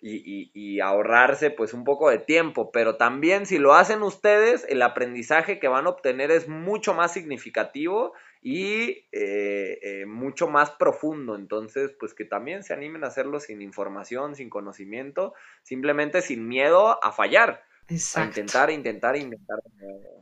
y, 0.00 0.80
ahorrarse 0.80 1.50
pues 1.50 1.74
un 1.74 1.84
poco 1.84 2.10
de 2.10 2.18
tiempo, 2.18 2.70
pero 2.70 2.96
también 2.96 3.46
si 3.46 3.58
lo 3.58 3.74
hacen 3.74 4.02
ustedes, 4.02 4.64
el 4.68 4.82
aprendizaje 4.82 5.58
que 5.58 5.68
van 5.68 5.86
a 5.86 5.90
obtener 5.90 6.30
es 6.30 6.48
mucho 6.48 6.94
más 6.94 7.12
significativo 7.12 8.12
y 8.40 9.08
eh, 9.12 9.78
eh, 9.82 10.06
mucho 10.06 10.48
más 10.48 10.70
profundo, 10.72 11.34
entonces 11.34 11.94
pues 11.98 12.14
que 12.14 12.24
también 12.24 12.62
se 12.62 12.72
animen 12.72 13.04
a 13.04 13.08
hacerlo 13.08 13.40
sin 13.40 13.62
información, 13.62 14.34
sin 14.34 14.50
conocimiento, 14.50 15.34
simplemente 15.62 16.22
sin 16.22 16.46
miedo 16.48 17.02
a 17.02 17.12
fallar. 17.12 17.64
A 18.14 18.24
intentar, 18.24 18.70
intentar, 18.70 19.16
intentar 19.16 19.58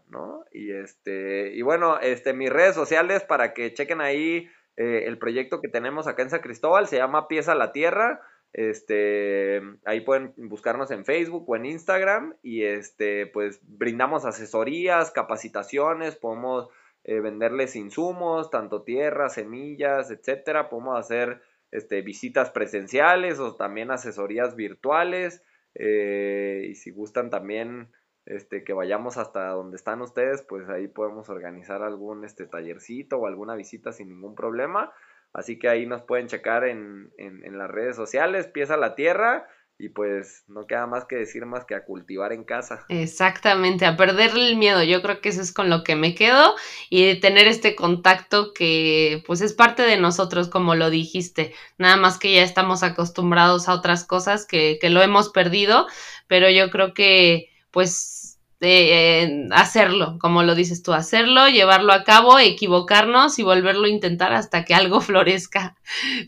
¿no? 0.08 0.44
Y 0.52 0.70
este, 0.70 1.52
y 1.52 1.62
bueno, 1.62 1.98
este, 1.98 2.32
mis 2.32 2.50
redes 2.50 2.74
sociales 2.74 3.24
para 3.24 3.54
que 3.54 3.74
chequen 3.74 4.00
ahí 4.00 4.48
eh, 4.76 5.04
el 5.06 5.18
proyecto 5.18 5.60
que 5.60 5.68
tenemos 5.68 6.06
acá 6.06 6.22
en 6.22 6.30
San 6.30 6.40
Cristóbal, 6.40 6.86
se 6.86 6.98
llama 6.98 7.26
Pieza 7.26 7.54
la 7.56 7.72
Tierra, 7.72 8.20
este, 8.52 9.60
ahí 9.84 10.00
pueden 10.00 10.32
buscarnos 10.36 10.90
en 10.90 11.04
Facebook 11.04 11.44
o 11.48 11.56
en 11.56 11.66
Instagram 11.66 12.36
y 12.42 12.62
este, 12.62 13.26
pues 13.26 13.60
brindamos 13.62 14.24
asesorías, 14.24 15.10
capacitaciones, 15.10 16.16
podemos 16.16 16.68
eh, 17.09 17.20
venderles 17.20 17.76
insumos, 17.76 18.50
tanto 18.50 18.82
tierra, 18.82 19.28
semillas, 19.28 20.11
etcétera. 20.11 20.68
Podemos 20.68 20.98
hacer 20.98 21.40
este, 21.70 22.02
visitas 22.02 22.50
presenciales 22.50 23.38
o 23.38 23.54
también 23.54 23.92
asesorías 23.92 24.57
virtuales. 24.57 25.40
Eh, 25.76 26.66
y 26.68 26.74
si 26.74 26.90
gustan 26.90 27.30
también 27.30 27.92
este, 28.24 28.64
que 28.64 28.72
vayamos 28.72 29.18
hasta 29.18 29.50
donde 29.50 29.76
están 29.76 30.02
ustedes, 30.02 30.42
pues 30.42 30.68
ahí 30.68 30.88
podemos 30.88 31.28
organizar 31.28 31.84
algún 31.84 32.24
este, 32.24 32.44
tallercito 32.44 33.18
o 33.18 33.28
alguna 33.28 33.54
visita 33.54 33.92
sin 33.92 34.09
ningún 34.09 34.34
problema. 34.34 34.92
Así 35.32 35.61
que 35.61 35.68
ahí 35.68 35.86
nos 35.86 36.02
pueden 36.02 36.26
checar 36.26 36.64
en, 36.64 37.12
en, 37.18 37.57
las 37.57 37.70
redes 37.70 37.94
sociales, 37.94 38.48
Pieza 38.48 38.76
la 38.76 38.96
Tierra. 38.96 39.46
Y 39.79 39.91
pues 39.91 40.45
no 40.49 40.66
queda 40.66 40.87
más 40.87 41.05
que 41.05 41.16
decir 41.16 41.45
más 41.45 41.66
que 41.66 41.74
a 41.74 41.85
cultivar 41.85 42.33
en 42.33 42.45
casa. 42.45 42.85
Exactamente, 42.89 43.85
a 43.85 43.97
perderle 43.97 44.49
el 44.49 44.57
miedo. 44.57 44.83
Yo 44.83 45.03
creo 45.03 45.20
que 45.20 45.29
eso 45.29 45.43
es 45.43 45.53
con 45.53 45.68
lo 45.68 45.85
que 45.85 45.97
me 45.97 46.14
quedo 46.14 46.55
y 46.89 47.05
de 47.05 47.16
tener 47.16 47.47
este 47.47 47.77
contacto 47.77 48.55
que 48.55 49.22
pues 49.27 49.43
es 49.43 49.53
parte 49.53 49.83
de 49.83 49.99
nosotros, 49.99 50.49
como 50.49 50.74
lo 50.74 50.89
dijiste. 50.89 51.55
Nada 51.77 51.97
más 51.97 52.18
que 52.18 52.35
ya 52.35 52.43
estamos 52.43 52.83
acostumbrados 52.83 53.68
a 53.68 53.74
otras 53.74 54.05
cosas 54.05 54.47
que, 54.47 54.79
que 54.81 54.89
lo 54.89 55.03
hemos 55.03 55.29
perdido, 55.29 55.87
pero 56.27 56.49
yo 56.49 56.70
creo 56.70 56.95
que 56.95 57.51
pues 57.70 58.26
de 58.66 59.48
hacerlo, 59.52 60.18
como 60.20 60.42
lo 60.42 60.54
dices 60.54 60.82
tú, 60.82 60.92
hacerlo, 60.92 61.48
llevarlo 61.48 61.92
a 61.92 62.04
cabo, 62.04 62.38
equivocarnos 62.38 63.38
y 63.38 63.42
volverlo 63.42 63.84
a 63.84 63.88
intentar 63.88 64.32
hasta 64.32 64.64
que 64.64 64.74
algo 64.74 65.00
florezca. 65.02 65.76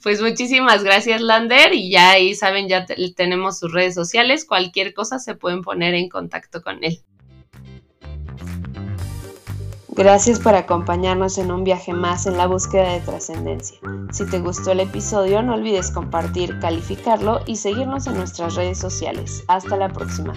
Pues 0.03 0.23
muchísimas 0.23 0.85
gracias, 0.85 1.21
Lander, 1.21 1.73
y 1.75 1.91
ya 1.91 2.11
ahí 2.11 2.35
saben, 2.35 2.69
ya 2.69 2.87
tenemos 3.17 3.59
sus 3.59 3.73
redes 3.73 3.95
sociales, 3.95 4.45
cualquier 4.45 4.95
cosa 4.95 5.19
se 5.19 5.35
pueden 5.35 5.63
poner 5.63 5.95
en 5.95 6.09
contacto 6.09 6.63
con 6.63 6.85
él. 6.85 7.03
Gracias 9.89 10.39
por 10.39 10.55
acompañarnos 10.55 11.39
en 11.39 11.51
un 11.51 11.65
viaje 11.65 11.93
más 11.93 12.27
en 12.27 12.37
la 12.37 12.47
búsqueda 12.47 12.93
de 12.93 13.01
trascendencia. 13.01 13.81
Si 14.13 14.25
te 14.27 14.39
gustó 14.39 14.71
el 14.71 14.79
episodio, 14.79 15.43
no 15.43 15.55
olvides 15.55 15.91
compartir, 15.91 16.61
calificarlo 16.61 17.41
y 17.47 17.57
seguirnos 17.57 18.07
en 18.07 18.15
nuestras 18.15 18.55
redes 18.55 18.79
sociales. 18.79 19.43
Hasta 19.49 19.77
la 19.77 19.89
próxima. 19.89 20.35